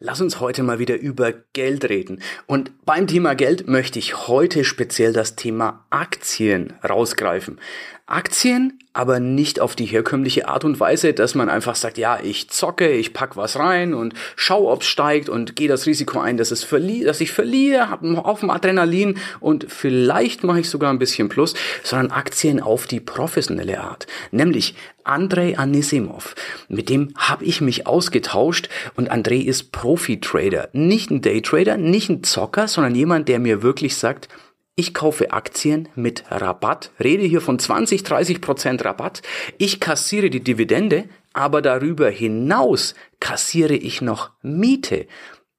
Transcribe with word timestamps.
Lass 0.00 0.20
uns 0.20 0.40
heute 0.40 0.64
mal 0.64 0.80
wieder 0.80 0.98
über 0.98 1.32
Geld 1.52 1.88
reden. 1.88 2.20
Und 2.46 2.72
beim 2.84 3.06
Thema 3.06 3.34
Geld 3.34 3.68
möchte 3.68 4.00
ich 4.00 4.26
heute 4.26 4.64
speziell 4.64 5.12
das 5.12 5.36
Thema 5.36 5.84
Aktien 5.90 6.72
rausgreifen. 6.82 7.60
Aktien, 8.06 8.80
aber 8.92 9.18
nicht 9.18 9.60
auf 9.60 9.76
die 9.76 9.86
herkömmliche 9.86 10.46
Art 10.46 10.64
und 10.64 10.78
Weise, 10.78 11.14
dass 11.14 11.34
man 11.34 11.48
einfach 11.48 11.74
sagt, 11.74 11.96
ja, 11.96 12.18
ich 12.22 12.50
zocke, 12.50 12.90
ich 12.90 13.14
pack 13.14 13.36
was 13.36 13.56
rein 13.56 13.94
und 13.94 14.12
schau, 14.36 14.70
ob's 14.70 14.86
steigt 14.86 15.30
und 15.30 15.56
gehe 15.56 15.68
das 15.68 15.86
Risiko 15.86 16.20
ein, 16.20 16.36
dass, 16.36 16.50
es 16.50 16.64
verli 16.64 17.02
dass 17.02 17.22
ich 17.22 17.32
verliere, 17.32 17.88
hab 17.88 18.04
auf 18.04 18.40
dem 18.40 18.50
Adrenalin 18.50 19.16
und 19.40 19.66
vielleicht 19.72 20.44
mache 20.44 20.60
ich 20.60 20.68
sogar 20.68 20.92
ein 20.92 20.98
bisschen 20.98 21.30
Plus, 21.30 21.54
sondern 21.82 22.10
Aktien 22.10 22.60
auf 22.60 22.86
die 22.86 23.00
professionelle 23.00 23.80
Art. 23.80 24.06
Nämlich 24.32 24.74
Andrei 25.04 25.56
Anisimov. 25.56 26.34
Mit 26.68 26.88
dem 26.88 27.12
habe 27.16 27.44
ich 27.44 27.60
mich 27.60 27.86
ausgetauscht 27.86 28.68
und 28.96 29.10
Andrei 29.10 29.36
ist 29.36 29.72
Profi-Trader. 29.72 30.70
Nicht 30.72 31.10
ein 31.10 31.22
Daytrader, 31.22 31.76
nicht 31.76 32.08
ein 32.08 32.24
Zocker, 32.24 32.68
sondern 32.68 32.94
jemand, 32.94 33.28
der 33.28 33.38
mir 33.38 33.62
wirklich 33.62 33.96
sagt, 33.96 34.28
ich 34.76 34.92
kaufe 34.92 35.32
Aktien 35.32 35.88
mit 35.94 36.24
Rabatt, 36.30 36.90
rede 36.98 37.22
hier 37.22 37.40
von 37.40 37.60
20, 37.60 38.02
30 38.02 38.40
Prozent 38.40 38.84
Rabatt. 38.84 39.22
Ich 39.56 39.78
kassiere 39.78 40.30
die 40.30 40.42
Dividende, 40.42 41.04
aber 41.32 41.62
darüber 41.62 42.10
hinaus 42.10 42.94
kassiere 43.20 43.74
ich 43.74 44.02
noch 44.02 44.30
Miete. 44.42 45.06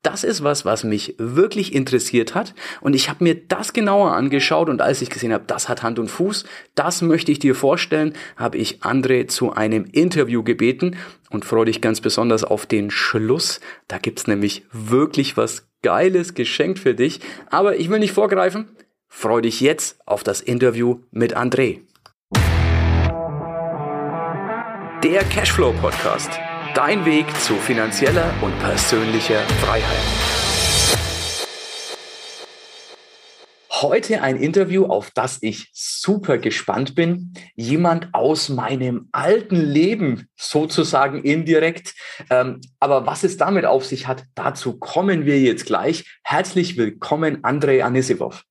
Das 0.05 0.23
ist 0.23 0.43
was, 0.43 0.65
was 0.65 0.83
mich 0.83 1.15
wirklich 1.17 1.73
interessiert 1.73 2.35
hat 2.35 2.53
und 2.79 2.93
ich 2.93 3.09
habe 3.09 3.23
mir 3.23 3.33
das 3.33 3.73
genauer 3.73 4.11
angeschaut 4.11 4.69
und 4.69 4.79
als 4.79 5.01
ich 5.01 5.09
gesehen 5.09 5.33
habe, 5.33 5.45
das 5.47 5.67
hat 5.67 5.81
Hand 5.81 5.97
und 5.97 6.09
Fuß, 6.09 6.45
das 6.75 7.01
möchte 7.01 7.31
ich 7.31 7.39
dir 7.39 7.55
vorstellen, 7.55 8.13
habe 8.37 8.59
ich 8.59 8.83
André 8.83 9.27
zu 9.27 9.53
einem 9.53 9.85
Interview 9.91 10.43
gebeten 10.43 10.95
und 11.31 11.43
freue 11.43 11.65
dich 11.65 11.81
ganz 11.81 12.01
besonders 12.01 12.43
auf 12.43 12.67
den 12.67 12.91
Schluss. 12.91 13.61
Da 13.87 13.97
gibt's 13.97 14.27
nämlich 14.27 14.67
wirklich 14.71 15.37
was 15.37 15.67
Geiles 15.81 16.35
geschenkt 16.35 16.77
für 16.77 16.93
dich, 16.93 17.19
aber 17.49 17.77
ich 17.77 17.89
will 17.89 17.97
nicht 17.97 18.13
vorgreifen. 18.13 18.69
Freu 19.07 19.41
dich 19.41 19.59
jetzt 19.59 19.97
auf 20.05 20.21
das 20.23 20.39
Interview 20.39 20.99
mit 21.09 21.35
André. 21.35 21.79
Der 25.03 25.23
Cashflow 25.23 25.73
Podcast. 25.81 26.29
Dein 26.75 27.05
Weg 27.05 27.25
zu 27.39 27.53
finanzieller 27.53 28.33
und 28.41 28.59
persönlicher 28.59 29.39
Freiheit. 29.61 30.03
Heute 33.71 34.21
ein 34.21 34.35
Interview, 34.35 34.83
auf 34.83 35.09
das 35.11 35.37
ich 35.39 35.69
super 35.71 36.37
gespannt 36.37 36.93
bin. 36.93 37.33
Jemand 37.55 38.09
aus 38.11 38.49
meinem 38.49 39.07
alten 39.13 39.55
Leben, 39.55 40.27
sozusagen 40.35 41.23
indirekt. 41.23 41.93
Ähm, 42.29 42.59
aber 42.81 43.05
was 43.05 43.23
es 43.23 43.37
damit 43.37 43.63
auf 43.63 43.85
sich 43.85 44.07
hat, 44.07 44.25
dazu 44.35 44.77
kommen 44.77 45.25
wir 45.25 45.39
jetzt 45.39 45.65
gleich. 45.65 46.19
Herzlich 46.25 46.75
willkommen, 46.75 47.45
Andrei 47.45 47.85
Anisivov. 47.85 48.43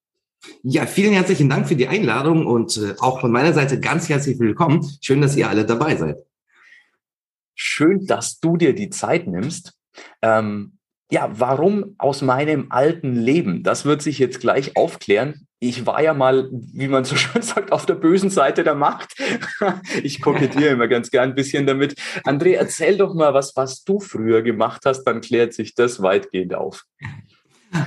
Ja, 0.63 0.87
vielen 0.87 1.13
herzlichen 1.13 1.51
Dank 1.51 1.69
für 1.69 1.77
die 1.77 1.89
Einladung 1.89 2.47
und 2.47 2.79
äh, 2.79 2.95
auch 3.01 3.21
von 3.21 3.31
meiner 3.31 3.53
Seite 3.53 3.81
ganz 3.81 4.09
herzlich 4.09 4.39
willkommen. 4.39 4.83
Schön, 5.03 5.21
dass 5.21 5.37
ihr 5.37 5.47
alle 5.47 5.67
dabei 5.67 5.97
seid. 5.97 6.17
Schön, 7.55 8.07
dass 8.07 8.41
du 8.41 8.57
dir 8.57 8.75
die 8.75 8.91
Zeit 8.91 9.27
nimmst. 9.27 9.75
Ähm, 10.23 10.79
ja, 11.11 11.29
warum 11.33 11.95
aus 11.99 12.23
meinem 12.23 12.67
alten 12.71 13.15
Leben? 13.15 13.63
Das 13.63 13.85
wird 13.85 14.03
sich 14.03 14.19
jetzt 14.19 14.41
gleich 14.41 14.77
aufklären. 14.77 15.47
Ich 15.61 15.87
war 15.87 16.03
ja 16.03 16.13
mal, 16.13 16.49
wie 16.51 16.89
man 16.89 17.05
so 17.05 17.15
schön 17.17 17.43
sagt, 17.43 17.73
auf 17.73 17.87
der 17.87 17.95
bösen 17.95 18.31
Seite 18.31 18.65
der 18.65 18.75
Macht. 18.75 19.15
Ich 20.03 20.21
kokettiere 20.21 20.71
immer 20.71 20.89
ganz 20.89 21.11
gern 21.11 21.31
ein 21.31 21.35
bisschen 21.35 21.67
damit. 21.67 21.95
André, 22.25 22.55
erzähl 22.55 22.97
doch 22.97 23.15
mal 23.15 23.33
was, 23.33 23.55
was 23.57 23.85
du 23.85 24.01
früher 24.01 24.43
gemacht 24.43 24.83
hast, 24.85 25.05
dann 25.05 25.21
klärt 25.21 25.55
sich 25.55 25.75
das 25.75 26.03
weitgehend 26.03 26.55
auf. 26.55 26.85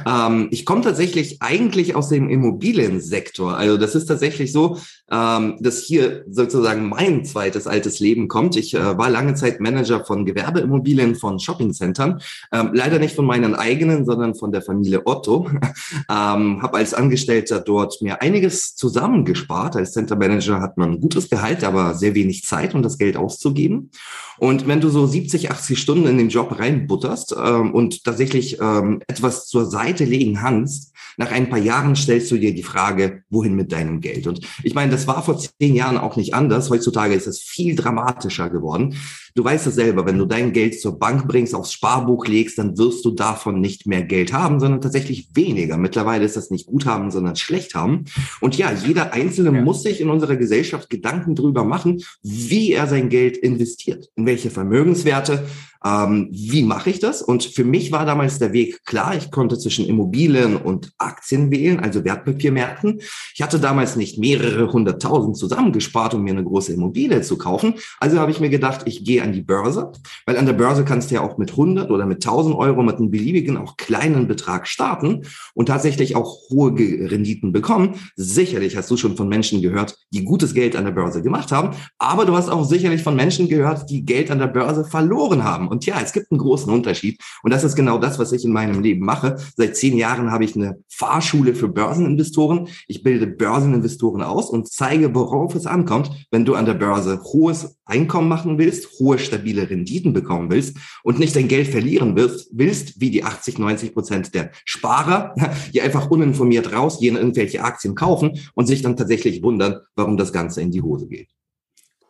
Ähm, 0.06 0.48
ich 0.52 0.66
komme 0.66 0.82
tatsächlich 0.82 1.42
eigentlich 1.42 1.96
aus 1.96 2.10
dem 2.10 2.30
Immobiliensektor. 2.30 3.58
Also 3.58 3.78
das 3.78 3.96
ist 3.96 4.06
tatsächlich 4.06 4.52
so, 4.52 4.78
ähm, 5.12 5.58
dass 5.60 5.80
hier 5.80 6.26
sozusagen 6.30 6.90
mein 6.90 7.24
zweites 7.26 7.68
altes 7.68 8.00
Leben 8.00 8.28
kommt. 8.28 8.56
Ich 8.56 8.74
äh, 8.74 8.98
war 8.98 9.10
lange 9.10 9.36
Zeit 9.36 9.60
Manager 9.60 10.04
von 10.04 10.26
Gewerbeimmobilien 10.26 11.16
von 11.16 11.40
Shoppingcentern. 11.40 12.22
Ähm, 12.52 12.72
leider 12.74 13.00
nicht 13.00 13.16
von 13.16 13.26
meinen 13.26 13.56
eigenen, 13.56 14.06
sondern 14.06 14.36
von 14.36 14.52
der 14.52 14.62
Familie 14.62 15.06
Otto. 15.06 15.50
ähm, 16.10 16.62
habe 16.62 16.78
als 16.78 16.94
Angestellter 16.94 17.60
dort 17.60 18.02
mir 18.02 18.22
einiges 18.22 18.76
zusammengespart. 18.76 19.76
Als 19.76 19.94
Center 19.94 20.16
Manager 20.16 20.62
hat 20.62 20.78
man 20.78 21.00
gutes 21.00 21.30
Gehalt, 21.30 21.64
aber 21.64 21.94
sehr 21.94 22.16
wenig 22.16 22.44
Zeit, 22.44 22.76
um 22.76 22.82
das 22.82 22.98
Geld 22.98 23.18
auszugeben. 23.18 23.92
Und 24.40 24.68
wenn 24.68 24.82
du 24.82 24.90
so 24.90 25.08
70, 25.08 25.52
80 25.52 25.80
Stunden 25.80 26.08
in 26.08 26.18
den 26.18 26.30
Job 26.30 26.60
reinbutterst 26.60 27.36
ähm, 27.44 27.74
und 27.74 28.04
tatsächlich 28.04 28.60
ähm, 28.62 29.02
etwas 29.08 29.48
zur 29.48 29.66
Seite 29.78 30.06
legen 30.06 30.36
kannst, 30.36 30.94
nach 31.18 31.32
ein 31.32 31.50
paar 31.50 31.60
Jahren 31.60 31.96
stellst 31.96 32.32
du 32.32 32.38
dir 32.38 32.54
die 32.54 32.64
Frage, 32.64 33.24
wohin 33.30 33.56
mit 33.56 33.72
deinem 33.72 34.02
Geld? 34.02 34.28
Und 34.28 34.42
ich 34.64 34.74
meine, 34.76 34.92
das 34.92 35.08
war 35.08 35.24
vor 35.24 35.38
zehn 35.38 35.76
Jahren 35.76 35.98
auch 35.98 36.16
nicht 36.16 36.34
anders. 36.34 36.70
Heutzutage 36.70 37.14
ist 37.16 37.28
es 37.28 37.42
viel 37.42 37.76
dramatischer 37.76 38.50
geworden. 38.50 38.96
Du 39.38 39.44
weißt 39.44 39.68
es 39.68 39.76
selber, 39.76 40.04
wenn 40.08 40.18
du 40.18 40.26
dein 40.26 40.52
Geld 40.52 40.82
zur 40.82 40.98
Bank 40.98 41.28
bringst, 41.28 41.54
aufs 41.54 41.72
Sparbuch 41.72 42.26
legst, 42.26 42.58
dann 42.58 42.76
wirst 42.80 43.06
du 43.06 43.12
davon 43.12 43.62
nicht 43.62 43.86
mehr 43.86 44.02
Geld 44.02 44.34
haben, 44.34 44.60
sondern 44.60 44.82
tatsächlich 44.82 45.30
weniger. 45.36 45.78
Mittlerweile 45.78 46.26
ist 46.26 46.36
das 46.36 46.50
nicht 46.50 46.66
gut 46.66 46.88
haben, 46.88 47.12
sondern 47.12 47.36
schlecht 47.36 47.76
haben. 47.76 48.06
Und 48.42 48.58
ja, 48.58 48.72
jeder 48.74 49.14
Einzelne 49.14 49.56
ja. 49.56 49.64
muss 49.64 49.84
sich 49.84 50.02
in 50.02 50.10
unserer 50.10 50.38
Gesellschaft 50.38 50.90
Gedanken 50.90 51.36
darüber 51.36 51.66
machen, 51.66 52.02
wie 52.24 52.72
er 52.72 52.88
sein 52.88 53.10
Geld 53.10 53.38
investiert, 53.38 54.10
in 54.16 54.26
welche 54.26 54.50
Vermögenswerte, 54.50 55.44
ähm, 55.88 56.30
wie 56.32 56.64
mache 56.64 56.90
ich 56.90 57.00
das? 57.00 57.22
Und 57.22 57.44
für 57.44 57.64
mich 57.64 57.92
war 57.92 58.06
damals 58.06 58.40
der 58.40 58.54
Weg 58.54 58.84
klar. 58.86 59.16
Ich 59.16 59.32
konnte 59.32 59.58
zwischen 59.58 59.86
Immobilien 59.86 60.56
und 60.56 60.92
Aktien 60.98 61.52
wählen, 61.52 61.80
also 61.80 62.04
Wertpapiermärkten. 62.04 63.02
Ich 63.34 63.42
hatte 63.42 63.60
damals 63.60 63.96
nicht 63.96 64.18
mehrere 64.18 64.72
hunderttausend 64.72 65.38
zusammengespart, 65.38 66.14
um 66.14 66.24
mir 66.24 66.32
eine 66.32 66.44
große 66.44 66.74
Immobilie 66.74 67.22
zu 67.22 67.38
kaufen. 67.38 67.76
Also 68.00 68.20
habe 68.20 68.32
ich 68.32 68.40
mir 68.40 68.50
gedacht, 68.50 68.82
ich 68.86 69.04
gehe 69.04 69.22
an 69.28 69.34
die 69.34 69.42
Börse, 69.42 69.92
weil 70.26 70.38
an 70.38 70.46
der 70.46 70.54
Börse 70.54 70.86
kannst 70.86 71.12
du 71.12 71.16
ja 71.16 71.22
auch 71.22 71.38
mit 71.38 71.52
100 71.52 71.92
oder 71.92 72.06
mit 72.06 72.26
1000 72.26 72.56
Euro 72.56 72.82
mit 72.84 72.98
einem 72.98 73.12
beliebigen, 73.12 73.58
auch 73.58 73.78
kleinen 73.78 74.28
Betrag 74.28 74.68
starten 74.68 75.24
und 75.54 75.68
tatsächlich 75.68 76.16
auch 76.16 76.50
hohe 76.50 76.72
Renditen 76.72 77.52
bekommen. 77.52 77.96
Sicherlich 78.16 78.78
hast 78.78 78.90
du 78.90 78.98
schon 78.98 79.18
von 79.18 79.28
Menschen 79.28 79.62
gehört, 79.62 79.98
die 80.12 80.24
gutes 80.24 80.54
Geld 80.54 80.76
an 80.76 80.86
der 80.86 80.92
Börse 80.92 81.22
gemacht 81.22 81.52
haben, 81.52 81.76
aber 81.98 82.26
du 82.26 82.36
hast 82.36 82.50
auch 82.50 82.64
sicherlich 82.64 83.04
von 83.04 83.16
Menschen 83.16 83.48
gehört, 83.48 83.90
die 83.90 84.06
Geld 84.06 84.32
an 84.32 84.40
der 84.40 84.48
Börse 84.48 84.86
verloren 84.86 85.44
haben. 85.44 85.68
Und 85.68 85.86
ja, 85.86 86.00
es 86.02 86.14
gibt 86.14 86.32
einen 86.32 86.40
großen 86.40 86.72
Unterschied 86.72 87.22
und 87.44 87.54
das 87.54 87.64
ist 87.64 87.76
genau 87.76 87.98
das, 87.98 88.20
was 88.20 88.32
ich 88.32 88.46
in 88.46 88.52
meinem 88.52 88.82
Leben 88.82 89.06
mache. 89.06 89.38
Seit 89.56 89.76
zehn 89.76 89.98
Jahren 89.98 90.32
habe 90.32 90.46
ich 90.46 90.56
eine 90.56 90.80
Fahrschule 90.90 91.54
für 91.54 91.68
Börseninvestoren. 91.68 92.68
Ich 92.88 93.04
bilde 93.04 93.28
Börseninvestoren 93.28 94.22
aus 94.22 94.50
und 94.50 94.68
zeige, 94.68 95.14
worauf 95.14 95.56
es 95.56 95.66
ankommt, 95.66 96.12
wenn 96.32 96.46
du 96.46 96.56
an 96.56 96.66
der 96.66 96.74
Börse 96.74 97.22
hohes 97.24 97.77
Einkommen 97.88 98.28
machen 98.28 98.58
willst, 98.58 99.00
hohe 99.00 99.18
stabile 99.18 99.70
Renditen 99.70 100.14
bekommen 100.14 100.52
willst 100.52 100.78
und 101.04 101.20
nicht 101.20 101.36
dein 101.36 101.48
Geld 101.48 101.68
verlieren 101.68 102.16
willst, 102.16 102.50
willst 102.52 103.00
wie 103.00 103.10
die 103.10 103.24
80, 103.24 103.60
90 103.60 103.94
Prozent 103.94 104.34
der 104.36 104.52
Sparer, 104.66 105.34
die 105.74 105.82
einfach 105.82 106.10
uninformiert 106.10 106.74
rausgehen, 106.74 107.16
irgendwelche 107.16 107.64
Aktien 107.64 107.96
kaufen 107.96 108.40
und 108.54 108.68
sich 108.68 108.82
dann 108.82 108.98
tatsächlich 108.98 109.42
wundern, 109.42 109.82
warum 109.96 110.18
das 110.18 110.34
Ganze 110.34 110.62
in 110.62 110.72
die 110.72 110.82
Hose 110.82 111.08
geht. 111.08 111.30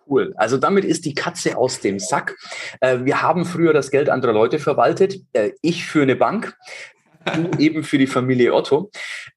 Cool. 0.09 0.33
Also 0.37 0.57
damit 0.57 0.85
ist 0.85 1.05
die 1.05 1.13
Katze 1.13 1.57
aus 1.57 1.81
dem 1.81 1.99
Sack. 1.99 2.37
Äh, 2.79 2.99
wir 3.03 3.21
haben 3.21 3.45
früher 3.45 3.73
das 3.73 3.91
Geld 3.91 4.09
anderer 4.09 4.33
Leute 4.33 4.57
verwaltet. 4.57 5.21
Äh, 5.33 5.51
ich 5.61 5.85
für 5.85 6.01
eine 6.01 6.15
Bank. 6.15 6.55
Du 7.25 7.51
eben 7.59 7.83
für 7.83 7.97
die 7.97 8.07
Familie 8.07 8.53
Otto. 8.53 8.89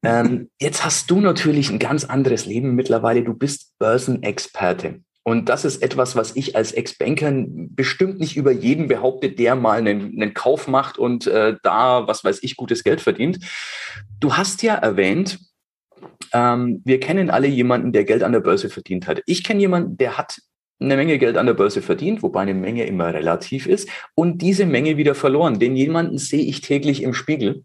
Ähm, 0.03 0.49
jetzt 0.61 0.85
hast 0.85 1.11
du 1.11 1.21
natürlich 1.21 1.71
ein 1.71 1.81
ganz 1.81 2.05
anderes 2.05 2.47
Leben 2.47 2.75
mittlerweile. 2.75 3.25
Du 3.25 3.35
bist 3.35 3.77
Börsenexperte. 3.79 5.01
Und 5.23 5.49
das 5.49 5.65
ist 5.65 5.83
etwas, 5.83 6.17
was 6.17 6.35
ich 6.35 6.57
als 6.57 6.73
Ex-Banker 6.73 7.31
bestimmt 7.47 8.21
nicht 8.21 8.37
über 8.37 8.53
jeden 8.53 8.89
behaupte, 8.89 9.31
der 9.31 9.55
mal 9.55 9.79
einen, 9.79 10.21
einen 10.21 10.35
Kauf 10.35 10.67
macht 10.67 10.99
und 10.99 11.27
äh, 11.27 11.57
da, 11.63 12.07
was 12.07 12.25
weiß 12.25 12.43
ich, 12.43 12.57
gutes 12.57 12.85
Geld 12.85 13.01
verdient. 13.01 13.39
Du 14.19 14.37
hast 14.37 14.63
ja 14.63 14.75
erwähnt, 14.75 15.39
ähm, 16.33 16.81
wir 16.85 17.01
kennen 17.01 17.29
alle 17.29 17.49
jemanden, 17.49 17.93
der 17.93 18.05
Geld 18.05 18.23
an 18.23 18.33
der 18.33 18.41
Börse 18.41 18.71
verdient 18.71 19.07
hat. 19.07 19.23
Ich 19.27 19.45
kenne 19.45 19.61
jemanden, 19.61 19.99
der 19.99 20.17
hat 20.17 20.41
eine 20.81 20.97
Menge 20.97 21.19
Geld 21.19 21.37
an 21.37 21.47
der 21.47 21.55
Börse 21.55 21.83
verdient, 21.83 22.23
wobei 22.23 22.41
eine 22.41 22.55
Menge 22.55 22.87
immer 22.87 23.13
relativ 23.13 23.67
ist, 23.67 23.89
und 24.15 24.41
diese 24.41 24.65
Menge 24.65 24.97
wieder 24.97 25.15
verloren. 25.15 25.59
Den 25.59 25.77
jemanden 25.77 26.19
sehe 26.19 26.45
ich 26.45 26.63
täglich 26.63 27.03
im 27.03 27.13
Spiegel. 27.13 27.65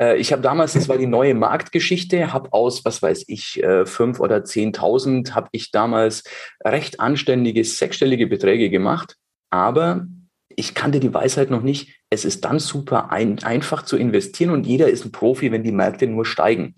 Äh, 0.00 0.18
ich 0.18 0.32
habe 0.32 0.42
damals, 0.42 0.74
das 0.74 0.88
war 0.88 0.98
die 0.98 1.06
neue 1.06 1.34
Marktgeschichte, 1.34 2.32
habe 2.32 2.52
aus, 2.52 2.84
was 2.84 3.02
weiß 3.02 3.24
ich, 3.28 3.62
äh, 3.62 3.86
fünf 3.86 4.20
oder 4.20 4.44
zehntausend, 4.44 5.34
habe 5.34 5.48
ich 5.52 5.70
damals 5.70 6.24
recht 6.64 7.00
anständige 7.00 7.64
sechsstellige 7.64 8.26
Beträge 8.26 8.70
gemacht, 8.70 9.16
aber 9.50 10.06
ich 10.54 10.74
kannte 10.74 11.00
die 11.00 11.14
Weisheit 11.14 11.50
noch 11.50 11.62
nicht. 11.62 12.00
Es 12.10 12.26
ist 12.26 12.44
dann 12.44 12.58
super 12.58 13.10
ein, 13.10 13.42
einfach 13.42 13.82
zu 13.82 13.96
investieren 13.96 14.50
und 14.50 14.66
jeder 14.66 14.88
ist 14.88 15.04
ein 15.04 15.12
Profi, 15.12 15.50
wenn 15.50 15.62
die 15.62 15.72
Märkte 15.72 16.06
nur 16.06 16.26
steigen. 16.26 16.74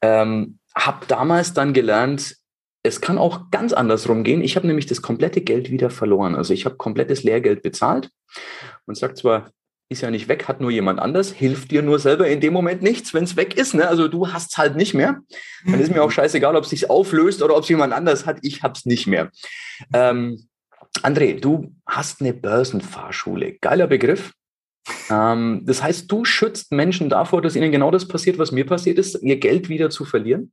Ähm, 0.00 0.58
habe 0.74 1.04
damals 1.06 1.52
dann 1.52 1.72
gelernt, 1.72 2.36
es 2.82 3.00
kann 3.00 3.18
auch 3.18 3.50
ganz 3.50 3.72
andersrum 3.72 4.24
gehen. 4.24 4.42
Ich 4.42 4.56
habe 4.56 4.66
nämlich 4.66 4.86
das 4.86 5.02
komplette 5.02 5.42
Geld 5.42 5.70
wieder 5.70 5.90
verloren. 5.90 6.34
Also 6.34 6.54
ich 6.54 6.64
habe 6.64 6.76
komplettes 6.76 7.22
Lehrgeld 7.22 7.62
bezahlt 7.62 8.10
und 8.86 8.96
sage 8.96 9.14
zwar, 9.14 9.50
ist 9.90 10.02
ja 10.02 10.10
nicht 10.10 10.28
weg, 10.28 10.46
hat 10.46 10.60
nur 10.60 10.70
jemand 10.70 11.00
anders, 11.00 11.32
hilft 11.32 11.72
dir 11.72 11.82
nur 11.82 11.98
selber 11.98 12.28
in 12.28 12.40
dem 12.40 12.52
Moment 12.52 12.80
nichts, 12.80 13.12
wenn 13.12 13.24
es 13.24 13.36
weg 13.36 13.56
ist. 13.56 13.74
Ne? 13.74 13.88
Also 13.88 14.06
du 14.06 14.32
hast 14.32 14.52
es 14.52 14.58
halt 14.58 14.76
nicht 14.76 14.94
mehr. 14.94 15.20
Dann 15.66 15.80
ist 15.80 15.92
mir 15.92 16.02
auch 16.02 16.10
scheißegal, 16.12 16.54
ob 16.54 16.64
es 16.64 16.70
sich 16.70 16.88
auflöst 16.88 17.42
oder 17.42 17.56
ob 17.56 17.64
es 17.64 17.68
jemand 17.68 17.92
anders 17.92 18.24
hat. 18.24 18.38
Ich 18.42 18.62
hab's 18.62 18.86
nicht 18.86 19.08
mehr. 19.08 19.30
Ähm, 19.92 20.46
André, 21.02 21.40
du 21.40 21.74
hast 21.86 22.20
eine 22.20 22.32
Börsenfahrschule. 22.32 23.58
Geiler 23.60 23.88
Begriff. 23.88 24.32
Ähm, 25.10 25.62
das 25.64 25.82
heißt, 25.82 26.10
du 26.10 26.24
schützt 26.24 26.70
Menschen 26.72 27.08
davor, 27.08 27.42
dass 27.42 27.56
ihnen 27.56 27.72
genau 27.72 27.90
das 27.90 28.06
passiert, 28.06 28.38
was 28.38 28.52
mir 28.52 28.66
passiert 28.66 28.98
ist, 28.98 29.20
ihr 29.22 29.38
Geld 29.38 29.68
wieder 29.68 29.90
zu 29.90 30.04
verlieren? 30.04 30.52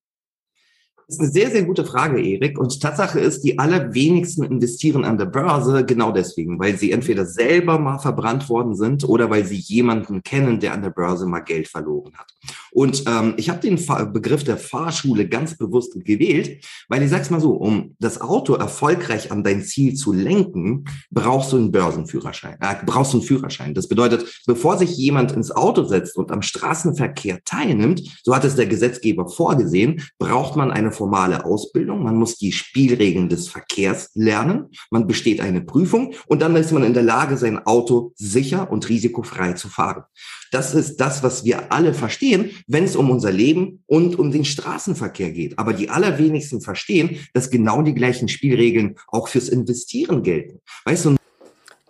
Das 1.07 1.15
ist 1.15 1.21
eine 1.21 1.31
sehr, 1.31 1.51
sehr 1.51 1.63
gute 1.63 1.85
Frage, 1.85 2.21
Erik. 2.21 2.59
Und 2.59 2.81
Tatsache 2.81 3.21
ist, 3.21 3.41
die 3.45 3.57
allerwenigsten 3.59 4.43
investieren 4.43 5.05
an 5.05 5.17
der 5.17 5.27
Börse 5.27 5.85
genau 5.85 6.11
deswegen, 6.11 6.59
weil 6.59 6.77
sie 6.77 6.91
entweder 6.91 7.25
selber 7.25 7.79
mal 7.79 7.97
verbrannt 7.97 8.49
worden 8.49 8.75
sind 8.75 9.07
oder 9.07 9.29
weil 9.29 9.45
sie 9.45 9.55
jemanden 9.55 10.21
kennen, 10.21 10.59
der 10.59 10.73
an 10.73 10.81
der 10.81 10.89
Börse 10.89 11.25
mal 11.25 11.39
Geld 11.39 11.69
verloren 11.69 12.11
hat. 12.17 12.27
Und 12.71 13.05
ähm, 13.07 13.35
ich 13.37 13.49
habe 13.49 13.61
den 13.61 13.77
Fa 13.77 14.03
Begriff 14.03 14.43
der 14.43 14.57
Fahrschule 14.57 15.29
ganz 15.29 15.57
bewusst 15.57 15.93
gewählt, 16.03 16.65
weil 16.89 17.01
ich 17.01 17.09
sag's 17.09 17.29
mal 17.29 17.39
so, 17.39 17.53
um 17.53 17.95
das 17.99 18.19
Auto 18.19 18.55
erfolgreich 18.55 19.31
an 19.31 19.45
dein 19.45 19.63
Ziel 19.63 19.93
zu 19.93 20.11
lenken, 20.11 20.83
brauchst 21.09 21.53
du 21.53 21.57
einen 21.57 21.71
Börsenführerschein. 21.71 22.57
Äh, 22.59 22.75
brauchst 22.85 23.13
du 23.13 23.19
einen 23.19 23.25
Führerschein. 23.25 23.73
Das 23.73 23.87
bedeutet, 23.87 24.41
bevor 24.45 24.77
sich 24.77 24.97
jemand 24.97 25.31
ins 25.31 25.51
Auto 25.51 25.85
setzt 25.85 26.17
und 26.17 26.33
am 26.33 26.41
Straßenverkehr 26.41 27.39
teilnimmt, 27.45 28.19
so 28.23 28.35
hat 28.35 28.43
es 28.43 28.55
der 28.55 28.67
Gesetzgeber 28.67 29.29
vorgesehen, 29.29 30.01
braucht 30.19 30.57
man 30.57 30.69
eine 30.69 30.91
formale 30.97 31.45
Ausbildung, 31.45 32.03
man 32.03 32.15
muss 32.15 32.37
die 32.37 32.51
Spielregeln 32.51 33.29
des 33.29 33.47
Verkehrs 33.47 34.09
lernen, 34.15 34.71
man 34.91 35.07
besteht 35.07 35.39
eine 35.39 35.61
Prüfung 35.61 36.13
und 36.27 36.41
dann 36.41 36.55
ist 36.55 36.71
man 36.71 36.83
in 36.83 36.93
der 36.93 37.03
Lage, 37.03 37.37
sein 37.37 37.65
Auto 37.65 38.13
sicher 38.15 38.71
und 38.71 38.89
risikofrei 38.89 39.53
zu 39.53 39.69
fahren. 39.69 40.03
Das 40.51 40.73
ist 40.73 40.97
das, 40.97 41.23
was 41.23 41.45
wir 41.45 41.71
alle 41.71 41.93
verstehen, 41.93 42.51
wenn 42.67 42.83
es 42.83 42.95
um 42.95 43.09
unser 43.09 43.31
Leben 43.31 43.83
und 43.85 44.17
um 44.17 44.31
den 44.31 44.45
Straßenverkehr 44.45 45.31
geht. 45.31 45.59
Aber 45.59 45.73
die 45.73 45.89
allerwenigsten 45.89 46.61
verstehen, 46.61 47.19
dass 47.33 47.49
genau 47.49 47.81
die 47.81 47.93
gleichen 47.93 48.27
Spielregeln 48.27 48.95
auch 49.07 49.27
fürs 49.27 49.49
Investieren 49.49 50.23
gelten. 50.23 50.59
Weißt 50.85 51.05
du, 51.05 51.15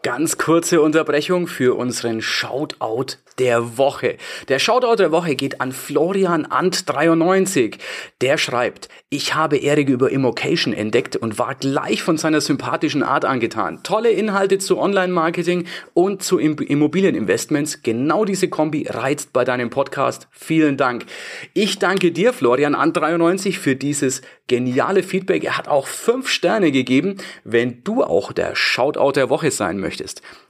Ganz 0.08 0.38
kurze 0.38 0.80
Unterbrechung 0.82 1.48
für 1.48 1.76
unseren 1.76 2.22
Shoutout 2.22 3.18
der 3.40 3.78
Woche. 3.78 4.16
Der 4.48 4.58
Shoutout 4.58 4.96
der 4.96 5.12
Woche 5.12 5.36
geht 5.36 5.60
an 5.60 5.74
Florian 5.74 6.46
Ant 6.46 6.90
93. 6.90 7.78
Der 8.22 8.38
schreibt, 8.38 8.88
ich 9.10 9.36
habe 9.36 9.58
Erik 9.58 9.90
über 9.90 10.10
Immocation 10.10 10.74
entdeckt 10.74 11.18
und 11.18 11.38
war 11.38 11.56
gleich 11.56 12.02
von 12.02 12.18
seiner 12.18 12.40
sympathischen 12.40 13.04
Art 13.04 13.26
angetan. 13.26 13.84
Tolle 13.84 14.10
Inhalte 14.12 14.60
zu 14.60 14.80
Online-Marketing 14.80 15.66
und 15.94 16.24
zu 16.24 16.40
Immobilieninvestments. 16.40 17.84
Genau 17.84 18.24
diese 18.24 18.48
Kombi 18.48 18.88
reizt 18.90 19.34
bei 19.34 19.44
deinem 19.44 19.70
Podcast. 19.70 20.30
Vielen 20.32 20.78
Dank. 20.78 21.06
Ich 21.54 21.80
danke 21.80 22.14
dir, 22.14 22.32
Florian 22.32 22.76
Ant 22.76 22.96
93, 22.96 23.60
für 23.60 23.76
dieses 23.76 24.22
geniale 24.48 25.04
Feedback. 25.04 25.44
Er 25.44 25.58
hat 25.58 25.68
auch 25.68 25.86
fünf 25.86 26.30
Sterne 26.30 26.72
gegeben. 26.72 27.18
Wenn 27.44 27.84
du 27.84 28.04
auch 28.04 28.32
der 28.32 28.56
Shoutout 28.56 29.12
der 29.12 29.30
Woche 29.30 29.52
sein 29.52 29.78
möchtest, 29.78 29.97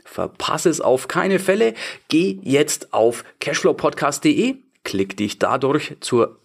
verpasse 0.03 0.69
es 0.69 0.81
auf 0.81 1.07
keine 1.07 1.39
Fälle. 1.39 1.73
Geh 2.07 2.39
jetzt 2.43 2.93
auf 2.93 3.23
cashflowpodcast.de 3.39 4.57
klick 4.87 5.17
dich 5.17 5.37
dadurch 5.37 5.97
zur 5.99 6.39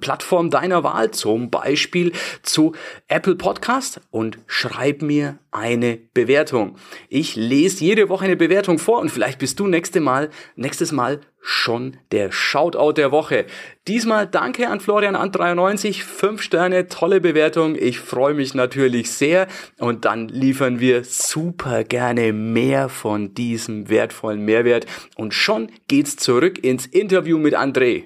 Plattform 0.00 0.50
deiner 0.50 0.84
Wahl, 0.84 1.10
zum 1.10 1.48
Beispiel 1.48 2.12
zu 2.42 2.74
Apple 3.08 3.34
Podcast 3.34 4.02
und 4.10 4.38
schreib 4.46 5.00
mir 5.00 5.38
eine 5.50 5.98
Bewertung. 6.14 6.76
Ich 7.08 7.36
lese 7.36 7.84
jede 7.84 8.08
Woche 8.08 8.26
eine 8.26 8.36
Bewertung 8.36 8.78
vor 8.78 9.00
und 9.00 9.10
vielleicht 9.10 9.38
bist 9.38 9.58
du 9.60 9.66
nächste 9.66 10.00
Mal, 10.00 10.30
nächstes 10.56 10.92
Mal 10.92 11.20
schon 11.40 11.96
der 12.12 12.30
Shoutout 12.32 12.92
der 12.92 13.12
Woche. 13.12 13.46
Diesmal 13.86 14.26
danke 14.26 14.68
an 14.68 14.80
Florian 14.80 15.16
an 15.16 15.32
93, 15.32 16.04
5 16.04 16.42
Sterne, 16.42 16.88
tolle 16.88 17.20
Bewertung. 17.20 17.76
Ich 17.76 18.00
freue 18.00 18.34
mich 18.34 18.54
natürlich 18.54 19.10
sehr 19.10 19.46
und 19.78 20.04
dann 20.04 20.28
liefern 20.28 20.80
wir 20.80 21.04
super 21.04 21.84
gerne 21.84 22.32
mehr 22.32 22.88
von 22.88 23.34
diesem 23.34 23.88
wertvollen 23.88 24.44
Mehrwert 24.44 24.86
und 25.16 25.32
schon 25.32 25.70
geht's 25.86 26.16
zurück 26.16 26.62
ins 26.62 26.86
Interview 26.86 27.38
mit 27.38 27.56
André. 27.56 28.04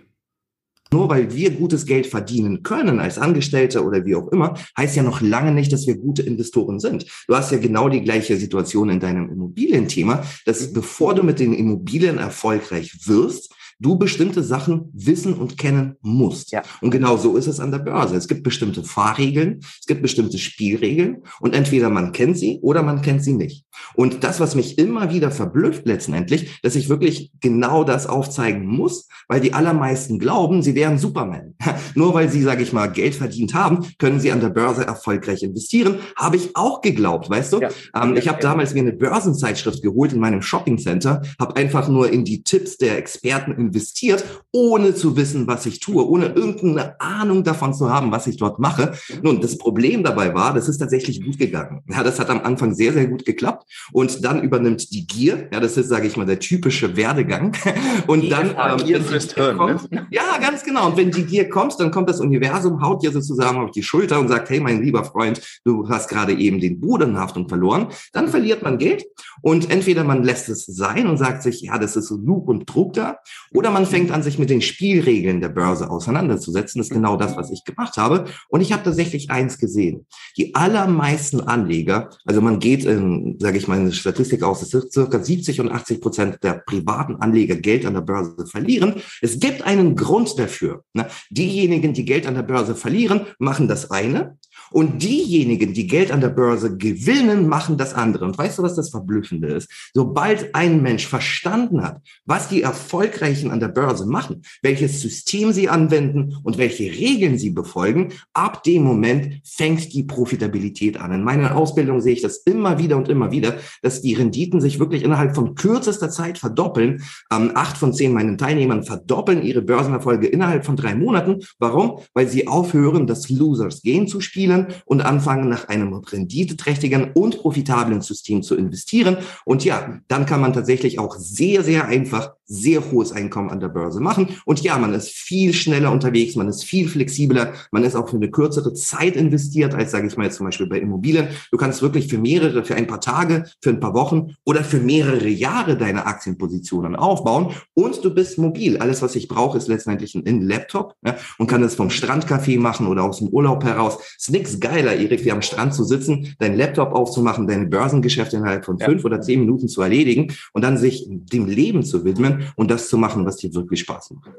Nur 0.92 1.08
weil 1.08 1.34
wir 1.34 1.50
gutes 1.50 1.86
Geld 1.86 2.06
verdienen 2.06 2.62
können 2.62 3.00
als 3.00 3.18
Angestellte 3.18 3.82
oder 3.82 4.04
wie 4.04 4.14
auch 4.14 4.28
immer, 4.28 4.54
heißt 4.76 4.94
ja 4.94 5.02
noch 5.02 5.22
lange 5.22 5.52
nicht, 5.52 5.72
dass 5.72 5.86
wir 5.86 5.96
gute 5.96 6.22
Investoren 6.22 6.80
sind. 6.80 7.06
Du 7.26 7.34
hast 7.34 7.50
ja 7.50 7.58
genau 7.58 7.88
die 7.88 8.02
gleiche 8.02 8.36
Situation 8.36 8.90
in 8.90 9.00
deinem 9.00 9.30
Immobilienthema, 9.30 10.22
dass 10.44 10.72
bevor 10.72 11.14
du 11.14 11.22
mit 11.22 11.38
den 11.38 11.54
Immobilien 11.54 12.18
erfolgreich 12.18 12.92
wirst, 13.06 13.54
du 13.82 13.96
bestimmte 13.96 14.42
Sachen 14.42 14.90
wissen 14.92 15.34
und 15.34 15.58
kennen 15.58 15.96
musst. 16.00 16.52
Ja. 16.52 16.62
Und 16.80 16.90
genau 16.90 17.16
so 17.16 17.36
ist 17.36 17.46
es 17.46 17.60
an 17.60 17.70
der 17.70 17.78
Börse. 17.78 18.16
Es 18.16 18.28
gibt 18.28 18.42
bestimmte 18.42 18.84
Fahrregeln, 18.84 19.60
es 19.80 19.86
gibt 19.86 20.02
bestimmte 20.02 20.38
Spielregeln 20.38 21.22
und 21.40 21.54
entweder 21.54 21.90
man 21.90 22.12
kennt 22.12 22.38
sie 22.38 22.58
oder 22.62 22.82
man 22.82 23.02
kennt 23.02 23.24
sie 23.24 23.34
nicht. 23.34 23.64
Und 23.94 24.24
das, 24.24 24.40
was 24.40 24.54
mich 24.54 24.78
immer 24.78 25.12
wieder 25.12 25.30
verblüfft 25.30 25.86
letztendlich, 25.86 26.60
dass 26.62 26.76
ich 26.76 26.88
wirklich 26.88 27.32
genau 27.40 27.84
das 27.84 28.06
aufzeigen 28.06 28.66
muss, 28.66 29.08
weil 29.28 29.40
die 29.40 29.52
allermeisten 29.52 30.18
glauben, 30.18 30.62
sie 30.62 30.74
wären 30.74 30.98
Superman. 30.98 31.54
Nur 31.94 32.14
weil 32.14 32.30
sie, 32.30 32.42
sage 32.42 32.62
ich 32.62 32.72
mal, 32.72 32.86
Geld 32.86 33.14
verdient 33.14 33.54
haben, 33.54 33.86
können 33.98 34.20
sie 34.20 34.30
an 34.30 34.40
der 34.40 34.50
Börse 34.50 34.86
erfolgreich 34.86 35.42
investieren. 35.42 35.96
Habe 36.16 36.36
ich 36.36 36.54
auch 36.54 36.80
geglaubt, 36.80 37.28
weißt 37.28 37.52
du? 37.54 37.60
Ja. 37.60 37.70
Ähm, 37.94 38.16
ich 38.16 38.28
habe 38.28 38.40
damals 38.40 38.74
mir 38.74 38.80
eine 38.80 38.92
Börsenzeitschrift 38.92 39.82
geholt 39.82 40.12
in 40.12 40.20
meinem 40.20 40.42
Shoppingcenter, 40.42 41.22
habe 41.40 41.56
einfach 41.56 41.88
nur 41.88 42.10
in 42.10 42.24
die 42.24 42.42
Tipps 42.42 42.76
der 42.76 42.98
Experten 42.98 43.52
investiert, 43.72 44.24
ohne 44.52 44.94
zu 44.94 45.16
wissen, 45.16 45.46
was 45.46 45.64
ich 45.64 45.80
tue, 45.80 46.06
ohne 46.06 46.26
irgendeine 46.26 47.00
Ahnung 47.00 47.42
davon 47.42 47.72
zu 47.72 47.90
haben, 47.90 48.12
was 48.12 48.26
ich 48.26 48.36
dort 48.36 48.58
mache. 48.58 48.92
Nun, 49.22 49.40
das 49.40 49.56
Problem 49.56 50.04
dabei 50.04 50.34
war, 50.34 50.52
das 50.52 50.68
ist 50.68 50.78
tatsächlich 50.78 51.24
gut 51.24 51.38
gegangen. 51.38 51.82
Ja, 51.88 52.02
das 52.02 52.20
hat 52.20 52.28
am 52.28 52.42
Anfang 52.42 52.74
sehr, 52.74 52.92
sehr 52.92 53.06
gut 53.06 53.24
geklappt. 53.24 53.66
Und 53.92 54.24
dann 54.24 54.42
übernimmt 54.42 54.92
die 54.92 55.06
Gier. 55.06 55.48
Ja, 55.52 55.60
das 55.60 55.76
ist, 55.78 55.88
sage 55.88 56.06
ich 56.06 56.16
mal, 56.16 56.26
der 56.26 56.38
typische 56.38 56.96
Werdegang. 56.96 57.56
Und 58.06 58.30
dann, 58.30 58.50
ähm, 58.50 58.86
Gier 58.86 59.00
frisst 59.00 59.34
Hirn, 59.34 59.56
kommt, 59.56 59.90
ne? 59.90 60.06
ja, 60.10 60.36
ganz 60.38 60.62
genau. 60.64 60.88
Und 60.88 60.96
wenn 60.98 61.10
die 61.10 61.24
Gier 61.24 61.48
kommt, 61.48 61.80
dann 61.80 61.90
kommt 61.90 62.10
das 62.10 62.20
Universum, 62.20 62.82
haut 62.82 63.02
dir 63.02 63.10
sozusagen 63.10 63.58
auf 63.58 63.70
die 63.70 63.82
Schulter 63.82 64.20
und 64.20 64.28
sagt, 64.28 64.50
hey, 64.50 64.60
mein 64.60 64.82
lieber 64.82 65.04
Freund, 65.04 65.40
du 65.64 65.88
hast 65.88 66.08
gerade 66.08 66.34
eben 66.34 66.60
den 66.60 66.80
Bruder 66.80 67.06
in 67.06 67.16
Haftung 67.16 67.48
verloren. 67.48 67.88
Dann 68.12 68.28
verliert 68.28 68.62
man 68.62 68.76
Geld. 68.76 69.04
Und 69.40 69.70
entweder 69.70 70.04
man 70.04 70.22
lässt 70.22 70.50
es 70.50 70.66
sein 70.66 71.06
und 71.06 71.16
sagt 71.16 71.42
sich, 71.42 71.62
ja, 71.62 71.78
das 71.78 71.96
ist 71.96 72.08
so 72.08 72.16
Lug 72.16 72.48
und 72.48 72.66
Trug 72.66 72.92
da. 72.92 73.18
Oder 73.62 73.70
man 73.70 73.86
fängt 73.86 74.10
an, 74.10 74.24
sich 74.24 74.40
mit 74.40 74.50
den 74.50 74.60
Spielregeln 74.60 75.40
der 75.40 75.48
Börse 75.48 75.88
auseinanderzusetzen. 75.88 76.80
Das 76.80 76.88
ist 76.88 76.92
genau 76.92 77.16
das, 77.16 77.36
was 77.36 77.52
ich 77.52 77.62
gemacht 77.62 77.96
habe. 77.96 78.24
Und 78.48 78.60
ich 78.60 78.72
habe 78.72 78.82
tatsächlich 78.82 79.30
eins 79.30 79.56
gesehen. 79.56 80.04
Die 80.36 80.56
allermeisten 80.56 81.40
Anleger, 81.42 82.10
also 82.24 82.40
man 82.40 82.58
geht 82.58 82.84
in, 82.84 83.36
sage 83.38 83.58
ich 83.58 83.68
mal, 83.68 83.78
eine 83.78 83.92
Statistik 83.92 84.42
aus, 84.42 84.68
dass 84.68 84.90
circa 84.90 85.22
70 85.22 85.60
und 85.60 85.70
80 85.70 86.00
Prozent 86.00 86.38
der 86.42 86.54
privaten 86.54 87.14
Anleger 87.14 87.54
Geld 87.54 87.86
an 87.86 87.94
der 87.94 88.00
Börse 88.00 88.48
verlieren. 88.48 88.94
Es 89.20 89.38
gibt 89.38 89.62
einen 89.62 89.94
Grund 89.94 90.36
dafür. 90.40 90.82
Ne? 90.92 91.06
Diejenigen, 91.30 91.92
die 91.92 92.04
Geld 92.04 92.26
an 92.26 92.34
der 92.34 92.42
Börse 92.42 92.74
verlieren, 92.74 93.26
machen 93.38 93.68
das 93.68 93.92
eine. 93.92 94.38
Und 94.72 95.02
diejenigen, 95.02 95.74
die 95.74 95.86
Geld 95.86 96.10
an 96.10 96.20
der 96.20 96.28
Börse 96.28 96.76
gewinnen, 96.76 97.48
machen 97.48 97.76
das 97.76 97.94
andere. 97.94 98.24
Und 98.24 98.38
weißt 98.38 98.58
du, 98.58 98.62
was 98.62 98.74
das 98.74 98.90
Verblüffende 98.90 99.48
ist? 99.48 99.70
Sobald 99.94 100.54
ein 100.54 100.82
Mensch 100.82 101.06
verstanden 101.06 101.82
hat, 101.82 102.00
was 102.24 102.48
die 102.48 102.62
Erfolgreichen 102.62 103.50
an 103.50 103.60
der 103.60 103.68
Börse 103.68 104.06
machen, 104.06 104.42
welches 104.62 105.00
System 105.00 105.52
sie 105.52 105.68
anwenden 105.68 106.36
und 106.42 106.58
welche 106.58 106.84
Regeln 106.84 107.38
sie 107.38 107.50
befolgen, 107.50 108.12
ab 108.32 108.62
dem 108.62 108.82
Moment 108.82 109.40
fängt 109.44 109.92
die 109.92 110.04
Profitabilität 110.04 110.98
an. 110.98 111.12
In 111.12 111.24
meiner 111.24 111.56
Ausbildung 111.56 112.00
sehe 112.00 112.14
ich 112.14 112.22
das 112.22 112.38
immer 112.38 112.78
wieder 112.78 112.96
und 112.96 113.08
immer 113.08 113.30
wieder, 113.30 113.56
dass 113.82 114.00
die 114.00 114.14
Renditen 114.14 114.60
sich 114.60 114.78
wirklich 114.78 115.02
innerhalb 115.02 115.34
von 115.34 115.54
kürzester 115.54 116.10
Zeit 116.10 116.38
verdoppeln. 116.38 117.02
Ähm, 117.32 117.52
acht 117.54 117.76
von 117.76 117.92
zehn 117.92 118.12
meinen 118.12 118.38
Teilnehmern 118.38 118.82
verdoppeln 118.82 119.42
ihre 119.42 119.62
Börsenerfolge 119.62 120.26
innerhalb 120.26 120.64
von 120.64 120.76
drei 120.76 120.94
Monaten. 120.94 121.40
Warum? 121.58 121.98
Weil 122.14 122.28
sie 122.28 122.48
aufhören, 122.48 123.06
das 123.06 123.28
Losers 123.28 123.82
Game 123.82 124.06
zu 124.06 124.20
spielen 124.20 124.61
und 124.84 125.00
anfangen, 125.02 125.48
nach 125.48 125.68
einem 125.68 125.92
renditeträchtigen 125.94 127.12
und 127.12 127.38
profitablen 127.38 128.00
System 128.00 128.42
zu 128.42 128.56
investieren. 128.56 129.18
Und 129.44 129.64
ja, 129.64 130.00
dann 130.08 130.26
kann 130.26 130.40
man 130.40 130.52
tatsächlich 130.52 130.98
auch 130.98 131.16
sehr, 131.16 131.62
sehr 131.62 131.86
einfach 131.86 132.32
sehr 132.52 132.90
hohes 132.90 133.12
Einkommen 133.12 133.50
an 133.50 133.60
der 133.60 133.68
Börse 133.68 134.00
machen. 134.00 134.28
Und 134.44 134.60
ja, 134.60 134.76
man 134.76 134.92
ist 134.92 135.08
viel 135.08 135.54
schneller 135.54 135.90
unterwegs, 135.90 136.36
man 136.36 136.48
ist 136.48 136.64
viel 136.64 136.88
flexibler, 136.88 137.54
man 137.70 137.82
ist 137.82 137.96
auch 137.96 138.08
für 138.08 138.16
eine 138.16 138.30
kürzere 138.30 138.74
Zeit 138.74 139.16
investiert, 139.16 139.74
als 139.74 139.90
sage 139.90 140.06
ich 140.06 140.16
mal 140.16 140.24
jetzt 140.24 140.36
zum 140.36 140.46
Beispiel 140.46 140.66
bei 140.66 140.78
Immobilien. 140.78 141.28
Du 141.50 141.56
kannst 141.56 141.80
wirklich 141.82 142.08
für 142.08 142.18
mehrere, 142.18 142.64
für 142.64 142.74
ein 142.74 142.86
paar 142.86 143.00
Tage, 143.00 143.44
für 143.62 143.70
ein 143.70 143.80
paar 143.80 143.94
Wochen 143.94 144.36
oder 144.44 144.64
für 144.64 144.78
mehrere 144.78 145.28
Jahre 145.28 145.76
deine 145.76 146.06
Aktienpositionen 146.06 146.94
aufbauen 146.94 147.54
und 147.74 148.04
du 148.04 148.14
bist 148.14 148.38
mobil. 148.38 148.76
Alles, 148.78 149.00
was 149.00 149.16
ich 149.16 149.28
brauche, 149.28 149.56
ist 149.56 149.68
letztendlich 149.68 150.14
ein 150.14 150.42
Laptop 150.42 150.94
ja, 151.04 151.16
und 151.38 151.46
kann 151.46 151.62
es 151.62 151.74
vom 151.74 151.88
Strandcafé 151.88 152.58
machen 152.58 152.86
oder 152.86 153.04
aus 153.04 153.18
dem 153.18 153.28
Urlaub 153.28 153.64
heraus. 153.64 153.98
Ist 154.18 154.30
nichts 154.30 154.60
geiler, 154.60 154.94
Erik, 154.94 155.24
wie 155.24 155.32
am 155.32 155.42
Strand 155.42 155.74
zu 155.74 155.84
sitzen, 155.84 156.34
deinen 156.38 156.56
Laptop 156.56 156.92
aufzumachen, 156.92 157.46
deine 157.46 157.66
Börsengeschäfte 157.66 158.36
innerhalb 158.36 158.64
von 158.64 158.76
ja. 158.76 158.86
fünf 158.86 159.04
oder 159.04 159.20
zehn 159.22 159.40
Minuten 159.40 159.68
zu 159.68 159.80
erledigen 159.80 160.32
und 160.52 160.62
dann 160.62 160.76
sich 160.76 161.06
dem 161.08 161.46
Leben 161.46 161.82
zu 161.82 162.04
widmen 162.04 162.41
und 162.56 162.70
das 162.70 162.88
zu 162.88 162.98
machen, 162.98 163.26
was 163.26 163.36
dir 163.36 163.54
wirklich 163.54 163.80
Spaß 163.80 164.12
macht. 164.12 164.30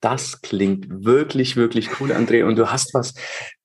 Das 0.00 0.42
klingt 0.42 0.86
wirklich, 1.04 1.56
wirklich 1.56 2.00
cool, 2.00 2.12
André. 2.12 2.44
Und 2.44 2.56
du 2.56 2.70
hast 2.70 2.92
was 2.94 3.14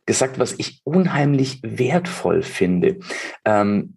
gesagt, 0.06 0.40
was 0.40 0.56
ich 0.58 0.82
unheimlich 0.86 1.60
wertvoll 1.64 2.42
finde. 2.42 3.00
Ähm, 3.46 3.96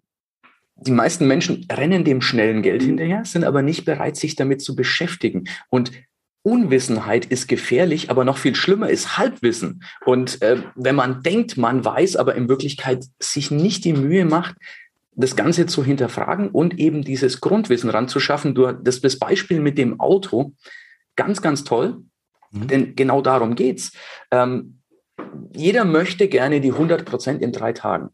die 0.75 0.91
meisten 0.91 1.27
Menschen 1.27 1.65
rennen 1.71 2.03
dem 2.03 2.21
schnellen 2.21 2.61
Geld 2.61 2.83
hinterher, 2.83 3.23
sind 3.25 3.45
aber 3.45 3.61
nicht 3.61 3.85
bereit, 3.85 4.17
sich 4.17 4.35
damit 4.35 4.61
zu 4.61 4.75
beschäftigen. 4.75 5.45
Und 5.69 5.91
Unwissenheit 6.43 7.25
ist 7.25 7.47
gefährlich, 7.47 8.09
aber 8.09 8.25
noch 8.25 8.37
viel 8.37 8.53
schlimmer 8.53 8.89
ist 8.89 9.17
Halbwissen. 9.17 9.83
Und 10.05 10.41
äh, 10.41 10.61
wenn 10.75 10.95
man 10.95 11.23
denkt, 11.23 11.57
man 11.57 11.85
weiß, 11.85 12.17
aber 12.17 12.35
in 12.35 12.49
Wirklichkeit 12.49 13.05
sich 13.19 13.49
nicht 13.49 13.85
die 13.85 13.93
Mühe 13.93 14.25
macht, 14.25 14.55
das 15.15 15.35
Ganze 15.35 15.65
zu 15.65 15.83
hinterfragen 15.83 16.49
und 16.49 16.79
eben 16.79 17.03
dieses 17.03 17.41
Grundwissen 17.41 17.89
ranzuschaffen. 17.89 18.55
Du, 18.55 18.71
das, 18.71 19.01
das 19.01 19.19
Beispiel 19.19 19.59
mit 19.59 19.77
dem 19.77 19.99
Auto, 19.99 20.53
ganz, 21.15 21.41
ganz 21.41 21.63
toll, 21.63 22.03
mhm. 22.51 22.67
denn 22.67 22.95
genau 22.95 23.21
darum 23.21 23.55
geht's. 23.55 23.91
Ähm, 24.31 24.79
jeder 25.53 25.85
möchte 25.85 26.27
gerne 26.27 26.61
die 26.61 26.71
100 26.71 27.05
Prozent 27.05 27.41
in 27.41 27.51
drei 27.51 27.73
Tagen. 27.73 28.09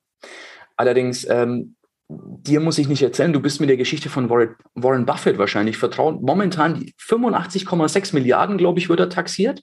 Allerdings, 0.75 1.27
ähm, 1.29 1.75
dir 2.09 2.59
muss 2.59 2.77
ich 2.77 2.87
nicht 2.87 3.03
erzählen, 3.03 3.33
du 3.33 3.39
bist 3.39 3.59
mit 3.59 3.69
der 3.69 3.77
Geschichte 3.77 4.09
von 4.09 4.29
Warren, 4.29 4.55
Warren 4.73 5.05
Buffett 5.05 5.37
wahrscheinlich 5.37 5.77
vertraut. 5.77 6.21
Momentan 6.21 6.85
85,6 6.99 8.13
Milliarden, 8.13 8.57
glaube 8.57 8.79
ich, 8.79 8.89
wird 8.89 8.99
er 8.99 9.09
taxiert. 9.09 9.61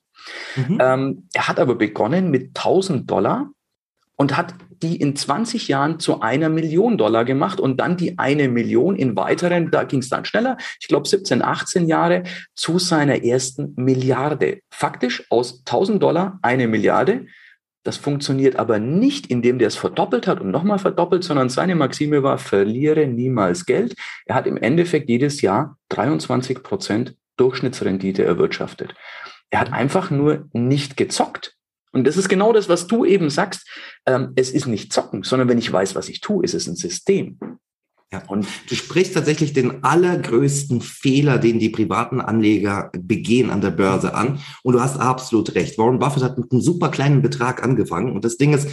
Mhm. 0.55 0.78
Ähm, 0.81 1.28
er 1.35 1.49
hat 1.49 1.59
aber 1.59 1.75
begonnen 1.75 2.31
mit 2.31 2.57
1000 2.57 3.11
Dollar 3.11 3.50
und 4.16 4.37
hat 4.37 4.55
die 4.83 4.97
in 4.97 5.16
20 5.16 5.68
Jahren 5.68 5.99
zu 5.99 6.21
einer 6.21 6.49
Million 6.49 6.99
Dollar 6.99 7.25
gemacht 7.25 7.61
und 7.61 7.78
dann 7.78 7.97
die 7.97 8.18
eine 8.18 8.49
Million 8.49 8.97
in 8.97 9.16
weiteren, 9.16 9.71
da 9.71 9.85
ging 9.85 10.00
es 10.00 10.09
dann 10.09 10.25
schneller, 10.25 10.56
ich 10.80 10.88
glaube 10.88 11.09
17, 11.09 11.42
18 11.42 11.87
Jahre 11.87 12.25
zu 12.54 12.78
seiner 12.78 13.25
ersten 13.25 13.75
Milliarde. 13.76 14.61
Faktisch 14.71 15.25
aus 15.30 15.61
1000 15.66 16.02
Dollar 16.02 16.38
eine 16.42 16.68
Milliarde. 16.68 17.26
Das 17.85 17.97
funktioniert 17.97 18.56
aber 18.56 18.80
nicht, 18.80 19.28
indem 19.28 19.59
der 19.61 19.68
es 19.68 19.76
verdoppelt 19.76 20.26
hat 20.26 20.40
und 20.40 20.50
nochmal 20.50 20.80
verdoppelt, 20.80 21.23
sondern 21.23 21.49
seine 21.49 21.76
Maxime 21.76 22.23
war, 22.23 22.38
verliere 22.38 23.06
niemals 23.06 23.64
Geld. 23.64 23.95
Er 24.25 24.35
hat 24.35 24.49
im 24.49 24.56
Endeffekt 24.56 25.09
jedes 25.09 25.40
Jahr 25.40 25.78
23 25.90 26.64
Prozent 26.64 27.14
Durchschnittsrendite 27.37 28.25
erwirtschaftet. 28.25 28.95
Er 29.50 29.61
hat 29.61 29.73
einfach 29.73 30.11
nur 30.11 30.49
nicht 30.52 30.97
gezockt. 30.97 31.55
Und 31.96 32.06
das 32.06 32.18
ist 32.18 32.28
genau 32.28 32.52
das, 32.52 32.68
was 32.68 32.86
du 32.86 33.06
eben 33.06 33.30
sagst. 33.30 33.66
Ähm, 34.04 34.32
es 34.36 34.50
ist 34.50 34.66
nicht 34.66 34.92
Zocken, 34.92 35.22
sondern 35.22 35.48
wenn 35.48 35.56
ich 35.56 35.72
weiß, 35.72 35.94
was 35.94 36.10
ich 36.10 36.20
tue, 36.20 36.44
ist 36.44 36.52
es 36.52 36.66
ein 36.66 36.76
System. 36.76 37.38
Ja, 38.12 38.22
und 38.28 38.46
du 38.68 38.74
sprichst 38.74 39.14
tatsächlich 39.14 39.54
den 39.54 39.82
allergrößten 39.82 40.82
Fehler, 40.82 41.38
den 41.38 41.58
die 41.58 41.70
privaten 41.70 42.20
Anleger 42.20 42.90
begehen 42.92 43.48
an 43.48 43.62
der 43.62 43.70
Börse 43.70 44.12
an. 44.12 44.40
Und 44.62 44.74
du 44.74 44.80
hast 44.82 45.00
absolut 45.00 45.54
recht. 45.54 45.78
Warren 45.78 45.98
Buffett 45.98 46.22
hat 46.22 46.36
mit 46.36 46.52
einem 46.52 46.60
super 46.60 46.90
kleinen 46.90 47.22
Betrag 47.22 47.64
angefangen. 47.64 48.12
Und 48.12 48.26
das 48.26 48.36
Ding 48.36 48.52
ist, 48.52 48.68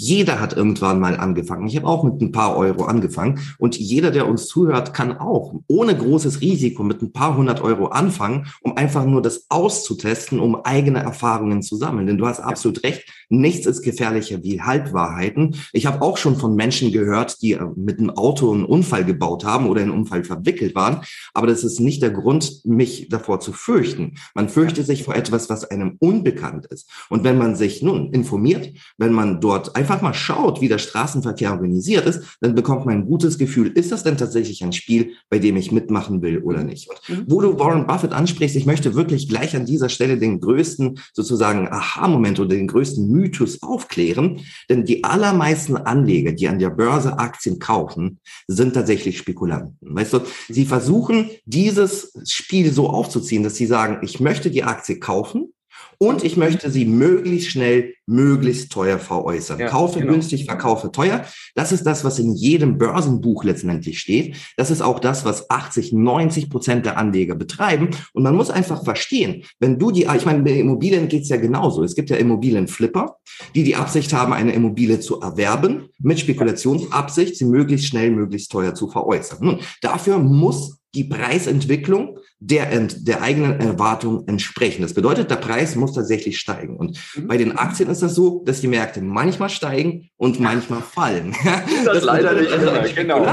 jeder 0.00 0.40
hat 0.40 0.52
irgendwann 0.52 1.00
mal 1.00 1.16
angefangen. 1.16 1.66
Ich 1.66 1.76
habe 1.76 1.88
auch 1.88 2.04
mit 2.04 2.22
ein 2.22 2.30
paar 2.30 2.56
Euro 2.56 2.84
angefangen. 2.84 3.40
Und 3.58 3.76
jeder, 3.76 4.12
der 4.12 4.28
uns 4.28 4.46
zuhört, 4.46 4.94
kann 4.94 5.18
auch 5.18 5.54
ohne 5.66 5.96
großes 5.96 6.40
Risiko 6.40 6.84
mit 6.84 7.02
ein 7.02 7.12
paar 7.12 7.36
hundert 7.36 7.60
Euro 7.62 7.86
anfangen, 7.86 8.46
um 8.62 8.76
einfach 8.76 9.04
nur 9.04 9.22
das 9.22 9.46
auszutesten, 9.48 10.38
um 10.38 10.54
eigene 10.64 11.00
Erfahrungen 11.00 11.62
zu 11.62 11.74
sammeln. 11.74 12.06
Denn 12.06 12.16
du 12.16 12.26
hast 12.26 12.38
absolut 12.38 12.84
recht, 12.84 13.08
nichts 13.28 13.66
ist 13.66 13.82
gefährlicher 13.82 14.42
wie 14.44 14.62
Halbwahrheiten. 14.62 15.56
Ich 15.72 15.86
habe 15.86 16.00
auch 16.00 16.16
schon 16.16 16.36
von 16.36 16.54
Menschen 16.54 16.92
gehört, 16.92 17.42
die 17.42 17.54
äh, 17.54 17.66
mit 17.74 17.98
einem 17.98 18.10
Auto 18.10 18.52
einen 18.52 18.64
Unfall 18.64 19.04
gebaut 19.04 19.44
haben 19.44 19.66
oder 19.66 19.82
in 19.82 19.90
einen 19.90 19.98
Unfall 19.98 20.22
verwickelt 20.22 20.76
waren. 20.76 21.00
Aber 21.34 21.48
das 21.48 21.64
ist 21.64 21.80
nicht 21.80 22.02
der 22.02 22.10
Grund, 22.10 22.64
mich 22.64 23.08
davor 23.08 23.40
zu 23.40 23.52
fürchten. 23.52 24.14
Man 24.34 24.48
fürchtet 24.48 24.86
sich 24.86 25.02
vor 25.02 25.16
etwas, 25.16 25.50
was 25.50 25.64
einem 25.64 25.96
unbekannt 25.98 26.66
ist. 26.66 26.88
Und 27.08 27.24
wenn 27.24 27.36
man 27.36 27.56
sich 27.56 27.82
nun 27.82 28.12
informiert, 28.12 28.72
wenn 28.96 29.12
man 29.12 29.40
dort 29.40 29.74
einfach 29.74 29.87
einfach 29.88 30.02
mal 30.02 30.14
schaut, 30.14 30.60
wie 30.60 30.68
der 30.68 30.78
Straßenverkehr 30.78 31.52
organisiert 31.52 32.06
ist, 32.06 32.22
dann 32.40 32.54
bekommt 32.54 32.86
man 32.86 32.96
ein 32.96 33.06
gutes 33.06 33.38
Gefühl, 33.38 33.68
ist 33.68 33.92
das 33.92 34.02
denn 34.02 34.16
tatsächlich 34.16 34.62
ein 34.62 34.72
Spiel, 34.72 35.12
bei 35.30 35.38
dem 35.38 35.56
ich 35.56 35.72
mitmachen 35.72 36.22
will 36.22 36.38
oder 36.38 36.62
nicht? 36.62 36.88
Und 36.88 37.08
mhm. 37.08 37.24
wo 37.28 37.40
du 37.40 37.58
Warren 37.58 37.86
Buffett 37.86 38.12
ansprichst, 38.12 38.56
ich 38.56 38.66
möchte 38.66 38.94
wirklich 38.94 39.28
gleich 39.28 39.56
an 39.56 39.64
dieser 39.64 39.88
Stelle 39.88 40.18
den 40.18 40.40
größten 40.40 41.00
sozusagen 41.12 41.68
Aha-Moment 41.68 42.38
oder 42.40 42.50
den 42.50 42.68
größten 42.68 43.08
Mythos 43.10 43.62
aufklären, 43.62 44.40
denn 44.68 44.84
die 44.84 45.04
allermeisten 45.04 45.76
Anleger, 45.76 46.32
die 46.32 46.48
an 46.48 46.58
der 46.58 46.70
Börse 46.70 47.18
Aktien 47.18 47.58
kaufen, 47.58 48.20
sind 48.46 48.74
tatsächlich 48.74 49.18
Spekulanten. 49.18 49.76
Weißt 49.80 50.12
du, 50.12 50.20
sie 50.48 50.66
versuchen 50.66 51.30
dieses 51.46 52.12
Spiel 52.26 52.72
so 52.72 52.90
aufzuziehen, 52.90 53.42
dass 53.42 53.56
sie 53.56 53.66
sagen, 53.66 53.98
ich 54.02 54.20
möchte 54.20 54.50
die 54.50 54.64
Aktie 54.64 54.98
kaufen, 54.98 55.52
und 55.98 56.22
ich 56.22 56.36
möchte 56.36 56.70
sie 56.70 56.84
möglichst 56.84 57.50
schnell, 57.50 57.94
möglichst 58.06 58.70
teuer 58.70 58.98
veräußern. 58.98 59.58
Ja, 59.58 59.68
Kaufe 59.68 59.98
genau. 59.98 60.12
günstig, 60.12 60.44
verkaufe 60.44 60.92
teuer. 60.92 61.24
Das 61.56 61.72
ist 61.72 61.84
das, 61.84 62.04
was 62.04 62.20
in 62.20 62.34
jedem 62.34 62.78
Börsenbuch 62.78 63.42
letztendlich 63.42 63.98
steht. 63.98 64.36
Das 64.56 64.70
ist 64.70 64.80
auch 64.80 65.00
das, 65.00 65.24
was 65.24 65.50
80, 65.50 65.92
90 65.92 66.50
Prozent 66.50 66.86
der 66.86 66.98
Anleger 66.98 67.34
betreiben. 67.34 67.90
Und 68.12 68.22
man 68.22 68.36
muss 68.36 68.48
einfach 68.48 68.84
verstehen, 68.84 69.42
wenn 69.58 69.78
du 69.78 69.90
die, 69.90 70.02
ich 70.04 70.24
meine, 70.24 70.44
bei 70.44 70.52
Immobilien 70.52 71.08
geht's 71.08 71.28
ja 71.28 71.36
genauso. 71.36 71.82
Es 71.82 71.96
gibt 71.96 72.10
ja 72.10 72.16
Immobilienflipper, 72.16 73.16
die 73.56 73.64
die 73.64 73.74
Absicht 73.74 74.12
haben, 74.12 74.32
eine 74.32 74.52
Immobilie 74.52 75.00
zu 75.00 75.20
erwerben, 75.20 75.88
mit 75.98 76.20
Spekulationsabsicht, 76.20 77.36
sie 77.36 77.44
möglichst 77.44 77.88
schnell, 77.88 78.12
möglichst 78.12 78.52
teuer 78.52 78.74
zu 78.74 78.88
veräußern. 78.88 79.38
Nun, 79.40 79.58
dafür 79.82 80.18
muss 80.18 80.78
die 80.94 81.04
Preisentwicklung 81.04 82.18
der, 82.40 82.66
der 82.80 83.20
eigenen 83.20 83.60
Erwartung 83.60 84.26
entsprechen. 84.28 84.82
Das 84.82 84.94
bedeutet, 84.94 85.30
der 85.30 85.36
Preis 85.36 85.74
muss 85.74 85.94
tatsächlich 85.94 86.38
steigen. 86.38 86.76
Und 86.76 86.98
mhm. 87.16 87.26
bei 87.26 87.36
den 87.36 87.58
Aktien 87.58 87.90
ist 87.90 88.02
das 88.02 88.14
so, 88.14 88.42
dass 88.44 88.60
die 88.60 88.68
Märkte 88.68 89.00
manchmal 89.02 89.50
steigen 89.50 90.10
und 90.16 90.38
manchmal 90.38 90.82
fallen. 90.82 91.34
Das, 91.44 91.84
das 91.84 92.04
leider 92.04 92.34
nicht 92.34 92.52
immer, 92.52 92.80
genau. 92.88 93.26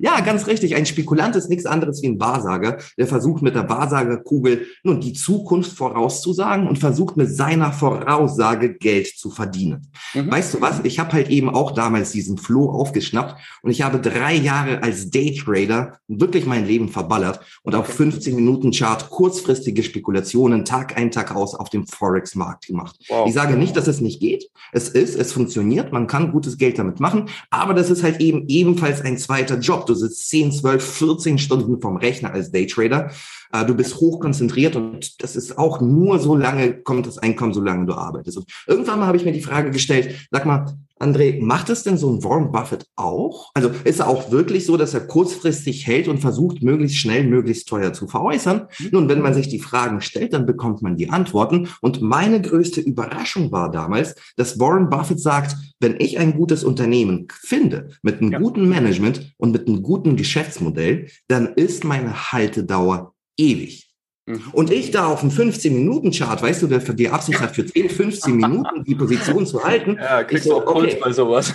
Ja, 0.00 0.20
ganz 0.20 0.46
richtig. 0.46 0.74
Ein 0.76 0.86
Spekulant 0.86 1.36
ist 1.36 1.50
nichts 1.50 1.66
anderes 1.66 2.02
wie 2.02 2.08
ein 2.08 2.20
Wahrsager, 2.20 2.78
der 2.96 3.06
versucht 3.06 3.42
mit 3.42 3.54
der 3.54 3.68
Wahrsagerkugel 3.68 4.66
nun 4.82 5.00
die 5.00 5.12
Zukunft 5.12 5.72
vorauszusagen 5.72 6.66
und 6.66 6.78
versucht 6.78 7.18
mit 7.18 7.30
seiner 7.30 7.72
Voraussage 7.72 8.74
Geld 8.78 9.08
zu 9.08 9.30
verdienen. 9.30 9.88
Mhm. 10.14 10.30
Weißt 10.30 10.54
du 10.54 10.60
was? 10.62 10.80
Ich 10.84 10.98
habe 10.98 11.12
halt 11.12 11.28
eben 11.28 11.50
auch 11.50 11.72
damals 11.72 12.12
diesen 12.12 12.38
Floh 12.38 12.70
aufgeschnappt 12.70 13.36
und 13.62 13.70
ich 13.70 13.82
habe 13.82 13.98
drei 13.98 14.34
Jahre 14.34 14.82
als 14.82 15.10
Daytrader 15.10 15.98
wirklich 16.08 16.46
mein 16.46 16.66
Leben 16.66 16.88
verballert 16.88 17.40
und 17.62 17.74
auf 17.74 17.88
15 17.88 18.37
Minuten 18.38 18.70
Chart 18.70 19.10
kurzfristige 19.10 19.82
Spekulationen 19.82 20.64
Tag 20.64 20.96
ein, 20.96 21.10
Tag 21.10 21.34
aus 21.34 21.54
auf 21.54 21.70
dem 21.70 21.86
Forex-Markt 21.86 22.66
gemacht. 22.66 22.96
Wow. 23.08 23.28
Ich 23.28 23.34
sage 23.34 23.56
nicht, 23.56 23.76
dass 23.76 23.88
es 23.88 24.00
nicht 24.00 24.20
geht. 24.20 24.48
Es 24.72 24.88
ist, 24.88 25.16
es 25.16 25.32
funktioniert, 25.32 25.92
man 25.92 26.06
kann 26.06 26.32
gutes 26.32 26.56
Geld 26.56 26.78
damit 26.78 27.00
machen, 27.00 27.28
aber 27.50 27.74
das 27.74 27.90
ist 27.90 28.02
halt 28.02 28.20
eben 28.20 28.44
ebenfalls 28.48 29.00
ein 29.00 29.18
zweiter 29.18 29.58
Job. 29.58 29.86
Du 29.86 29.94
sitzt 29.94 30.28
10, 30.28 30.52
12, 30.52 30.84
14 30.84 31.38
Stunden 31.38 31.80
vom 31.80 31.96
Rechner 31.96 32.32
als 32.32 32.50
Daytrader. 32.50 33.10
Äh, 33.52 33.64
du 33.64 33.74
bist 33.74 33.96
hoch 33.96 34.20
konzentriert 34.20 34.76
und 34.76 35.22
das 35.22 35.36
ist 35.36 35.58
auch 35.58 35.80
nur 35.80 36.18
so 36.18 36.36
lange 36.36 36.74
kommt 36.82 37.06
das 37.06 37.18
Einkommen, 37.18 37.54
solange 37.54 37.86
du 37.86 37.94
arbeitest. 37.94 38.38
Und 38.38 38.46
irgendwann 38.66 39.00
mal 39.00 39.06
habe 39.06 39.16
ich 39.16 39.24
mir 39.24 39.32
die 39.32 39.42
Frage 39.42 39.70
gestellt, 39.70 40.28
sag 40.30 40.46
mal, 40.46 40.66
André, 41.00 41.40
macht 41.40 41.70
es 41.70 41.82
denn 41.82 41.96
so 41.96 42.10
ein 42.10 42.24
Warren 42.24 42.50
Buffett 42.50 42.86
auch? 42.96 43.50
Also 43.54 43.70
ist 43.84 44.00
er 44.00 44.08
auch 44.08 44.30
wirklich 44.30 44.66
so, 44.66 44.76
dass 44.76 44.94
er 44.94 45.06
kurzfristig 45.06 45.86
hält 45.86 46.08
und 46.08 46.18
versucht, 46.18 46.62
möglichst 46.62 46.98
schnell, 46.98 47.24
möglichst 47.24 47.68
teuer 47.68 47.92
zu 47.92 48.08
veräußern? 48.08 48.68
Mhm. 48.78 48.88
Nun, 48.92 49.08
wenn 49.08 49.20
man 49.20 49.34
sich 49.34 49.48
die 49.48 49.60
Fragen 49.60 50.00
stellt, 50.00 50.32
dann 50.32 50.46
bekommt 50.46 50.82
man 50.82 50.96
die 50.96 51.10
Antworten. 51.10 51.68
Und 51.80 52.02
meine 52.02 52.40
größte 52.40 52.80
Überraschung 52.80 53.52
war 53.52 53.70
damals, 53.70 54.14
dass 54.36 54.58
Warren 54.58 54.90
Buffett 54.90 55.20
sagt, 55.20 55.56
wenn 55.80 55.96
ich 55.98 56.18
ein 56.18 56.34
gutes 56.34 56.64
Unternehmen 56.64 57.28
finde, 57.30 57.90
mit 58.02 58.20
einem 58.20 58.32
ja. 58.32 58.38
guten 58.38 58.68
Management 58.68 59.34
und 59.36 59.52
mit 59.52 59.68
einem 59.68 59.82
guten 59.82 60.16
Geschäftsmodell, 60.16 61.08
dann 61.28 61.48
ist 61.54 61.84
meine 61.84 62.32
Haltedauer 62.32 63.14
ewig. 63.36 63.87
Mhm. 64.28 64.42
Und 64.52 64.70
ich 64.70 64.90
da 64.90 65.06
auf 65.06 65.20
dem 65.20 65.30
15-Minuten-Chart, 65.30 66.42
weißt 66.42 66.60
du, 66.62 66.66
der 66.66 66.80
die 66.80 67.08
Absicht 67.08 67.40
hat, 67.40 67.54
für 67.54 67.64
10, 67.64 67.88
15 67.88 68.36
Minuten 68.36 68.84
die 68.84 68.94
Position 68.94 69.46
zu 69.46 69.64
halten. 69.64 69.96
Ja, 69.98 70.22
kriegst 70.22 70.44
so, 70.44 70.50
du 70.50 70.56
auch 70.66 70.74
okay. 70.74 70.98
bei 71.02 71.12
sowas. 71.12 71.54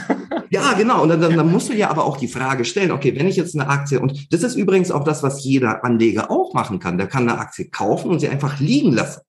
Ja, 0.49 0.73
genau. 0.73 1.03
Und 1.03 1.09
dann, 1.09 1.21
dann, 1.21 1.51
musst 1.51 1.69
du 1.69 1.73
ja 1.73 1.89
aber 1.89 2.05
auch 2.05 2.17
die 2.17 2.27
Frage 2.27 2.65
stellen, 2.65 2.91
okay, 2.91 3.15
wenn 3.15 3.27
ich 3.27 3.35
jetzt 3.35 3.55
eine 3.55 3.69
Aktie, 3.69 3.99
und 3.99 4.33
das 4.33 4.43
ist 4.43 4.55
übrigens 4.55 4.91
auch 4.91 5.03
das, 5.03 5.23
was 5.23 5.43
jeder 5.43 5.83
Anleger 5.83 6.29
auch 6.31 6.53
machen 6.53 6.79
kann, 6.79 6.97
der 6.97 7.07
kann 7.07 7.27
eine 7.27 7.39
Aktie 7.39 7.65
kaufen 7.65 8.09
und 8.09 8.19
sie 8.19 8.27
einfach 8.29 8.59
liegen 8.59 8.91
lassen. 8.91 9.21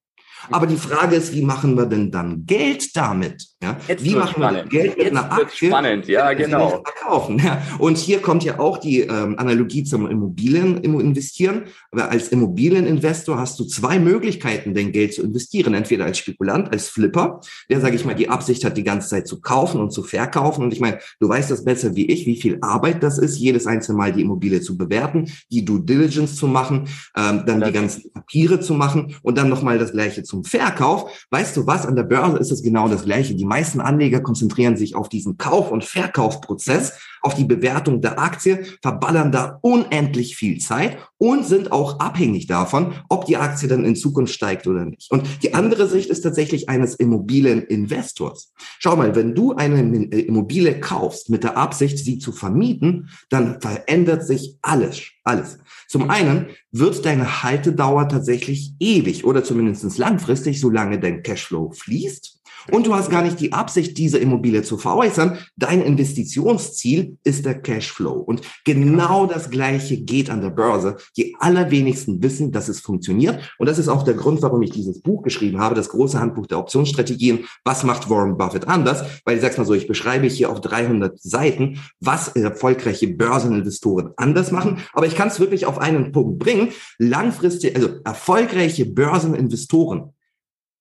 Aber 0.50 0.66
die 0.66 0.76
Frage 0.76 1.16
ist, 1.16 1.32
wie 1.32 1.42
machen 1.42 1.76
wir 1.76 1.86
denn 1.86 2.10
dann 2.10 2.44
Geld 2.46 2.96
damit? 2.96 3.46
Ja? 3.62 3.76
Wie 3.98 4.14
machen 4.14 4.34
spannend. 4.34 4.72
wir 4.72 4.80
Geld 4.80 4.96
mit 4.96 5.06
Jetzt 5.06 5.16
einer 5.16 5.32
Aktie? 5.32 5.68
Spannend, 5.68 6.06
ja, 6.06 6.32
genau. 6.32 6.82
Verkaufen. 6.84 7.38
Ja? 7.38 7.62
Und 7.78 7.96
hier 7.96 8.20
kommt 8.20 8.44
ja 8.44 8.58
auch 8.58 8.78
die 8.78 9.00
ähm, 9.00 9.38
Analogie 9.38 9.84
zum 9.84 10.08
Immobilien 10.08 10.78
investieren. 10.78 11.64
Aber 11.90 12.10
als 12.10 12.28
Immobilieninvestor 12.28 13.38
hast 13.38 13.58
du 13.58 13.64
zwei 13.64 13.98
Möglichkeiten, 13.98 14.74
dein 14.74 14.92
Geld 14.92 15.14
zu 15.14 15.22
investieren. 15.22 15.74
Entweder 15.74 16.04
als 16.04 16.18
Spekulant, 16.18 16.72
als 16.72 16.88
Flipper, 16.88 17.40
der, 17.70 17.80
sage 17.80 17.96
ich 17.96 18.04
mal, 18.04 18.14
die 18.14 18.28
Absicht 18.28 18.64
hat, 18.64 18.76
die 18.76 18.84
ganze 18.84 19.08
Zeit 19.08 19.26
zu 19.26 19.40
kaufen 19.40 19.80
und 19.80 19.92
zu 19.92 20.02
verkaufen. 20.02 20.64
Und 20.64 20.72
ich 20.72 20.80
meine, 20.80 20.98
du 21.20 21.28
weißt 21.28 21.50
das 21.50 21.64
besser 21.64 21.94
wie 21.96 22.06
ich, 22.06 22.26
wie 22.26 22.40
viel 22.40 22.58
Arbeit 22.60 23.02
das 23.02 23.18
ist, 23.18 23.38
jedes 23.38 23.66
einzelne 23.66 23.98
Mal 23.98 24.12
die 24.12 24.22
Immobilie 24.22 24.60
zu 24.60 24.76
bewerten, 24.76 25.30
die 25.50 25.64
Due 25.64 25.80
Diligence 25.80 26.36
zu 26.36 26.46
machen, 26.46 26.88
ähm, 27.16 27.44
dann 27.46 27.62
die 27.62 27.72
ganzen 27.72 28.12
Papiere 28.12 28.60
zu 28.60 28.74
machen 28.74 29.16
und 29.22 29.38
dann 29.38 29.48
nochmal 29.48 29.78
das 29.78 29.92
gleiche 29.92 30.22
zu 30.22 30.33
zum 30.34 30.44
Verkauf. 30.44 31.26
Weißt 31.30 31.56
du 31.56 31.66
was? 31.66 31.86
An 31.86 31.96
der 31.96 32.02
Börse 32.02 32.38
ist 32.38 32.50
es 32.50 32.62
genau 32.62 32.88
das 32.88 33.04
Gleiche. 33.04 33.34
Die 33.34 33.44
meisten 33.44 33.80
Anleger 33.80 34.20
konzentrieren 34.20 34.76
sich 34.76 34.96
auf 34.96 35.08
diesen 35.08 35.38
Kauf- 35.38 35.70
und 35.70 35.84
Verkaufprozess, 35.84 36.98
auf 37.24 37.34
die 37.34 37.44
Bewertung 37.44 38.00
der 38.02 38.18
Aktie, 38.18 38.64
verballern 38.82 39.32
da 39.32 39.58
unendlich 39.62 40.36
viel 40.36 40.58
Zeit 40.58 40.98
und 41.16 41.46
sind 41.46 41.72
auch 41.72 41.98
abhängig 41.98 42.46
davon, 42.46 42.92
ob 43.08 43.24
die 43.24 43.38
Aktie 43.38 43.66
dann 43.66 43.84
in 43.84 43.96
Zukunft 43.96 44.34
steigt 44.34 44.66
oder 44.66 44.84
nicht. 44.84 45.10
Und 45.10 45.42
die 45.42 45.54
andere 45.54 45.88
Sicht 45.88 46.10
ist 46.10 46.20
tatsächlich 46.20 46.68
eines 46.68 46.94
Immobilieninvestors. 46.96 48.52
Schau 48.78 48.96
mal, 48.96 49.16
wenn 49.16 49.34
du 49.34 49.54
eine 49.54 49.80
Immobilie 49.80 50.78
kaufst 50.80 51.30
mit 51.30 51.44
der 51.44 51.56
Absicht, 51.56 51.98
sie 51.98 52.18
zu 52.18 52.30
vermieten, 52.30 53.08
dann 53.30 53.60
verändert 53.60 54.26
sich 54.26 54.58
alles. 54.60 55.02
Alles. 55.26 55.56
Zum 55.88 56.10
einen 56.10 56.48
wird 56.70 57.06
deine 57.06 57.42
Haltedauer 57.42 58.10
tatsächlich 58.10 58.74
ewig 58.78 59.24
oder 59.24 59.42
zumindest 59.42 59.96
langfristig, 59.96 60.60
solange 60.60 61.00
dein 61.00 61.22
Cashflow 61.22 61.72
fließt. 61.72 62.33
Und 62.70 62.86
du 62.86 62.94
hast 62.94 63.10
gar 63.10 63.22
nicht 63.22 63.40
die 63.40 63.52
Absicht, 63.52 63.98
diese 63.98 64.18
Immobilie 64.18 64.62
zu 64.62 64.78
veräußern. 64.78 65.38
Dein 65.56 65.82
Investitionsziel 65.82 67.18
ist 67.24 67.44
der 67.44 67.60
Cashflow. 67.60 68.14
Und 68.14 68.42
genau 68.64 69.26
das 69.26 69.50
Gleiche 69.50 69.98
geht 69.98 70.30
an 70.30 70.40
der 70.40 70.50
Börse. 70.50 70.96
Die 71.16 71.36
allerwenigsten 71.38 72.22
wissen, 72.22 72.52
dass 72.52 72.68
es 72.68 72.80
funktioniert. 72.80 73.38
Und 73.58 73.68
das 73.68 73.78
ist 73.78 73.88
auch 73.88 74.02
der 74.02 74.14
Grund, 74.14 74.42
warum 74.42 74.62
ich 74.62 74.70
dieses 74.70 75.02
Buch 75.02 75.22
geschrieben 75.22 75.60
habe, 75.60 75.74
das 75.74 75.90
große 75.90 76.18
Handbuch 76.18 76.46
der 76.46 76.58
Optionsstrategien. 76.58 77.44
Was 77.64 77.84
macht 77.84 78.08
Warren 78.08 78.36
Buffett 78.36 78.68
anders? 78.68 79.04
Weil 79.24 79.36
ich 79.36 79.42
sag's 79.42 79.58
mal 79.58 79.66
so, 79.66 79.74
ich 79.74 79.86
beschreibe 79.86 80.26
hier 80.26 80.50
auf 80.50 80.60
300 80.60 81.20
Seiten, 81.20 81.80
was 82.00 82.28
erfolgreiche 82.28 83.08
Börseninvestoren 83.08 84.12
anders 84.16 84.50
machen. 84.50 84.78
Aber 84.92 85.06
ich 85.06 85.16
kann 85.16 85.28
es 85.28 85.40
wirklich 85.40 85.66
auf 85.66 85.78
einen 85.78 86.12
Punkt 86.12 86.38
bringen. 86.38 86.70
Langfristig, 86.98 87.76
also 87.76 87.90
erfolgreiche 88.04 88.86
Börseninvestoren 88.86 90.13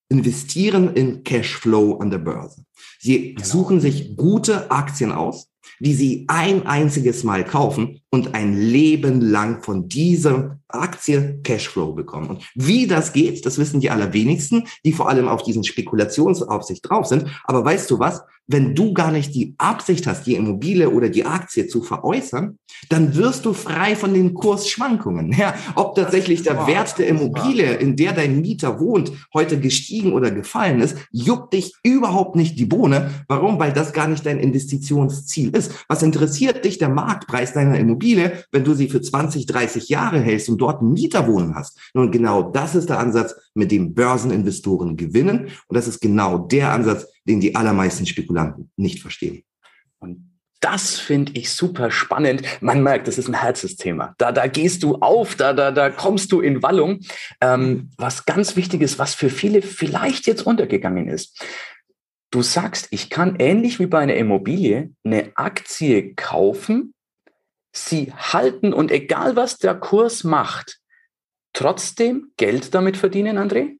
investieren 0.09 0.93
in 0.93 1.23
Cashflow 1.23 1.97
an 1.97 2.09
der 2.09 2.19
Börse. 2.19 2.65
Sie 2.99 3.33
genau. 3.33 3.45
suchen 3.45 3.79
sich 3.79 4.15
gute 4.15 4.71
Aktien 4.71 5.11
aus, 5.11 5.49
die 5.79 5.93
sie 5.93 6.25
ein 6.27 6.65
einziges 6.65 7.23
Mal 7.23 7.43
kaufen 7.43 8.01
und 8.09 8.35
ein 8.35 8.55
Leben 8.55 9.21
lang 9.21 9.63
von 9.63 9.87
dieser 9.87 10.59
Aktie 10.67 11.39
Cashflow 11.43 11.93
bekommen. 11.93 12.29
Und 12.29 12.43
wie 12.55 12.87
das 12.87 13.13
geht, 13.13 13.45
das 13.45 13.57
wissen 13.57 13.79
die 13.79 13.89
allerwenigsten, 13.89 14.65
die 14.85 14.93
vor 14.93 15.09
allem 15.09 15.27
auf 15.27 15.43
diesen 15.43 15.63
Spekulationsaufsicht 15.63 16.87
drauf 16.87 17.07
sind. 17.07 17.25
Aber 17.45 17.63
weißt 17.63 17.89
du 17.89 17.99
was? 17.99 18.23
Wenn 18.45 18.75
du 18.75 18.93
gar 18.93 19.11
nicht 19.11 19.33
die 19.35 19.55
Absicht 19.57 20.05
hast, 20.05 20.27
die 20.27 20.35
Immobilie 20.35 20.89
oder 20.89 21.07
die 21.07 21.25
Aktie 21.25 21.67
zu 21.67 21.81
veräußern, 21.81 22.59
dann 22.89 23.15
wirst 23.15 23.45
du 23.45 23.53
frei 23.53 23.95
von 23.95 24.13
den 24.13 24.33
Kursschwankungen. 24.33 25.31
Ja, 25.31 25.55
ob 25.75 25.95
tatsächlich 25.95 26.43
der 26.43 26.67
Wert 26.67 26.99
der 26.99 27.07
Immobilie, 27.07 27.73
in 27.75 27.95
der 27.95 28.11
dein 28.11 28.41
Mieter 28.41 28.81
wohnt, 28.81 29.13
heute 29.33 29.59
gestiegen 29.59 30.11
oder 30.11 30.29
gefallen 30.29 30.81
ist, 30.81 30.97
juckt 31.11 31.53
dich 31.53 31.73
überhaupt 31.83 32.35
nicht 32.35 32.59
die 32.59 32.65
Bohne. 32.65 33.11
Warum? 33.29 33.59
Weil 33.59 33.71
das 33.71 33.93
gar 33.93 34.07
nicht 34.07 34.25
dein 34.25 34.39
Investitionsziel 34.39 35.52
ist. 35.53 35.85
Was 35.87 36.03
interessiert 36.03 36.65
dich 36.65 36.77
der 36.77 36.89
Marktpreis 36.89 37.53
deiner 37.53 37.79
Immobilie, 37.79 38.43
wenn 38.51 38.63
du 38.63 38.73
sie 38.73 38.89
für 38.89 39.01
20, 39.01 39.45
30 39.45 39.89
Jahre 39.89 40.19
hältst 40.19 40.49
und 40.49 40.57
dort 40.57 40.81
einen 40.81 40.93
Mieter 40.93 41.27
wohnen 41.27 41.55
hast? 41.55 41.79
Nun, 41.93 42.11
genau 42.11 42.43
das 42.43 42.75
ist 42.75 42.89
der 42.89 42.99
Ansatz, 42.99 43.35
mit 43.53 43.71
dem 43.71 43.93
Börseninvestoren 43.93 44.97
gewinnen. 44.97 45.49
Und 45.67 45.77
das 45.77 45.87
ist 45.87 45.99
genau 45.99 46.37
der 46.37 46.71
Ansatz, 46.71 47.07
den 47.25 47.39
die 47.39 47.55
allermeisten 47.55 48.05
Spekulanten 48.05 48.71
nicht 48.75 49.01
verstehen. 49.01 49.43
Und 49.99 50.33
das 50.63 50.97
finde 50.97 51.33
ich 51.35 51.51
super 51.51 51.91
spannend. 51.91 52.41
Man 52.61 52.83
merkt, 52.83 53.09
das 53.09 53.17
ist 53.17 53.27
ein 53.27 53.33
Herzensthema. 53.33 54.15
Da, 54.17 54.31
da 54.31 54.47
gehst 54.47 54.83
du 54.83 54.95
auf, 54.95 55.35
da, 55.35 55.51
da, 55.51 55.71
da 55.71 55.89
kommst 55.89 56.31
du 56.31 56.39
in 56.39 56.63
Wallung. 56.63 57.01
Ähm, 57.41 57.89
was 57.97 58.25
ganz 58.25 58.55
wichtig 58.55 58.81
ist, 58.81 58.97
was 58.97 59.13
für 59.13 59.29
viele 59.29 59.61
vielleicht 59.61 60.25
jetzt 60.25 60.45
untergegangen 60.45 61.09
ist. 61.09 61.43
Du 62.33 62.41
sagst, 62.41 62.87
ich 62.89 63.11
kann 63.11 63.35
ähnlich 63.37 63.77
wie 63.77 63.85
bei 63.85 63.99
einer 63.99 64.15
Immobilie 64.15 64.91
eine 65.03 65.33
Aktie 65.35 66.15
kaufen, 66.15 66.95
sie 67.71 68.11
halten 68.11 68.73
und 68.73 68.89
egal 68.89 69.35
was 69.35 69.59
der 69.59 69.75
Kurs 69.75 70.23
macht, 70.23 70.79
trotzdem 71.53 72.31
Geld 72.37 72.73
damit 72.73 72.97
verdienen, 72.97 73.37
André? 73.37 73.77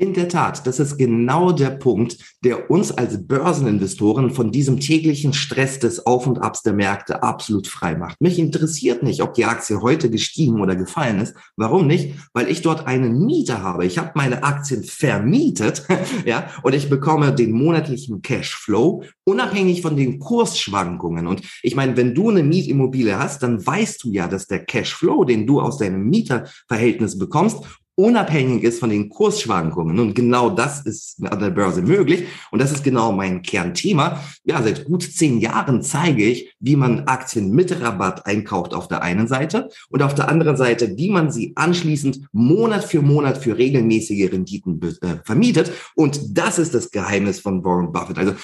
In 0.00 0.14
der 0.14 0.28
Tat, 0.28 0.64
das 0.64 0.78
ist 0.78 0.96
genau 0.96 1.50
der 1.50 1.70
Punkt, 1.70 2.18
der 2.44 2.70
uns 2.70 2.92
als 2.92 3.26
Börseninvestoren 3.26 4.30
von 4.30 4.52
diesem 4.52 4.78
täglichen 4.78 5.32
Stress 5.32 5.80
des 5.80 6.06
Auf 6.06 6.28
und 6.28 6.38
Abs 6.38 6.62
der 6.62 6.72
Märkte 6.72 7.24
absolut 7.24 7.66
frei 7.66 7.96
macht. 7.96 8.20
Mich 8.20 8.38
interessiert 8.38 9.02
nicht, 9.02 9.22
ob 9.22 9.34
die 9.34 9.44
Aktie 9.44 9.82
heute 9.82 10.08
gestiegen 10.08 10.60
oder 10.60 10.76
gefallen 10.76 11.18
ist. 11.18 11.34
Warum 11.56 11.88
nicht? 11.88 12.14
Weil 12.32 12.48
ich 12.48 12.62
dort 12.62 12.86
einen 12.86 13.26
Mieter 13.26 13.64
habe. 13.64 13.86
Ich 13.86 13.98
habe 13.98 14.12
meine 14.14 14.44
Aktien 14.44 14.84
vermietet, 14.84 15.84
ja, 16.24 16.48
und 16.62 16.76
ich 16.76 16.88
bekomme 16.88 17.34
den 17.34 17.50
monatlichen 17.50 18.22
Cashflow 18.22 19.02
unabhängig 19.24 19.82
von 19.82 19.96
den 19.96 20.20
Kursschwankungen. 20.20 21.26
Und 21.26 21.42
ich 21.64 21.74
meine, 21.74 21.96
wenn 21.96 22.14
du 22.14 22.30
eine 22.30 22.44
Mietimmobilie 22.44 23.18
hast, 23.18 23.42
dann 23.42 23.66
weißt 23.66 24.04
du 24.04 24.12
ja, 24.12 24.28
dass 24.28 24.46
der 24.46 24.64
Cashflow, 24.64 25.24
den 25.24 25.44
du 25.44 25.60
aus 25.60 25.78
deinem 25.78 26.08
Mieterverhältnis 26.08 27.18
bekommst, 27.18 27.64
unabhängig 27.98 28.62
ist 28.62 28.78
von 28.78 28.90
den 28.90 29.08
Kursschwankungen. 29.08 29.98
Und 29.98 30.14
genau 30.14 30.50
das 30.50 30.82
ist 30.86 31.16
an 31.26 31.40
der 31.40 31.50
Börse 31.50 31.82
möglich. 31.82 32.26
Und 32.52 32.60
das 32.60 32.70
ist 32.70 32.84
genau 32.84 33.10
mein 33.10 33.42
Kernthema. 33.42 34.22
Ja, 34.44 34.62
seit 34.62 34.84
gut 34.84 35.02
zehn 35.02 35.38
Jahren 35.38 35.82
zeige 35.82 36.24
ich, 36.24 36.54
wie 36.60 36.76
man 36.76 37.08
Aktien 37.08 37.50
mit 37.50 37.80
Rabatt 37.80 38.24
einkauft 38.24 38.72
auf 38.72 38.86
der 38.86 39.02
einen 39.02 39.26
Seite 39.26 39.68
und 39.90 40.02
auf 40.02 40.14
der 40.14 40.28
anderen 40.28 40.56
Seite, 40.56 40.96
wie 40.96 41.10
man 41.10 41.32
sie 41.32 41.52
anschließend 41.56 42.20
Monat 42.30 42.84
für 42.84 43.02
Monat 43.02 43.38
für 43.38 43.58
regelmäßige 43.58 44.30
Renditen 44.30 44.80
äh, 44.80 45.16
vermietet. 45.24 45.72
Und 45.96 46.38
das 46.38 46.60
ist 46.60 46.74
das 46.74 46.92
Geheimnis 46.92 47.40
von 47.40 47.64
Warren 47.64 47.90
Buffett. 47.90 48.18
Also 48.18 48.34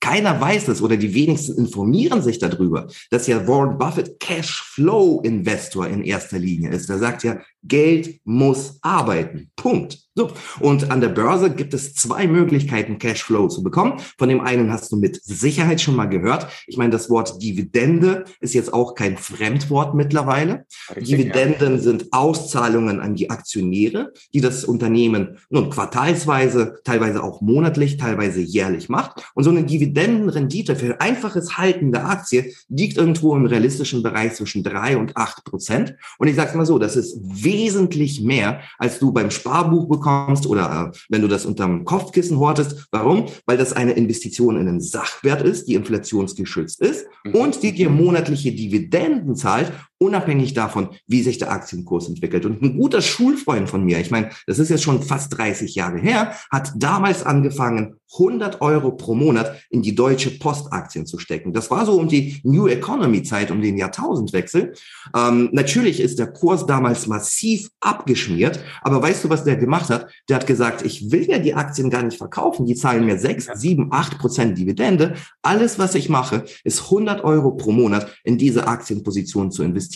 keiner 0.00 0.40
weiß 0.40 0.68
es 0.68 0.80
oder 0.80 0.96
die 0.96 1.14
wenigsten 1.14 1.56
informieren 1.56 2.22
sich 2.22 2.38
darüber, 2.38 2.86
dass 3.10 3.26
ja 3.26 3.46
Warren 3.46 3.78
Buffett 3.78 4.20
Cashflow-Investor 4.20 5.86
in 5.88 6.02
erster 6.02 6.38
Linie 6.38 6.70
ist. 6.70 6.88
Er 6.88 6.98
sagt 6.98 7.24
ja, 7.24 7.40
Geld 7.62 8.20
muss 8.24 8.78
arbeiten. 8.82 9.50
Punkt. 9.56 10.07
So. 10.18 10.32
Und 10.58 10.90
an 10.90 11.00
der 11.00 11.10
Börse 11.10 11.48
gibt 11.48 11.74
es 11.74 11.94
zwei 11.94 12.26
Möglichkeiten, 12.26 12.98
Cashflow 12.98 13.46
zu 13.46 13.62
bekommen. 13.62 14.00
Von 14.18 14.28
dem 14.28 14.40
einen 14.40 14.72
hast 14.72 14.90
du 14.90 14.96
mit 14.96 15.22
Sicherheit 15.22 15.80
schon 15.80 15.94
mal 15.94 16.06
gehört. 16.06 16.48
Ich 16.66 16.76
meine, 16.76 16.90
das 16.90 17.08
Wort 17.08 17.40
Dividende 17.40 18.24
ist 18.40 18.52
jetzt 18.52 18.74
auch 18.74 18.96
kein 18.96 19.16
Fremdwort 19.16 19.94
mittlerweile. 19.94 20.66
Richtig, 20.90 21.04
Dividenden 21.06 21.74
ja. 21.74 21.78
sind 21.78 22.12
Auszahlungen 22.12 22.98
an 22.98 23.14
die 23.14 23.30
Aktionäre, 23.30 24.12
die 24.34 24.40
das 24.40 24.64
Unternehmen 24.64 25.38
nun 25.50 25.70
quartalsweise, 25.70 26.80
teilweise 26.82 27.22
auch 27.22 27.40
monatlich, 27.40 27.96
teilweise 27.96 28.40
jährlich 28.40 28.88
macht. 28.88 29.24
Und 29.34 29.44
so 29.44 29.50
eine 29.50 29.62
Dividendenrendite 29.62 30.74
für 30.74 31.00
einfaches 31.00 31.58
Halten 31.58 31.92
der 31.92 32.08
Aktie 32.08 32.54
liegt 32.68 32.96
irgendwo 32.96 33.36
im 33.36 33.46
realistischen 33.46 34.02
Bereich 34.02 34.34
zwischen 34.34 34.64
drei 34.64 34.96
und 34.96 35.16
acht 35.16 35.44
Prozent. 35.44 35.94
Und 36.18 36.26
ich 36.26 36.34
sage 36.34 36.56
mal 36.56 36.66
so, 36.66 36.80
das 36.80 36.96
ist 36.96 37.20
wesentlich 37.22 38.20
mehr, 38.20 38.62
als 38.78 38.98
du 38.98 39.12
beim 39.12 39.30
Sparbuch 39.30 39.86
bekommst 39.86 40.07
bekommst 40.08 40.46
oder 40.46 40.92
äh, 40.92 40.98
wenn 41.08 41.22
du 41.22 41.28
das 41.28 41.46
unterm 41.46 41.84
Kopfkissen 41.84 42.38
hortest. 42.38 42.86
Warum? 42.90 43.26
Weil 43.46 43.56
das 43.56 43.72
eine 43.72 43.92
Investition 43.92 44.56
in 44.56 44.68
einen 44.68 44.80
Sachwert 44.80 45.42
ist, 45.42 45.66
die 45.68 45.74
inflationsgeschützt 45.74 46.80
ist 46.80 47.06
mhm. 47.24 47.34
und 47.34 47.62
die 47.62 47.72
dir 47.72 47.90
monatliche 47.90 48.52
Dividenden 48.52 49.36
zahlt, 49.36 49.72
unabhängig 49.98 50.54
davon, 50.54 50.90
wie 51.06 51.22
sich 51.22 51.38
der 51.38 51.50
Aktienkurs 51.50 52.08
entwickelt. 52.08 52.46
Und 52.46 52.62
ein 52.62 52.78
guter 52.78 53.02
Schulfreund 53.02 53.68
von 53.68 53.84
mir, 53.84 53.98
ich 53.98 54.10
meine, 54.10 54.30
das 54.46 54.58
ist 54.58 54.70
jetzt 54.70 54.84
schon 54.84 55.02
fast 55.02 55.36
30 55.36 55.74
Jahre 55.74 55.98
her, 55.98 56.34
hat 56.50 56.72
damals 56.76 57.24
angefangen, 57.24 57.96
100 58.14 58.62
Euro 58.62 58.92
pro 58.92 59.14
Monat 59.14 59.60
in 59.68 59.82
die 59.82 59.94
deutsche 59.94 60.38
Postaktien 60.38 61.04
zu 61.04 61.18
stecken. 61.18 61.52
Das 61.52 61.70
war 61.70 61.84
so 61.84 61.92
um 61.98 62.08
die 62.08 62.40
New 62.42 62.66
Economy 62.66 63.22
Zeit, 63.22 63.50
um 63.50 63.60
den 63.60 63.76
Jahrtausendwechsel. 63.76 64.72
Ähm, 65.14 65.50
natürlich 65.52 66.00
ist 66.00 66.18
der 66.18 66.32
Kurs 66.32 66.64
damals 66.64 67.06
massiv 67.06 67.68
abgeschmiert, 67.80 68.60
aber 68.80 69.02
weißt 69.02 69.24
du, 69.24 69.28
was 69.28 69.44
der 69.44 69.56
gemacht 69.56 69.90
hat? 69.90 70.10
Der 70.28 70.36
hat 70.36 70.46
gesagt, 70.46 70.82
ich 70.86 71.10
will 71.10 71.28
ja 71.28 71.38
die 71.38 71.52
Aktien 71.52 71.90
gar 71.90 72.02
nicht 72.02 72.16
verkaufen, 72.16 72.64
die 72.64 72.74
zahlen 72.74 73.04
mir 73.04 73.18
6, 73.18 73.50
7, 73.54 73.88
8 73.90 74.18
Prozent 74.18 74.56
Dividende. 74.56 75.14
Alles, 75.42 75.78
was 75.78 75.94
ich 75.94 76.08
mache, 76.08 76.44
ist 76.64 76.84
100 76.84 77.24
Euro 77.24 77.52
pro 77.52 77.72
Monat 77.72 78.10
in 78.24 78.38
diese 78.38 78.66
Aktienposition 78.68 79.50
zu 79.50 79.62
investieren. 79.62 79.87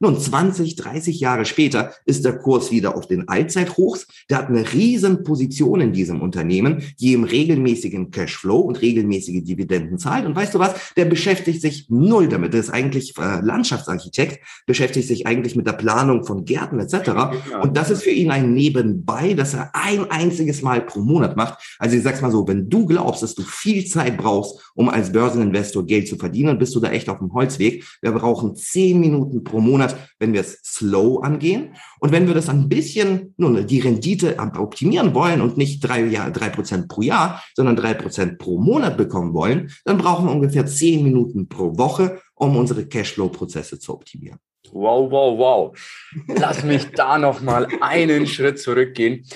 Nun, 0.00 0.18
20, 0.18 0.76
30 0.76 1.20
Jahre 1.20 1.44
später 1.44 1.92
ist 2.06 2.24
der 2.24 2.38
Kurs 2.38 2.70
wieder 2.70 2.96
auf 2.96 3.06
den 3.06 3.28
Allzeithochs. 3.28 4.06
Der 4.30 4.38
hat 4.38 4.48
eine 4.48 4.72
riesen 4.72 5.22
Position 5.22 5.80
in 5.80 5.92
diesem 5.92 6.20
Unternehmen, 6.20 6.82
die 6.98 7.12
im 7.12 7.24
Regel 7.24 7.42
regelmäßigen 7.42 8.10
Cashflow 8.10 8.60
und 8.60 8.80
regelmäßige 8.80 9.42
Dividenden 9.42 9.98
zahlt. 9.98 10.26
Und 10.26 10.34
weißt 10.34 10.54
du 10.54 10.58
was? 10.58 10.74
Der 10.96 11.04
beschäftigt 11.04 11.60
sich 11.60 11.86
null 11.88 12.28
damit. 12.28 12.52
Der 12.52 12.60
ist 12.60 12.70
eigentlich 12.70 13.14
äh, 13.18 13.40
Landschaftsarchitekt, 13.40 14.40
beschäftigt 14.66 15.08
sich 15.08 15.26
eigentlich 15.26 15.56
mit 15.56 15.66
der 15.66 15.72
Planung 15.72 16.24
von 16.24 16.44
Gärten 16.44 16.78
etc. 16.78 17.10
Und 17.62 17.76
das 17.76 17.90
ist 17.90 18.02
für 18.02 18.10
ihn 18.10 18.30
ein 18.30 18.54
Nebenbei, 18.54 19.34
das 19.34 19.54
er 19.54 19.70
ein 19.74 20.10
einziges 20.10 20.62
Mal 20.62 20.82
pro 20.82 21.00
Monat 21.00 21.36
macht. 21.36 21.76
Also 21.78 21.96
ich 21.96 22.02
sag's 22.02 22.20
mal 22.20 22.30
so, 22.30 22.46
wenn 22.46 22.68
du 22.68 22.86
glaubst, 22.86 23.22
dass 23.22 23.34
du 23.34 23.42
viel 23.42 23.84
Zeit 23.86 24.16
brauchst, 24.16 24.72
um 24.74 24.88
als 24.88 25.12
Börseninvestor 25.12 25.84
Geld 25.86 26.08
zu 26.08 26.16
verdienen, 26.16 26.58
bist 26.58 26.74
du 26.74 26.80
da 26.80 26.90
echt 26.90 27.08
auf 27.08 27.18
dem 27.18 27.32
Holzweg. 27.32 27.84
Wir 28.00 28.12
brauchen 28.12 28.54
zehn 28.56 29.00
Minuten 29.00 29.31
pro 29.40 29.60
Monat, 29.60 29.96
wenn 30.18 30.32
wir 30.32 30.40
es 30.40 30.60
slow 30.64 31.22
angehen. 31.22 31.74
Und 32.00 32.12
wenn 32.12 32.26
wir 32.26 32.34
das 32.34 32.48
ein 32.48 32.68
bisschen, 32.68 33.34
nun, 33.36 33.66
die 33.66 33.80
Rendite 33.80 34.36
optimieren 34.38 35.14
wollen 35.14 35.40
und 35.40 35.56
nicht 35.56 35.80
drei, 35.80 36.04
Jahr, 36.04 36.30
drei 36.30 36.48
Prozent 36.48 36.88
pro 36.88 37.02
Jahr, 37.02 37.42
sondern 37.54 37.76
drei 37.76 37.94
Prozent 37.94 38.38
pro 38.38 38.58
Monat 38.58 38.96
bekommen 38.96 39.34
wollen, 39.34 39.70
dann 39.84 39.98
brauchen 39.98 40.26
wir 40.26 40.32
ungefähr 40.32 40.66
zehn 40.66 41.02
Minuten 41.02 41.48
pro 41.48 41.76
Woche, 41.78 42.20
um 42.34 42.56
unsere 42.56 42.86
Cashflow-Prozesse 42.86 43.78
zu 43.78 43.94
optimieren. 43.94 44.38
Wow, 44.70 45.10
wow, 45.10 45.38
wow. 45.38 45.78
Lass 46.28 46.64
mich 46.64 46.86
da 46.92 47.18
noch 47.18 47.42
mal 47.42 47.68
einen 47.80 48.26
Schritt 48.26 48.58
zurückgehen. 48.58 49.26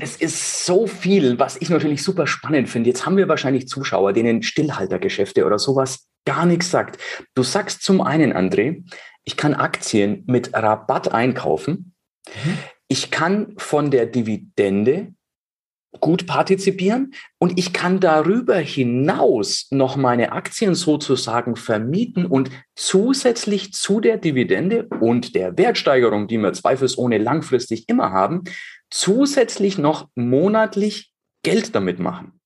Es 0.00 0.16
ist 0.16 0.64
so 0.64 0.86
viel, 0.86 1.38
was 1.38 1.56
ich 1.60 1.70
natürlich 1.70 2.02
super 2.02 2.26
spannend 2.26 2.68
finde. 2.68 2.90
Jetzt 2.90 3.06
haben 3.06 3.16
wir 3.16 3.28
wahrscheinlich 3.28 3.68
Zuschauer, 3.68 4.12
denen 4.12 4.42
Stillhaltergeschäfte 4.42 5.44
oder 5.44 5.58
sowas 5.58 6.08
gar 6.24 6.46
nichts 6.46 6.70
sagt. 6.70 6.98
Du 7.34 7.42
sagst 7.42 7.82
zum 7.82 8.00
einen, 8.00 8.32
André, 8.32 8.82
ich 9.24 9.36
kann 9.36 9.54
Aktien 9.54 10.24
mit 10.26 10.54
Rabatt 10.54 11.12
einkaufen 11.12 11.94
Mhm. 12.28 12.58
Ich 12.88 13.10
kann 13.10 13.54
von 13.56 13.90
der 13.90 14.06
Dividende 14.06 15.14
gut 16.00 16.26
partizipieren 16.26 17.14
und 17.38 17.56
ich 17.56 17.72
kann 17.72 18.00
darüber 18.00 18.56
hinaus 18.56 19.68
noch 19.70 19.96
meine 19.96 20.32
Aktien 20.32 20.74
sozusagen 20.74 21.54
vermieten 21.54 22.26
und 22.26 22.50
zusätzlich 22.74 23.72
zu 23.72 24.00
der 24.00 24.16
Dividende 24.16 24.88
und 25.00 25.36
der 25.36 25.56
Wertsteigerung, 25.56 26.26
die 26.26 26.38
wir 26.38 26.52
zweifelsohne 26.52 27.18
langfristig 27.18 27.88
immer 27.88 28.10
haben, 28.10 28.42
zusätzlich 28.90 29.78
noch 29.78 30.08
monatlich 30.16 31.12
Geld 31.44 31.76
damit 31.76 32.00
machen. 32.00 32.40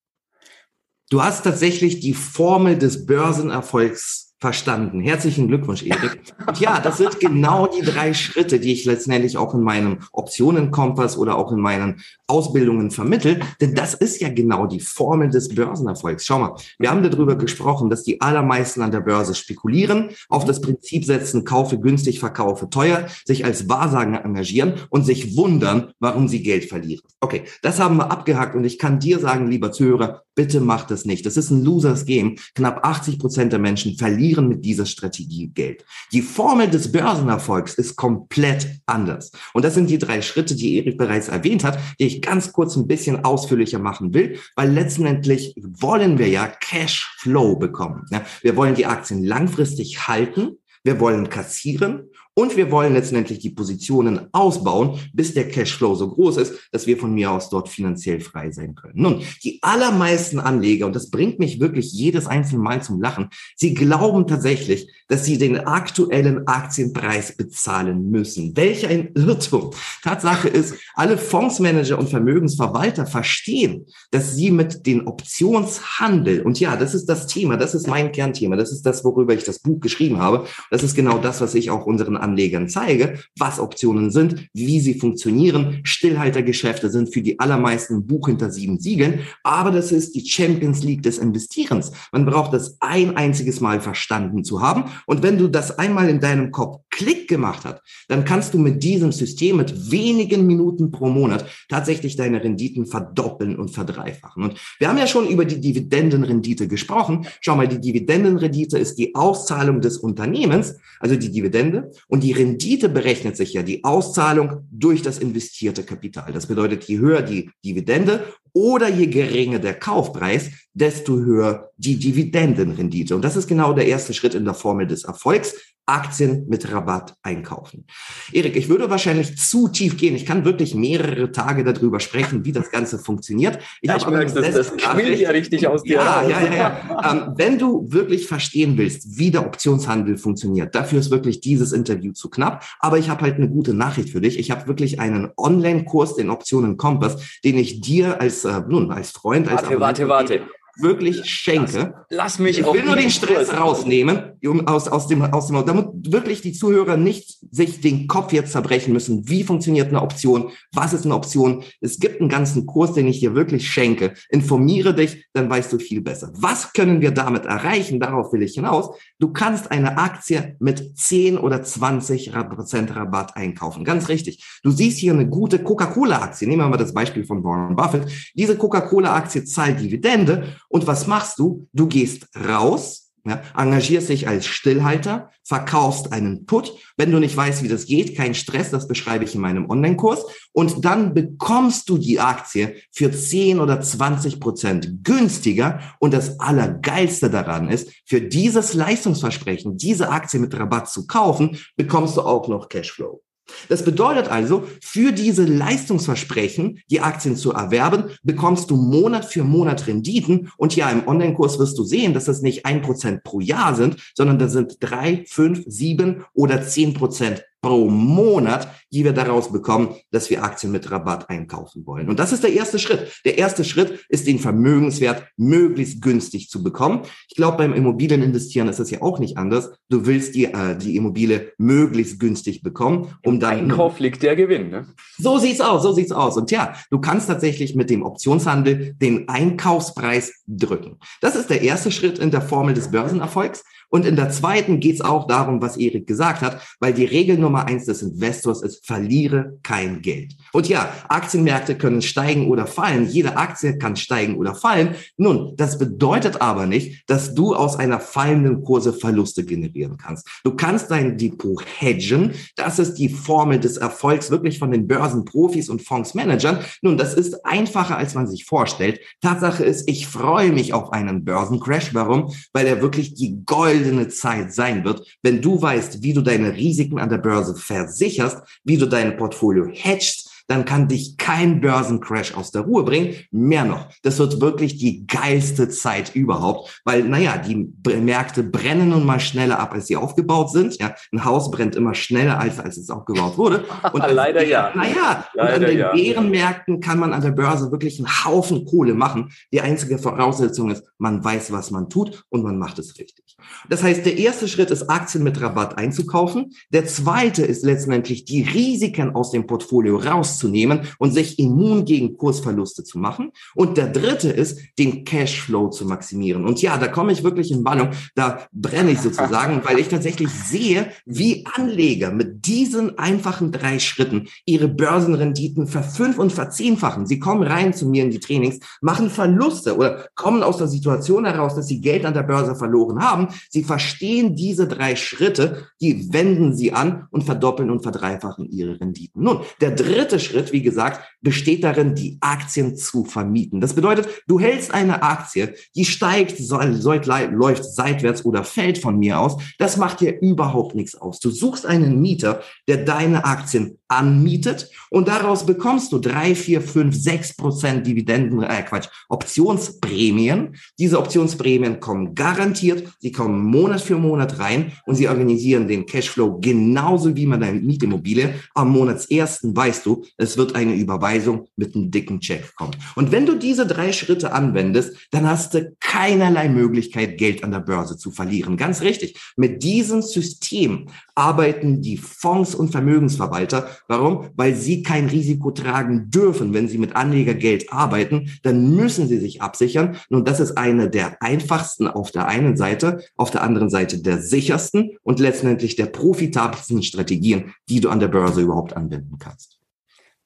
Du 1.11 1.23
hast 1.23 1.43
tatsächlich 1.43 2.01
die 2.01 2.13
Formel 2.13 2.77
des 2.77 3.07
Börsenerfolgs 3.07 4.28
verstanden. 4.41 5.01
Herzlichen 5.01 5.49
Glückwunsch, 5.49 5.83
Erik. 5.83 6.21
Und 6.47 6.61
ja, 6.61 6.79
das 6.81 6.99
sind 6.99 7.19
genau 7.19 7.67
die 7.67 7.83
drei 7.83 8.15
Schritte, 8.15 8.61
die 8.61 8.73
ich 8.73 8.85
letztendlich 8.85 9.37
auch 9.37 9.53
in 9.53 9.63
meinem 9.63 9.99
Optionenkompass 10.13 11.19
oder 11.19 11.37
auch 11.37 11.51
in 11.51 11.59
meinen 11.59 12.01
Ausbildungen 12.29 12.93
vermittle. 12.93 13.41
Denn 13.61 13.75
das 13.75 13.95
ist 13.95 14.21
ja 14.21 14.29
genau 14.29 14.67
die 14.67 14.79
Formel 14.79 15.29
des 15.31 15.49
Börsenerfolgs. 15.49 16.25
Schau 16.25 16.39
mal, 16.39 16.55
wir 16.79 16.91
haben 16.91 17.03
darüber 17.03 17.35
gesprochen, 17.35 17.91
dass 17.91 18.05
die 18.05 18.21
allermeisten 18.21 18.83
an 18.83 18.93
der 18.93 19.01
Börse 19.01 19.35
spekulieren, 19.35 20.11
auf 20.29 20.45
das 20.45 20.61
Prinzip 20.61 21.05
setzen, 21.05 21.45
kaufe 21.45 21.81
günstig, 21.81 22.21
verkaufe 22.21 22.71
teuer, 22.71 23.07
sich 23.25 23.45
als 23.45 23.69
Wahrsager 23.69 24.25
engagieren 24.25 24.75
und 24.91 25.05
sich 25.05 25.37
wundern, 25.37 25.91
warum 25.99 26.29
sie 26.29 26.43
Geld 26.45 26.67
verlieren. 26.67 27.03
Okay, 27.21 27.43
das 27.63 27.81
haben 27.81 27.97
wir 27.97 28.13
abgehakt 28.13 28.55
und 28.55 28.65
ich 28.65 28.79
kann 28.79 29.01
dir 29.01 29.19
sagen, 29.19 29.51
lieber 29.51 29.73
Zuhörer, 29.73 30.23
bitte 30.37 30.61
mach 30.61 30.87
das 30.87 31.05
nicht. 31.05 31.27
Das 31.27 31.37
ist 31.37 31.51
ein 31.51 31.65
Losers 31.65 32.05
Game. 32.05 32.37
Knapp 32.55 32.87
80 32.87 33.19
Prozent 33.19 33.53
der 33.53 33.59
Menschen 33.59 33.97
verlieren 33.97 34.28
verlieren 34.29 34.49
mit 34.49 34.65
dieser 34.65 34.87
Strategie 34.87 35.49
Geld. 35.49 35.85
Die 36.13 36.23
Formel 36.23 36.69
des 36.69 36.93
Börsenerfolgs 36.93 37.75
ist 37.75 37.97
komplett 37.97 38.69
anders. 38.87 39.33
Und 39.55 39.65
das 39.65 39.75
sind 39.75 39.89
die 39.89 39.99
drei 39.99 40.23
Schritte, 40.23 40.55
die 40.55 40.77
Erik 40.77 40.99
bereits 40.99 41.29
erwähnt 41.29 41.65
hat, 41.65 41.79
die 41.99 42.05
ich 42.05 42.23
ganz 42.23 42.53
kurz 42.53 42.77
ein 42.77 42.87
bisschen 42.87 43.25
ausführlicher 43.25 43.79
machen 43.79 44.13
will, 44.15 44.39
weil 44.57 44.71
letztendlich 44.71 45.55
wollen 45.57 46.19
wir 46.19 46.29
ja 46.29 46.47
Cashflow 46.47 47.57
bekommen. 47.57 48.05
Wir 48.43 48.57
wollen 48.57 48.75
die 48.75 48.87
Aktien 48.87 49.25
langfristig 49.25 50.07
halten. 50.09 50.59
Wir 50.85 51.01
wollen 51.01 51.29
kassieren 51.29 52.11
und 52.39 52.57
wir 52.57 52.71
wollen 52.71 52.93
letztendlich 52.93 53.41
die 53.41 53.51
Positionen 53.51 54.29
ausbauen, 54.31 55.01
bis 55.13 55.35
der 55.35 55.49
Cashflow 55.49 55.97
so 55.97 56.09
groß 56.09 56.37
ist, 56.37 56.55
dass 56.71 56.87
wir 56.87 56.97
von 56.97 57.13
mir 57.13 57.33
aus 57.33 57.51
dort 57.51 57.69
finanziell 57.69 58.21
frei 58.21 58.53
sein 58.53 58.77
können. 58.77 58.95
Nun, 58.95 59.23
die 59.43 59.59
allermeisten 59.61 60.39
Anleger, 60.39 60.87
und 60.87 60.95
das 60.95 61.11
bringt 61.11 61.41
mich 61.41 61.59
wirklich 61.59 61.93
jedes 61.93 62.29
einzelne 62.29 62.63
Mal 62.63 62.81
zum 62.81 63.03
Lachen, 63.03 63.31
sie 63.57 63.75
glauben 63.75 64.29
tatsächlich, 64.29 64.89
dass 65.09 65.25
sie 65.25 65.37
den 65.37 65.59
aktuellen 65.67 66.47
Aktienpreis 66.47 67.37
bezahlen 67.37 68.11
müssen. 68.11 68.57
Welch 68.57 68.87
ein 68.87 69.11
Irrtum. 69.15 69.71
Tatsache 70.05 70.49
ist, 70.49 70.75
alle 70.95 71.19
Fondsmanager 71.19 71.99
und 71.99 72.09
Vermögensverwalter 72.09 73.07
verstehen, 73.07 73.87
dass 74.13 74.37
sie 74.37 74.53
mit 74.53 74.87
den 74.87 75.09
Optionshandel, 75.09 76.43
und 76.43 76.61
ja, 76.61 76.77
das 76.77 76.95
ist 76.95 77.07
das 77.07 77.27
Thema, 77.27 77.57
das 77.57 77.75
ist 77.75 77.89
mein 77.89 78.13
Kernthema, 78.13 78.55
das 78.55 78.71
ist 78.71 78.83
das, 78.83 79.03
worüber 79.05 79.35
ich 79.35 79.43
das 79.43 79.59
Buch 79.59 79.81
geschrieben 79.81 80.19
habe. 80.19 80.47
Das 80.71 80.85
ist 80.85 80.95
genau 80.95 81.19
das, 81.19 81.41
was 81.41 81.55
ich 81.57 81.71
auch 81.71 81.87
unseren 81.87 82.17
Anlegern 82.29 82.69
zeige, 82.69 83.19
was 83.39 83.59
Optionen 83.59 84.11
sind, 84.11 84.49
wie 84.53 84.81
sie 84.81 84.95
funktionieren. 84.95 85.81
Stillhaltergeschäfte 85.85 86.91
sind 86.91 87.13
für 87.13 87.23
die 87.23 87.39
allermeisten 87.41 88.07
Buch 88.07 88.29
hinter 88.29 88.51
sieben 88.51 88.79
Siegeln, 88.79 89.21
aber 89.43 89.71
das 89.71 89.93
ist 89.93 90.15
die 90.15 90.29
Champions 90.29 90.83
League 90.83 91.03
des 91.03 91.19
Investierens. 91.19 91.93
Man 92.13 92.27
braucht 92.27 92.53
das 92.53 92.77
ein 92.81 93.17
einziges 93.17 93.61
Mal 93.61 93.81
verstanden 93.81 94.45
zu 94.45 94.61
haben. 94.61 94.85
Und 95.07 95.23
wenn 95.23 95.39
du 95.39 95.49
das 95.49 95.79
einmal 95.79 96.09
in 96.09 96.21
deinem 96.21 96.51
Kopf 96.51 96.83
Klick 96.91 97.29
gemacht 97.29 97.65
hat, 97.65 97.83
dann 98.09 98.25
kannst 98.25 98.55
du 98.55 98.59
mit 98.59 98.83
diesem 98.83 99.13
System 99.13 99.57
mit 99.57 99.91
wenigen 99.91 100.47
Minuten 100.47 100.91
pro 100.91 101.09
Monat 101.09 101.47
tatsächlich 101.69 102.17
deine 102.17 102.43
Renditen 102.43 102.87
verdoppeln 102.87 103.57
und 103.57 103.71
verdreifachen. 103.71 104.43
Und 104.43 104.61
wir 104.79 104.89
haben 104.89 104.99
ja 104.99 105.07
schon 105.07 105.29
über 105.29 105.45
die 105.45 105.61
Dividendenrendite 105.61 106.69
gesprochen. 106.69 107.27
Schau 107.41 107.57
mal, 107.57 107.69
die 107.69 107.81
Dividendenrendite 107.81 108.79
ist 108.79 108.97
die 108.97 109.15
Auszahlung 109.15 109.81
des 109.81 109.99
Unternehmens, 109.99 110.77
also 111.01 111.17
die 111.17 111.31
Dividende. 111.31 111.91
Und 112.09 112.18
die 112.21 112.33
Rendite 112.33 112.89
berechnet 112.89 113.37
sich 113.37 113.53
ja 113.53 113.63
die 113.63 113.85
Auszahlung 113.85 114.67
durch 114.71 115.03
das 115.03 115.19
investierte 115.19 115.83
Kapital. 115.83 116.33
Das 116.33 116.47
bedeutet, 116.47 116.85
je 116.85 116.99
höher 116.99 117.23
die 117.23 117.51
Dividende 117.65 118.25
oder 118.59 118.89
je 118.89 119.07
geringer 119.07 119.61
der 119.61 119.75
Kaufpreis, 119.75 120.51
desto 120.75 121.17
höher 121.17 121.71
die 121.77 121.97
Dividendenrendite. 121.97 123.15
Und 123.15 123.23
das 123.23 123.37
ist 123.37 123.47
genau 123.47 123.73
der 123.73 123.87
erste 123.87 124.15
Schritt 124.15 124.35
in 124.35 124.45
der 124.45 124.55
Formel 124.55 124.89
des 124.89 125.05
Erfolgs. 125.05 125.55
Aktien 125.89 126.45
mit 126.49 126.71
Rabatt 126.71 127.15
einkaufen. 127.23 127.87
Erik, 128.33 128.57
ich 128.57 128.69
würde 128.69 128.91
wahrscheinlich 128.91 129.39
zu 129.39 129.69
tief 129.69 129.97
gehen. 129.97 130.15
Ich 130.15 130.27
kann 130.27 130.45
wirklich 130.45 130.75
mehrere 130.75 131.33
Tage 131.33 131.65
darüber 131.65 131.99
sprechen, 131.99 132.45
wie 132.45 132.53
das 132.53 132.71
Ganze 132.71 132.99
funktioniert. 132.99 133.59
Ich, 133.81 133.89
ja, 133.89 133.97
ich 133.97 134.07
merke, 134.07 134.33
das, 134.33 134.55
das 134.55 134.77
quillt 134.77 135.19
ja 135.19 135.31
richtig 135.31 135.67
aus 135.67 135.83
dir. 135.83 135.97
Ja, 135.97 136.29
ja, 136.29 136.43
ja. 136.43 136.53
ja. 136.55 137.13
ähm, 137.13 137.35
wenn 137.37 137.59
du 137.59 137.91
wirklich 137.91 138.27
verstehen 138.27 138.77
willst, 138.77 139.19
wie 139.19 139.31
der 139.31 139.47
Optionshandel 139.47 140.19
funktioniert, 140.19 140.75
dafür 140.75 141.01
ist 141.01 141.11
wirklich 141.11 141.41
dieses 141.41 141.73
Interview 141.73 142.13
zu 142.13 142.29
knapp. 142.29 142.65
Aber 142.81 142.99
ich 142.99 143.09
habe 143.09 143.23
halt 143.23 143.37
eine 143.37 143.49
gute 143.49 143.73
Nachricht 143.73 144.11
für 144.11 144.21
dich. 144.21 144.39
Ich 144.39 144.51
habe 144.51 144.67
wirklich 144.67 145.01
einen 145.01 145.31
Online-Kurs, 145.39 146.17
den 146.17 146.29
Optionen 146.29 146.77
Kompass, 146.77 147.41
den 147.45 147.57
ich 147.57 147.81
dir 147.81 148.21
als, 148.21 148.45
äh, 148.49 148.61
nun, 148.67 148.91
als 148.91 149.11
Freund, 149.11 149.49
als 149.49 149.63
Warte, 149.63 149.81
warte, 149.81 150.09
warte 150.09 150.58
wirklich 150.81 151.25
schenke. 151.25 151.95
Lass, 152.09 152.39
lass 152.39 152.39
mich 152.39 152.59
Ich 152.59 152.67
will 152.67 152.85
nur 152.85 152.97
den 152.97 153.11
Stress 153.11 153.53
rausnehmen, 153.53 154.33
um 154.45 154.67
aus, 154.67 154.89
aus 154.89 155.07
dem, 155.07 155.23
aus 155.23 155.49
dem, 155.49 155.65
damit 155.67 156.13
wirklich 156.13 156.41
die 156.41 156.53
Zuhörer 156.53 156.97
nicht 156.97 157.39
sich 157.51 157.81
den 157.81 158.07
Kopf 158.07 158.33
jetzt 158.33 158.53
zerbrechen 158.53 158.93
müssen. 158.93 159.29
Wie 159.29 159.45
funktioniert 159.45 159.89
eine 159.89 160.03
Option? 160.03 160.51
Was 160.73 160.93
ist 160.93 161.05
eine 161.05 161.15
Option? 161.15 161.63
Es 161.81 161.99
gibt 161.99 162.21
einen 162.21 162.29
ganzen 162.29 162.67
Kurs, 162.67 162.95
den 162.95 163.07
ich 163.09 163.21
dir 163.21 163.35
wirklich 163.35 163.69
schenke. 163.69 164.15
Informiere 164.31 164.95
dich, 164.95 165.27
dann 165.33 165.51
weißt 165.51 165.73
du 165.73 165.79
viel 165.79 166.01
besser. 166.01 166.31
Was 166.35 166.73
können 166.73 167.01
wir 167.01 167.11
damit 167.11 167.47
erreichen? 167.47 168.01
Darauf 168.01 168.33
will 168.33 168.43
ich 168.43 168.55
hinaus. 168.55 168.91
Du 169.19 169.33
kannst 169.33 169.71
eine 169.71 169.99
Aktie 169.99 170.57
mit 170.61 170.99
10 170.99 171.39
oder 171.39 171.63
20 171.63 172.33
Prozent 172.51 172.95
Rabatt 172.95 173.37
einkaufen. 173.37 173.85
Ganz 173.85 174.09
richtig. 174.09 174.45
Du 174.63 174.71
siehst 174.71 174.99
hier 174.99 175.13
eine 175.13 175.29
gute 175.29 175.59
Coca-Cola-Aktie. 175.59 176.49
Nehmen 176.49 176.63
wir 176.63 176.69
mal 176.69 176.77
das 176.77 176.95
Beispiel 176.95 177.25
von 177.25 177.43
Warren 177.43 177.77
Buffett. 177.77 178.09
Diese 178.35 178.57
Coca-Cola-Aktie 178.57 179.45
zahlt 179.45 179.81
Dividende 179.81 180.57
und 180.69 180.87
was 180.87 181.07
machst 181.07 181.39
du? 181.39 181.69
Du 181.73 181.87
gehst 181.87 182.29
raus 182.37 183.09
ja, 183.29 183.43
engagierst 183.57 184.09
dich 184.09 184.27
als 184.27 184.47
Stillhalter, 184.47 185.31
verkaufst 185.45 186.13
einen 186.13 186.47
Put. 186.47 186.73
Wenn 186.97 187.11
du 187.11 187.19
nicht 187.19 187.37
weißt, 187.37 187.63
wie 187.63 187.69
das 187.69 187.85
geht, 187.85 188.17
kein 188.17 188.35
Stress, 188.35 188.71
das 188.71 188.89
beschreibe 188.89 189.25
ich 189.25 189.35
in 189.35 189.43
meinem 189.43 189.69
Online-Kurs. 189.69 190.25
Und 190.53 190.85
dann 190.85 191.13
bekommst 191.13 191.91
du 191.91 191.99
die 191.99 192.21
Aktie 192.21 192.77
für 192.91 193.13
10 193.13 193.61
oder 193.61 193.81
20 193.81 194.41
Prozent 194.41 195.05
günstiger. 195.05 195.81
Und 195.99 196.15
das 196.15 196.41
Allergeilste 196.41 197.29
daran 197.29 197.69
ist, 197.69 197.91
für 198.07 198.23
dieses 198.23 198.73
Leistungsversprechen, 198.73 199.77
diese 199.77 200.09
Aktie 200.09 200.41
mit 200.41 200.59
Rabatt 200.59 200.89
zu 200.89 201.07
kaufen, 201.07 201.59
bekommst 201.77 202.17
du 202.17 202.23
auch 202.23 202.49
noch 202.49 202.69
Cashflow. 202.69 203.23
Das 203.69 203.85
bedeutet 203.85 204.29
also, 204.29 204.67
für 204.81 205.13
diese 205.13 205.45
Leistungsversprechen, 205.45 206.81
die 206.91 207.01
Aktien 207.01 207.37
zu 207.37 207.53
erwerben, 207.53 208.11
bekommst 208.23 208.71
du 208.71 208.77
Monat 208.77 209.25
für 209.25 209.45
Monat 209.45 209.87
Renditen. 209.87 210.51
Und 210.57 210.77
ja, 210.77 210.91
im 210.91 211.07
Online-Kurs 211.07 211.59
wirst 211.59 211.79
du 211.79 211.85
sehen, 211.85 212.15
dass 212.15 212.27
das 212.27 212.43
nicht 212.43 212.67
ein 212.67 212.83
Prozent 212.83 213.25
pro 213.25 213.41
Jahr 213.41 213.75
sind, 213.75 213.97
sondern 214.15 214.39
das 214.39 214.53
sind 214.53 214.77
drei, 214.81 215.25
fünf, 215.29 215.65
sieben 215.67 216.25
oder 216.35 216.63
zehn 216.63 216.95
Prozent 216.95 217.45
pro 217.61 217.89
Monat, 217.89 218.69
die 218.93 219.05
wir 219.05 219.13
daraus 219.13 219.53
bekommen, 219.53 219.95
dass 220.11 220.31
wir 220.31 220.43
Aktien 220.43 220.73
mit 220.73 220.91
Rabatt 220.91 221.29
einkaufen 221.29 221.87
wollen. 221.87 222.09
Und 222.09 222.19
das 222.19 222.33
ist 222.33 222.43
der 222.45 222.53
erste 222.53 222.79
Schritt. 222.79 223.21
Der 223.25 223.39
erste 223.39 223.65
Schritt 223.65 224.05
ist, 224.09 224.27
den 224.27 224.39
Vermögenswert 224.39 225.25
möglichst 225.37 226.01
günstig 226.01 226.49
zu 226.49 226.63
bekommen. 226.63 227.03
Ich 227.29 227.37
glaube, 227.37 227.59
beim 227.59 227.75
Immobilieninvestieren 227.75 228.69
ist 228.69 228.79
das 228.79 228.91
ja 228.91 229.03
auch 229.03 229.19
nicht 229.19 229.37
anders. 229.37 229.71
Du 229.89 230.07
willst 230.07 230.35
die, 230.35 230.47
äh, 230.47 230.77
die 230.77 230.97
Immobilie 230.97 231.53
möglichst 231.59 232.21
günstig 232.21 232.63
bekommen, 232.63 233.15
um 233.25 233.41
dann... 233.41 233.71
Einkauf 233.71 233.99
liegt 233.99 234.23
der 234.23 234.37
Gewinn, 234.37 234.71
ne? 234.71 234.87
So 235.19 235.39
sieht's 235.39 235.61
aus, 235.61 235.83
so 235.83 235.93
sieht's 235.93 236.13
aus. 236.13 236.37
Und 236.37 236.51
ja, 236.51 236.75
du 236.91 237.01
kannst 237.01 237.29
tatsächlich 237.29 237.75
mit 237.75 237.91
dem 237.91 238.03
Optionshandel 238.03 238.95
den 238.95 239.29
Einkaufspreis 239.29 240.33
drücken. 240.47 240.99
Das 241.21 241.35
ist 241.35 241.51
der 241.51 241.63
erste 241.63 241.91
Schritt 241.91 242.19
in 242.19 242.31
der 242.31 242.43
Formel 242.43 242.75
des 242.75 242.91
Börsenerfolgs. 242.91 243.65
Und 243.91 244.05
in 244.05 244.17
der 244.17 244.31
zweiten 244.31 244.81
geht 244.81 244.97
es 244.97 245.01
auch 245.01 245.27
darum, 245.27 245.63
was 245.63 245.77
Erik 245.77 246.07
gesagt 246.07 246.43
hat, 246.43 246.61
weil 246.79 246.93
die 246.93 247.05
Regel 247.05 247.39
Nummer 247.39 247.67
eins 247.67 247.87
des 247.87 248.03
Investors 248.03 248.63
ist, 248.63 248.87
verliere 248.87 249.59
kein 249.63 250.03
Geld. 250.03 250.35
Und 250.53 250.69
ja, 250.69 250.93
Aktienmärkte 251.09 251.77
können 251.77 252.03
steigen 252.03 252.49
oder 252.49 252.67
fallen. 252.67 253.09
Jede 253.09 253.37
Aktie 253.37 253.79
kann 253.79 253.97
steigen 253.97 254.37
oder 254.37 254.55
fallen. 254.55 254.95
Nun, 255.17 255.55
das 255.57 255.79
bedeutet 255.79 256.43
aber 256.43 256.67
nicht, 256.67 257.09
dass 257.09 257.35
du 257.35 257.55
aus 257.55 257.77
einer 257.77 258.01
fallenden 258.01 258.63
Kurse 258.63 258.93
Verluste 258.93 259.45
generieren 259.45 259.97
kannst. 259.97 260.29
Du 260.45 260.55
kannst 260.55 260.91
dein 260.91 261.17
Depot 261.17 261.63
hedgen. 261.79 262.33
Das 262.57 262.79
ist 262.79 262.95
die 262.95 263.09
Formel 263.09 263.59
des 263.59 263.79
Erfolgs 263.79 264.31
wirklich 264.31 264.59
von 264.59 264.71
den 264.71 264.87
Börsenprofis 264.87 265.69
und 265.71 265.83
Fondsmanagern. 265.83 266.59
Nun, 266.83 266.99
das 266.99 267.15
ist 267.15 267.47
einfacher, 267.47 267.97
als 267.97 268.15
man 268.15 268.27
sich 268.27 268.45
vorstellt. 268.45 269.01
Tatsache 269.23 269.65
ist, 269.65 269.89
ich 269.89 270.07
freue 270.07 270.53
mich 270.53 270.75
auf 270.75 270.93
einen 270.93 271.25
Börsencrash. 271.25 271.95
Warum? 271.95 272.33
Weil 272.53 272.67
er 272.67 272.83
wirklich 272.83 273.15
die 273.15 273.45
Gold 273.45 273.78
goldene 273.79 274.09
Zeit 274.09 274.53
sein 274.53 274.85
wird, 274.85 275.07
wenn 275.23 275.41
du 275.41 275.61
weißt, 275.61 276.03
wie 276.03 276.13
du 276.13 276.21
deine 276.21 276.55
Risiken 276.55 276.99
an 276.99 277.09
der 277.09 277.19
Börse 277.19 277.55
versicherst, 277.55 278.39
wie 278.65 278.77
du 278.77 278.87
dein 278.87 279.17
Portfolio 279.17 279.67
hedgst, 279.71 280.28
dann 280.49 280.65
kann 280.65 280.89
dich 280.89 281.17
kein 281.17 281.61
Börsencrash 281.61 282.35
aus 282.35 282.51
der 282.51 282.63
Ruhe 282.63 282.83
bringen. 282.83 283.15
Mehr 283.31 283.65
noch, 283.65 283.89
das 284.03 284.19
wird 284.19 284.41
wirklich 284.41 284.79
die 284.79 285.07
geilste 285.07 285.69
Zeit 285.69 286.15
überhaupt, 286.15 286.81
weil, 286.85 287.05
naja, 287.05 287.37
die 287.37 287.71
Märkte 287.87 288.43
brennen 288.43 288.89
nun 288.89 289.05
mal 289.05 289.21
schneller 289.21 289.59
ab, 289.61 289.75
als 289.75 289.87
sie 289.87 289.97
aufgebaut 289.97 290.51
sind. 290.51 290.81
Ja, 290.81 290.95
ein 291.13 291.25
Haus 291.25 291.51
brennt 291.51 291.77
immer 291.77 291.95
schneller, 291.95 292.41
als, 292.41 292.59
als 292.59 292.79
es 292.79 292.91
aufgebaut 292.91 293.37
wurde. 293.37 293.65
Und 293.93 294.03
leider 294.11 294.45
ja. 294.45 294.73
Naja, 294.75 295.27
und 295.35 295.41
an 295.41 295.61
den 295.61 295.79
ja. 295.79 295.93
Bärenmärkten 295.93 296.81
kann 296.81 296.99
man 296.99 297.13
an 297.13 297.21
der 297.21 297.31
Börse 297.31 297.71
wirklich 297.71 297.99
einen 297.99 298.25
Haufen 298.25 298.65
Kohle 298.65 298.95
machen. 298.95 299.31
Die 299.53 299.61
einzige 299.61 299.99
Voraussetzung 299.99 300.71
ist, 300.71 300.85
man 300.99 301.23
weiß, 301.23 301.53
was 301.53 301.71
man 301.71 301.89
tut 301.89 302.25
und 302.31 302.43
man 302.43 302.59
macht 302.59 302.79
es 302.79 302.99
richtig. 302.99 303.37
Das 303.69 303.83
heißt, 303.83 304.05
der 304.05 304.17
erste 304.17 304.49
Schritt 304.49 304.71
ist, 304.71 304.89
Aktien 304.89 305.25
mit 305.25 305.41
Rabatt 305.41 305.79
einzukaufen. 305.79 306.53
Der 306.71 306.87
zweite 306.87 307.45
ist 307.45 307.65
letztendlich, 307.65 308.25
die 308.25 308.43
Risiken 308.43 309.15
aus 309.15 309.31
dem 309.31 309.47
Portfolio 309.47 309.97
raus 309.97 310.38
rauszunehmen 310.39 310.81
und 310.99 311.13
sich 311.13 311.39
immun 311.39 311.85
gegen 311.85 312.17
Kursverluste 312.17 312.85
zu 312.85 312.99
machen. 312.99 313.33
Und 313.55 313.77
der 313.77 313.89
dritte 313.89 314.31
ist, 314.31 314.61
den 314.79 315.05
Cashflow 315.05 315.69
zu 315.69 315.85
maximieren. 315.85 316.45
Und 316.45 316.63
ja, 316.63 316.77
da 316.77 316.89
komme 316.89 317.13
ich 317.13 317.25
wirklich 317.25 317.51
in 317.51 317.65
Ballung, 317.65 317.91
da 318.15 318.47
brenne 318.53 318.93
ich 318.93 319.01
sozusagen, 319.01 319.63
weil 319.65 319.79
ich 319.79 319.89
tatsächlich 319.89 320.31
sehe, 320.31 320.91
wie 321.05 321.45
Anleger 321.55 322.11
mit 322.11 322.47
diesen 322.47 322.99
einfachen 322.99 323.53
drei 323.53 323.79
Schritten 323.79 324.29
ihre 324.45 324.69
Börsenrenditen 324.69 325.67
verfünf- 325.67 326.19
und 326.19 326.33
verzehnfachen. 326.33 327.07
Sie 327.07 327.19
kommen 327.19 327.43
rein 327.43 327.75
zu 327.75 327.87
mir 327.87 328.05
in 328.05 328.11
die 328.11 328.21
Trainings, 328.21 328.59
machen 328.81 329.11
Verluste 329.11 329.77
oder 329.77 330.09
kommen 330.15 330.43
aus 330.43 330.59
der 330.59 330.69
Situation 330.69 331.25
heraus, 331.25 331.55
dass 331.55 331.67
sie 331.67 331.81
Geld 331.81 332.05
an 332.05 332.15
der 332.15 332.23
Börse 332.23 332.55
verloren 332.55 333.01
haben. 333.01 333.29
Sie 333.51 333.65
verstehen 333.65 334.37
diese 334.37 334.67
drei 334.67 334.97
Schritte, 334.97 335.67
die 335.81 336.13
wenden 336.13 336.55
sie 336.55 336.73
an 336.73 337.07
und 337.11 337.25
verdoppeln 337.25 337.71
und 337.71 337.83
verdreifachen 337.83 338.51
ihre 338.51 338.81
Renditen. 338.81 339.23
Nun, 339.23 339.41
der 339.61 339.73
dritte 339.73 340.21
Schritt, 340.29 340.53
wie 340.53 340.63
gesagt, 340.63 341.03
besteht 341.21 341.65
darin, 341.65 341.95
die 341.95 342.19
Aktien 342.21 342.77
zu 342.77 343.05
vermieten. 343.05 343.61
Das 343.61 343.75
bedeutet, 343.75 344.09
du 344.27 344.39
hältst 344.39 344.73
eine 344.73 345.03
Aktie, 345.03 345.55
die 345.75 345.85
steigt, 345.85 346.39
läuft 346.39 347.65
seitwärts 347.65 348.25
oder 348.25 348.45
fällt 348.45 348.79
von 348.79 348.99
mir 348.99 349.19
aus. 349.19 349.37
Das 349.59 349.77
macht 349.77 350.01
dir 350.01 350.21
überhaupt 350.21 350.75
nichts 350.75 350.95
aus. 350.95 351.19
Du 351.19 351.31
suchst 351.31 351.67
einen 351.67 352.01
Mieter, 352.01 352.43
der 352.69 352.79
deine 352.85 353.25
Aktien 353.25 353.79
anmietet 353.89 354.71
und 354.91 355.09
daraus 355.09 355.47
bekommst 355.47 355.93
du 355.93 355.99
drei, 355.99 356.35
vier, 356.35 356.61
fünf, 356.61 356.95
sechs 356.95 357.35
Prozent 357.35 357.87
Dividenden, 357.87 358.43
äh 358.43 358.63
Quatsch, 358.63 358.89
Optionsprämien. 359.09 360.57
Diese 360.79 360.99
Optionsprämien 360.99 361.81
kommen 361.81 362.15
garantiert, 362.15 362.87
sie 362.99 363.13
kommen 363.13 363.45
Monat 363.45 363.81
für 363.81 363.97
Monat 363.97 364.39
rein 364.39 364.73
und 364.87 364.97
sie 364.97 365.09
organisieren 365.09 365.67
den 365.67 365.87
Cashflow 365.87 366.39
genauso 366.41 367.17
wie 367.17 367.27
man 367.27 367.41
deine 367.41 367.61
Mietimmobilie. 367.61 368.35
Am 368.55 368.71
Monatsersten 368.71 369.57
weißt 369.57 369.87
du, 369.87 370.05
es 370.19 370.37
wird 370.37 370.55
eine 370.55 370.75
Überweisung 370.75 371.08
mit 371.57 371.75
einem 371.75 371.91
dicken 371.91 372.21
Check 372.21 372.55
kommen. 372.57 372.73
Und 372.97 373.13
wenn 373.13 373.27
du 373.27 373.35
diese 373.35 373.67
drei 373.67 373.93
Schritte 373.93 374.33
anwendest, 374.33 374.97
dann 375.11 375.29
hast 375.29 375.55
du 375.55 375.75
keinerlei 375.81 376.49
Möglichkeit, 376.49 377.19
Geld 377.19 377.45
an 377.45 377.51
der 377.51 377.61
Börse 377.61 377.97
zu 377.97 378.11
verlieren. 378.11 378.57
Ganz 378.57 378.83
richtig. 378.83 379.19
Mit 379.37 379.63
diesem 379.63 380.03
System 380.03 380.89
arbeiten 381.15 381.83
die 381.83 381.97
Fonds 381.97 382.55
und 382.55 382.71
Vermögensverwalter. 382.71 383.69
Warum? 383.89 384.31
Weil 384.37 384.55
sie 384.55 384.83
kein 384.83 385.09
Risiko 385.09 385.51
tragen 385.51 386.11
dürfen. 386.11 386.55
Wenn 386.55 386.69
sie 386.69 386.79
mit 386.79 386.95
Anlegergeld 386.97 387.73
arbeiten, 387.73 388.31
dann 388.43 388.75
müssen 388.75 389.09
sie 389.09 389.19
sich 389.19 389.43
absichern. 389.43 389.97
Und 390.11 390.29
das 390.29 390.41
ist 390.41 390.57
eine 390.57 390.91
der 390.91 391.21
einfachsten 391.23 391.89
auf 391.89 392.11
der 392.11 392.27
einen 392.27 392.57
Seite, 392.57 393.03
auf 393.17 393.31
der 393.31 393.43
anderen 393.43 393.71
Seite 393.71 394.01
der 394.01 394.21
sichersten 394.21 394.97
und 395.03 395.21
letztendlich 395.21 395.77
der 395.77 395.87
profitabelsten 395.87 396.83
Strategien, 396.83 397.55
die 397.69 397.81
du 397.81 397.89
an 397.89 398.01
der 398.01 398.09
Börse 398.09 398.43
überhaupt 398.43 398.77
anwenden 398.77 399.19
kannst. 399.19 399.58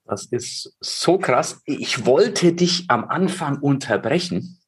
Das 0.05 0.27
ist 0.27 0.77
so 0.81 1.19
krass. 1.19 1.63
Ich 1.65 2.07
wollte 2.07 2.53
dich 2.53 2.87
am 2.89 3.05
Anfang 3.05 3.59
unterbrechen, 3.59 4.61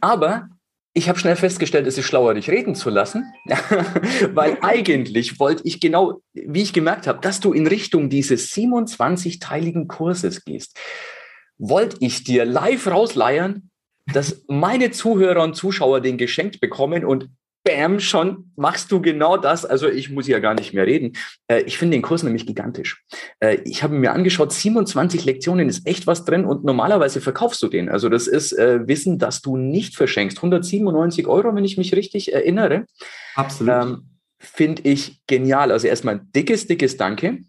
aber 0.00 0.48
ich 0.96 1.08
habe 1.08 1.18
schnell 1.18 1.34
festgestellt, 1.34 1.86
es 1.88 1.98
ist 1.98 2.06
schlauer, 2.06 2.34
dich 2.34 2.48
reden 2.48 2.76
zu 2.76 2.88
lassen, 2.88 3.32
weil 4.30 4.58
eigentlich 4.62 5.40
wollte 5.40 5.62
ich 5.64 5.80
genau, 5.80 6.20
wie 6.32 6.62
ich 6.62 6.72
gemerkt 6.72 7.06
habe, 7.06 7.20
dass 7.20 7.40
du 7.40 7.52
in 7.52 7.66
Richtung 7.66 8.08
dieses 8.08 8.52
27-teiligen 8.52 9.88
Kurses 9.88 10.44
gehst, 10.44 10.78
wollte 11.58 11.96
ich 12.00 12.24
dir 12.24 12.44
live 12.44 12.86
rausleiern, 12.86 13.70
dass 14.12 14.44
meine 14.48 14.90
Zuhörer 14.92 15.42
und 15.42 15.54
Zuschauer 15.54 16.00
den 16.00 16.16
geschenkt 16.16 16.60
bekommen 16.60 17.04
und 17.04 17.28
bam, 17.64 17.98
schon 17.98 18.52
machst 18.56 18.92
du 18.92 19.00
genau 19.00 19.36
das. 19.36 19.64
Also 19.64 19.88
ich 19.88 20.10
muss 20.10 20.28
ja 20.28 20.38
gar 20.38 20.54
nicht 20.54 20.74
mehr 20.74 20.86
reden. 20.86 21.16
Äh, 21.48 21.62
ich 21.62 21.78
finde 21.78 21.96
den 21.96 22.02
Kurs 22.02 22.22
nämlich 22.22 22.46
gigantisch. 22.46 23.02
Äh, 23.40 23.58
ich 23.64 23.82
habe 23.82 23.94
mir 23.94 24.12
angeschaut, 24.12 24.52
27 24.52 25.24
Lektionen 25.24 25.68
ist 25.68 25.86
echt 25.86 26.06
was 26.06 26.24
drin 26.24 26.44
und 26.44 26.64
normalerweise 26.64 27.20
verkaufst 27.20 27.62
du 27.62 27.68
den. 27.68 27.88
Also 27.88 28.08
das 28.08 28.26
ist 28.26 28.52
äh, 28.52 28.86
Wissen, 28.86 29.18
das 29.18 29.40
du 29.40 29.56
nicht 29.56 29.96
verschenkst. 29.96 30.36
197 30.38 31.26
Euro, 31.26 31.54
wenn 31.54 31.64
ich 31.64 31.78
mich 31.78 31.94
richtig 31.94 32.32
erinnere. 32.32 32.84
Absolut. 33.34 33.74
Ähm, 33.74 34.08
finde 34.38 34.82
ich 34.82 35.22
genial. 35.26 35.72
Also 35.72 35.88
erstmal 35.88 36.16
ein 36.16 36.32
dickes, 36.34 36.66
dickes 36.66 36.98
Danke. 36.98 37.40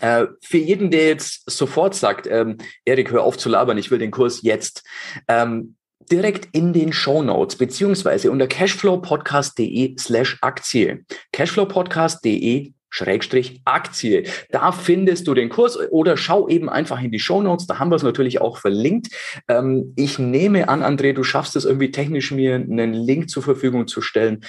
Äh, 0.00 0.26
für 0.42 0.58
jeden, 0.58 0.90
der 0.90 1.08
jetzt 1.08 1.50
sofort 1.50 1.94
sagt, 1.94 2.26
ähm, 2.26 2.58
Erik, 2.84 3.10
hör 3.10 3.22
auf 3.22 3.36
zu 3.36 3.48
labern, 3.48 3.78
ich 3.78 3.90
will 3.90 3.98
den 3.98 4.10
Kurs 4.10 4.42
jetzt. 4.42 4.84
Ähm, 5.28 5.76
direkt 6.10 6.48
in 6.52 6.72
den 6.72 6.92
Show 6.92 7.22
Notes 7.22 7.56
beziehungsweise 7.56 8.30
unter 8.30 8.46
cashflowpodcast.de 8.46 9.96
slash 9.98 10.38
Aktie. 10.40 11.04
cashflowpodcast.de 11.32 12.72
Schrägstrich 12.90 13.60
Aktie. 13.64 14.24
Da 14.50 14.72
findest 14.72 15.28
du 15.28 15.34
den 15.34 15.48
Kurs 15.48 15.78
oder 15.90 16.16
schau 16.16 16.48
eben 16.48 16.68
einfach 16.68 17.00
in 17.00 17.12
die 17.12 17.20
Show 17.20 17.40
Notes. 17.40 17.66
Da 17.66 17.78
haben 17.78 17.90
wir 17.90 17.96
es 17.96 18.02
natürlich 18.02 18.40
auch 18.40 18.58
verlinkt. 18.58 19.08
Ähm, 19.48 19.92
ich 19.96 20.18
nehme 20.18 20.68
an, 20.68 20.82
André, 20.82 21.12
du 21.12 21.22
schaffst 21.22 21.54
es 21.54 21.64
irgendwie 21.64 21.92
technisch, 21.92 22.32
mir 22.32 22.56
einen 22.56 22.92
Link 22.92 23.30
zur 23.30 23.44
Verfügung 23.44 23.86
zu 23.86 24.00
stellen, 24.00 24.44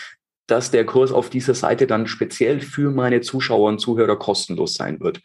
dass 0.48 0.72
der 0.72 0.86
Kurs 0.86 1.12
auf 1.12 1.30
dieser 1.30 1.54
Seite 1.54 1.88
dann 1.88 2.08
speziell 2.08 2.62
für 2.62 2.90
meine 2.90 3.22
Zuschauer 3.22 3.70
und 3.70 3.80
Zuhörer 3.80 4.18
kostenlos 4.18 4.74
sein 4.74 5.00
wird. 5.00 5.22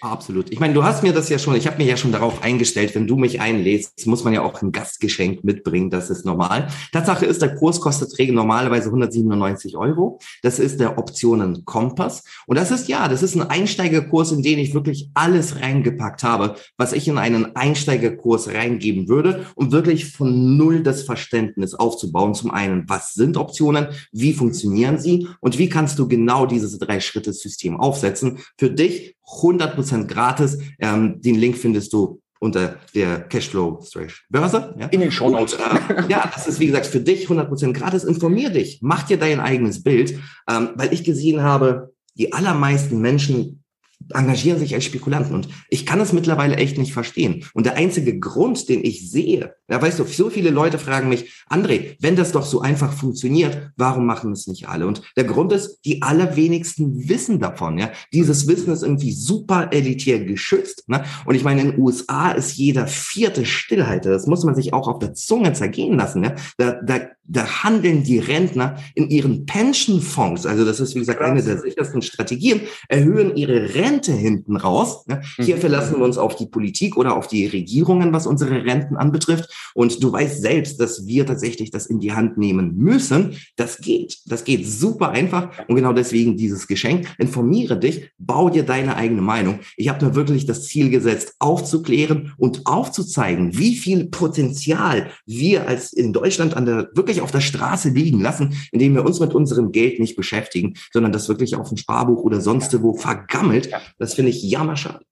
Absolut. 0.00 0.50
Ich 0.50 0.60
meine, 0.60 0.74
du 0.74 0.84
hast 0.84 1.02
mir 1.02 1.12
das 1.12 1.28
ja 1.28 1.38
schon, 1.38 1.54
ich 1.56 1.66
habe 1.66 1.78
mir 1.78 1.86
ja 1.86 1.96
schon 1.96 2.12
darauf 2.12 2.42
eingestellt, 2.42 2.94
wenn 2.94 3.06
du 3.06 3.16
mich 3.16 3.40
einlädst, 3.40 4.06
muss 4.06 4.24
man 4.24 4.32
ja 4.32 4.42
auch 4.42 4.62
ein 4.62 4.72
Gastgeschenk 4.72 5.44
mitbringen, 5.44 5.90
das 5.90 6.10
ist 6.10 6.24
normal. 6.24 6.68
Tatsache 6.92 7.26
ist, 7.26 7.42
der 7.42 7.54
Kurs 7.54 7.80
kostet 7.80 8.14
normalerweise 8.30 8.86
197 8.86 9.76
Euro. 9.76 10.18
Das 10.42 10.58
ist 10.58 10.80
der 10.80 10.98
Optionen 10.98 11.64
Kompass. 11.64 12.24
Und 12.46 12.56
das 12.56 12.70
ist 12.70 12.88
ja, 12.88 13.08
das 13.08 13.22
ist 13.22 13.34
ein 13.34 13.42
Einsteigerkurs, 13.42 14.32
in 14.32 14.42
den 14.42 14.58
ich 14.58 14.74
wirklich 14.74 15.10
alles 15.14 15.60
reingepackt 15.60 16.22
habe, 16.22 16.56
was 16.76 16.92
ich 16.92 17.08
in 17.08 17.18
einen 17.18 17.56
Einsteigerkurs 17.56 18.48
reingeben 18.48 19.08
würde, 19.08 19.46
um 19.54 19.72
wirklich 19.72 20.12
von 20.12 20.56
null 20.56 20.82
das 20.82 21.02
Verständnis 21.02 21.74
aufzubauen. 21.74 22.34
Zum 22.34 22.50
einen, 22.50 22.88
was 22.88 23.14
sind 23.14 23.36
Optionen? 23.36 23.88
Wie 24.12 24.32
funktionieren 24.32 24.98
sie? 24.98 25.28
Und 25.40 25.58
wie 25.58 25.68
kannst 25.68 25.98
du 25.98 26.08
genau 26.08 26.46
dieses 26.46 26.78
Drei-Schritte-System 26.78 27.78
aufsetzen? 27.78 28.38
Für 28.58 28.70
dich 28.70 29.16
100% 29.26 30.06
gratis. 30.06 30.58
Ähm, 30.78 31.20
den 31.20 31.36
Link 31.36 31.56
findest 31.56 31.92
du 31.92 32.20
unter 32.40 32.76
der 32.94 33.26
Cashflow-Börse. 33.28 34.74
Ja? 34.78 34.86
In 34.88 35.00
den 35.00 35.10
Show 35.10 35.30
Notes. 35.30 35.54
Äh, 35.54 36.08
ja, 36.08 36.30
das 36.32 36.46
ist 36.46 36.60
wie 36.60 36.66
gesagt 36.66 36.86
für 36.86 37.00
dich 37.00 37.26
100% 37.28 37.72
gratis. 37.72 38.04
Informier 38.04 38.50
dich, 38.50 38.80
mach 38.82 39.02
dir 39.04 39.16
dein 39.16 39.40
eigenes 39.40 39.82
Bild, 39.82 40.18
ähm, 40.48 40.70
weil 40.74 40.92
ich 40.92 41.04
gesehen 41.04 41.42
habe, 41.42 41.94
die 42.16 42.32
allermeisten 42.32 43.00
Menschen 43.00 43.63
engagieren 44.12 44.58
sich 44.58 44.74
als 44.74 44.84
Spekulanten. 44.84 45.34
Und 45.34 45.48
ich 45.68 45.86
kann 45.86 46.00
es 46.00 46.12
mittlerweile 46.12 46.56
echt 46.56 46.78
nicht 46.78 46.92
verstehen. 46.92 47.44
Und 47.54 47.66
der 47.66 47.76
einzige 47.76 48.18
Grund, 48.18 48.68
den 48.68 48.84
ich 48.84 49.10
sehe, 49.10 49.54
ja, 49.68 49.80
weißt 49.80 49.98
du, 49.98 50.04
so 50.04 50.28
viele 50.28 50.50
Leute 50.50 50.78
fragen 50.78 51.08
mich, 51.08 51.32
André, 51.48 51.96
wenn 52.00 52.16
das 52.16 52.32
doch 52.32 52.44
so 52.44 52.60
einfach 52.60 52.92
funktioniert, 52.92 53.70
warum 53.76 54.04
machen 54.04 54.32
es 54.32 54.46
nicht 54.46 54.68
alle? 54.68 54.86
Und 54.86 55.02
der 55.16 55.24
Grund 55.24 55.52
ist, 55.52 55.80
die 55.84 56.02
allerwenigsten 56.02 57.08
wissen 57.08 57.40
davon. 57.40 57.78
Ja, 57.78 57.90
dieses 58.12 58.46
Wissen 58.46 58.72
ist 58.72 58.82
irgendwie 58.82 59.12
super 59.12 59.68
elitär 59.72 60.20
geschützt. 60.24 60.88
Ne? 60.88 61.04
Und 61.24 61.34
ich 61.34 61.44
meine, 61.44 61.62
in 61.62 61.70
den 61.72 61.80
USA 61.80 62.32
ist 62.32 62.56
jeder 62.56 62.86
vierte 62.86 63.46
Stillhalter. 63.46 64.10
Das 64.10 64.26
muss 64.26 64.44
man 64.44 64.54
sich 64.54 64.72
auch 64.74 64.86
auf 64.88 64.98
der 64.98 65.14
Zunge 65.14 65.52
zergehen 65.54 65.96
lassen. 65.96 66.24
Ja? 66.24 66.34
Da, 66.58 66.72
da, 66.82 67.00
da 67.26 67.64
handeln 67.64 68.04
die 68.04 68.18
Rentner 68.18 68.76
in 68.94 69.08
ihren 69.08 69.46
Pensionfonds. 69.46 70.44
Also 70.44 70.64
das 70.64 70.80
ist 70.80 70.94
wie 70.94 71.00
gesagt 71.00 71.22
eine 71.22 71.42
der 71.42 71.58
sichersten 71.58 72.02
Strategien. 72.02 72.62
Erhöhen 72.88 73.34
ihre 73.36 73.74
Rente 73.74 73.93
hinten 74.02 74.56
raus. 74.56 75.06
Ne? 75.06 75.22
Hier 75.36 75.56
mhm. 75.56 75.60
verlassen 75.60 75.98
wir 75.98 76.04
uns 76.04 76.18
auf 76.18 76.36
die 76.36 76.46
Politik 76.46 76.96
oder 76.96 77.16
auf 77.16 77.28
die 77.28 77.46
Regierungen, 77.46 78.12
was 78.12 78.26
unsere 78.26 78.64
Renten 78.64 78.96
anbetrifft. 78.96 79.50
Und 79.74 80.02
du 80.02 80.12
weißt 80.12 80.40
selbst, 80.40 80.80
dass 80.80 81.06
wir 81.06 81.26
tatsächlich 81.26 81.70
das 81.70 81.86
in 81.86 82.00
die 82.00 82.12
Hand 82.12 82.38
nehmen 82.38 82.76
müssen. 82.76 83.36
Das 83.56 83.78
geht. 83.78 84.18
Das 84.26 84.44
geht 84.44 84.66
super 84.66 85.10
einfach. 85.10 85.50
Und 85.68 85.76
genau 85.76 85.92
deswegen 85.92 86.36
dieses 86.36 86.66
Geschenk. 86.66 87.14
Informiere 87.18 87.78
dich, 87.78 88.10
bau 88.18 88.50
dir 88.50 88.64
deine 88.64 88.96
eigene 88.96 89.22
Meinung. 89.22 89.60
Ich 89.76 89.88
habe 89.88 90.04
mir 90.04 90.14
wirklich 90.14 90.46
das 90.46 90.64
Ziel 90.64 90.90
gesetzt, 90.90 91.34
aufzuklären 91.38 92.32
und 92.38 92.66
aufzuzeigen, 92.66 93.56
wie 93.56 93.76
viel 93.76 94.06
Potenzial 94.06 95.10
wir 95.26 95.68
als 95.68 95.92
in 95.92 96.12
Deutschland 96.12 96.56
an 96.56 96.66
der 96.66 96.90
wirklich 96.94 97.20
auf 97.20 97.30
der 97.30 97.40
Straße 97.40 97.90
liegen 97.90 98.20
lassen, 98.20 98.54
indem 98.72 98.94
wir 98.94 99.04
uns 99.04 99.20
mit 99.20 99.34
unserem 99.34 99.72
Geld 99.72 99.98
nicht 99.98 100.16
beschäftigen, 100.16 100.74
sondern 100.92 101.12
das 101.12 101.28
wirklich 101.28 101.56
auf 101.56 101.68
dem 101.68 101.76
Sparbuch 101.76 102.22
oder 102.22 102.40
sonst 102.40 102.74
wo 102.82 102.94
vergammelt. 102.94 103.70
Das 103.98 104.14
finde 104.14 104.30
ich 104.30 104.42
jammerschade. 104.42 105.04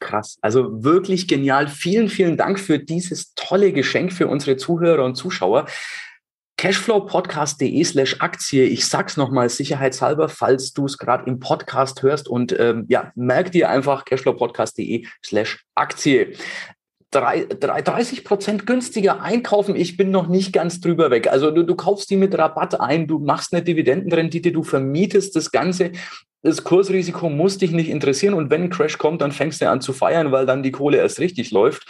Krass. 0.00 0.38
Also 0.42 0.84
wirklich 0.84 1.28
genial. 1.28 1.68
Vielen, 1.68 2.08
vielen 2.08 2.36
Dank 2.36 2.60
für 2.60 2.78
dieses 2.78 3.34
tolle 3.34 3.72
Geschenk 3.72 4.12
für 4.12 4.28
unsere 4.28 4.56
Zuhörer 4.56 5.04
und 5.04 5.14
Zuschauer. 5.14 5.66
Cashflowpodcast.de 6.56 7.82
slash 7.84 8.16
Aktie. 8.20 8.64
Ich 8.64 8.86
sag's 8.86 9.16
nochmal 9.16 9.48
sicherheitshalber, 9.48 10.28
falls 10.28 10.72
du 10.72 10.84
es 10.86 10.98
gerade 10.98 11.24
im 11.26 11.40
Podcast 11.40 12.02
hörst 12.02 12.28
und 12.28 12.58
ähm, 12.58 12.86
ja, 12.88 13.12
merk 13.16 13.52
dir 13.52 13.70
einfach 13.70 14.04
cashflowpodcast.de 14.04 15.06
slash 15.22 15.64
Aktie. 15.74 16.34
30 17.10 18.24
Prozent 18.24 18.66
günstiger 18.66 19.22
einkaufen. 19.22 19.76
Ich 19.76 19.96
bin 19.96 20.10
noch 20.10 20.26
nicht 20.26 20.52
ganz 20.52 20.80
drüber 20.80 21.10
weg. 21.10 21.28
Also 21.28 21.50
du, 21.50 21.62
du 21.62 21.76
kaufst 21.76 22.10
die 22.10 22.16
mit 22.16 22.36
Rabatt 22.36 22.80
ein, 22.80 23.06
du 23.06 23.20
machst 23.20 23.52
eine 23.52 23.62
Dividendenrendite, 23.62 24.50
du 24.50 24.64
vermietest 24.64 25.36
das 25.36 25.52
Ganze 25.52 25.92
das 26.44 26.62
Kursrisiko 26.62 27.30
muss 27.30 27.56
dich 27.56 27.70
nicht 27.70 27.88
interessieren 27.88 28.34
und 28.34 28.50
wenn 28.50 28.64
ein 28.64 28.70
Crash 28.70 28.98
kommt, 28.98 29.22
dann 29.22 29.32
fängst 29.32 29.62
du 29.62 29.68
an 29.68 29.80
zu 29.80 29.94
feiern, 29.94 30.30
weil 30.30 30.44
dann 30.44 30.62
die 30.62 30.72
Kohle 30.72 30.98
erst 30.98 31.18
richtig 31.18 31.50
läuft. 31.50 31.88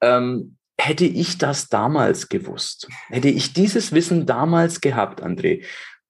Ähm, 0.00 0.56
hätte 0.76 1.04
ich 1.04 1.38
das 1.38 1.68
damals 1.68 2.28
gewusst, 2.28 2.88
hätte 3.08 3.28
ich 3.28 3.52
dieses 3.52 3.92
Wissen 3.92 4.26
damals 4.26 4.80
gehabt, 4.80 5.22
André, 5.22 5.62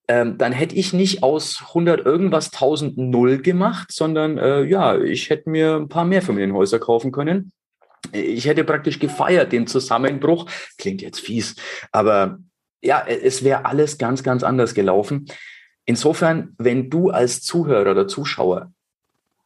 ähm, 0.08 0.38
dann 0.38 0.52
hätte 0.52 0.74
ich 0.74 0.94
nicht 0.94 1.22
aus 1.22 1.62
100 1.68 2.04
irgendwas 2.04 2.52
1000 2.52 2.96
Null 2.96 3.42
gemacht, 3.42 3.92
sondern 3.92 4.38
äh, 4.38 4.62
ja, 4.62 4.98
ich 4.98 5.28
hätte 5.28 5.50
mir 5.50 5.76
ein 5.76 5.88
paar 5.88 6.06
mehr 6.06 6.22
Familienhäuser 6.22 6.78
kaufen 6.78 7.12
können. 7.12 7.52
Ich 8.10 8.46
hätte 8.46 8.64
praktisch 8.64 8.98
gefeiert 8.98 9.52
den 9.52 9.66
Zusammenbruch. 9.66 10.46
Klingt 10.78 11.02
jetzt 11.02 11.20
fies, 11.20 11.56
aber 11.92 12.38
ja, 12.80 13.04
es 13.06 13.44
wäre 13.44 13.66
alles 13.66 13.98
ganz, 13.98 14.22
ganz 14.22 14.42
anders 14.42 14.74
gelaufen. 14.74 15.26
Insofern, 15.84 16.54
wenn 16.58 16.90
du 16.90 17.10
als 17.10 17.42
Zuhörer 17.42 17.90
oder 17.90 18.08
Zuschauer 18.08 18.72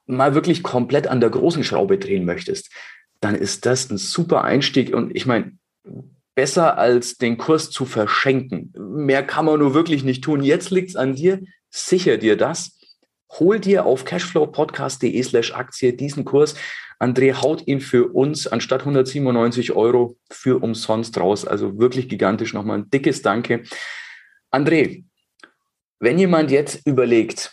mal 0.06 0.34
wirklich 0.34 0.62
komplett 0.62 1.08
an 1.08 1.20
der 1.20 1.30
großen 1.30 1.64
Schraube 1.64 1.98
drehen 1.98 2.24
möchtest, 2.24 2.70
dann 3.20 3.34
ist 3.34 3.66
das 3.66 3.90
ein 3.90 3.98
super 3.98 4.44
Einstieg. 4.44 4.94
Und 4.94 5.14
ich 5.16 5.26
meine, 5.26 5.52
besser 6.34 6.78
als 6.78 7.16
den 7.16 7.38
Kurs 7.38 7.70
zu 7.70 7.86
verschenken. 7.86 8.72
Mehr 8.76 9.24
kann 9.24 9.46
man 9.46 9.58
nur 9.58 9.74
wirklich 9.74 10.04
nicht 10.04 10.22
tun. 10.22 10.42
Jetzt 10.42 10.70
liegt 10.70 10.90
es 10.90 10.96
an 10.96 11.14
dir. 11.14 11.40
Sicher 11.70 12.18
dir 12.18 12.36
das. 12.36 12.78
Hol 13.38 13.58
dir 13.58 13.86
auf 13.86 14.04
cashflowpodcast.de 14.04 15.22
slash 15.22 15.52
Aktie 15.52 15.94
diesen 15.94 16.24
Kurs. 16.24 16.54
André 17.00 17.34
haut 17.34 17.66
ihn 17.66 17.80
für 17.80 18.08
uns 18.14 18.46
anstatt 18.46 18.80
197 18.80 19.72
Euro 19.72 20.16
für 20.30 20.62
umsonst 20.62 21.18
raus. 21.18 21.46
Also 21.46 21.78
wirklich 21.78 22.08
gigantisch. 22.08 22.54
Nochmal 22.54 22.78
ein 22.78 22.90
dickes 22.90 23.22
Danke. 23.22 23.64
André, 24.50 25.04
wenn 25.98 26.18
jemand 26.18 26.50
jetzt 26.50 26.86
überlegt, 26.86 27.52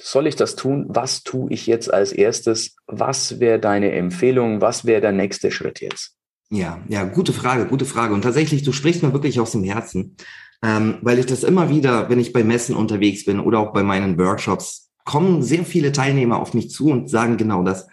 soll 0.00 0.26
ich 0.26 0.36
das 0.36 0.56
tun? 0.56 0.86
Was 0.88 1.22
tue 1.22 1.52
ich 1.52 1.66
jetzt 1.66 1.92
als 1.92 2.12
erstes? 2.12 2.76
Was 2.86 3.38
wäre 3.40 3.60
deine 3.60 3.92
Empfehlung? 3.92 4.60
Was 4.60 4.84
wäre 4.84 5.00
der 5.00 5.12
nächste 5.12 5.50
Schritt 5.50 5.80
jetzt? 5.80 6.16
Ja, 6.50 6.82
ja, 6.88 7.04
gute 7.04 7.32
Frage, 7.32 7.66
gute 7.66 7.84
Frage. 7.84 8.12
Und 8.12 8.22
tatsächlich, 8.22 8.62
du 8.62 8.72
sprichst 8.72 9.02
mir 9.02 9.12
wirklich 9.12 9.40
aus 9.40 9.52
dem 9.52 9.64
Herzen, 9.64 10.16
ähm, 10.62 10.98
weil 11.00 11.18
ich 11.18 11.26
das 11.26 11.44
immer 11.44 11.70
wieder, 11.70 12.10
wenn 12.10 12.20
ich 12.20 12.32
bei 12.32 12.44
Messen 12.44 12.76
unterwegs 12.76 13.24
bin 13.24 13.40
oder 13.40 13.58
auch 13.58 13.72
bei 13.72 13.82
meinen 13.82 14.18
Workshops, 14.18 14.90
kommen 15.04 15.42
sehr 15.42 15.64
viele 15.64 15.92
Teilnehmer 15.92 16.40
auf 16.40 16.54
mich 16.54 16.70
zu 16.70 16.88
und 16.88 17.08
sagen 17.08 17.36
genau 17.36 17.62
das. 17.62 17.86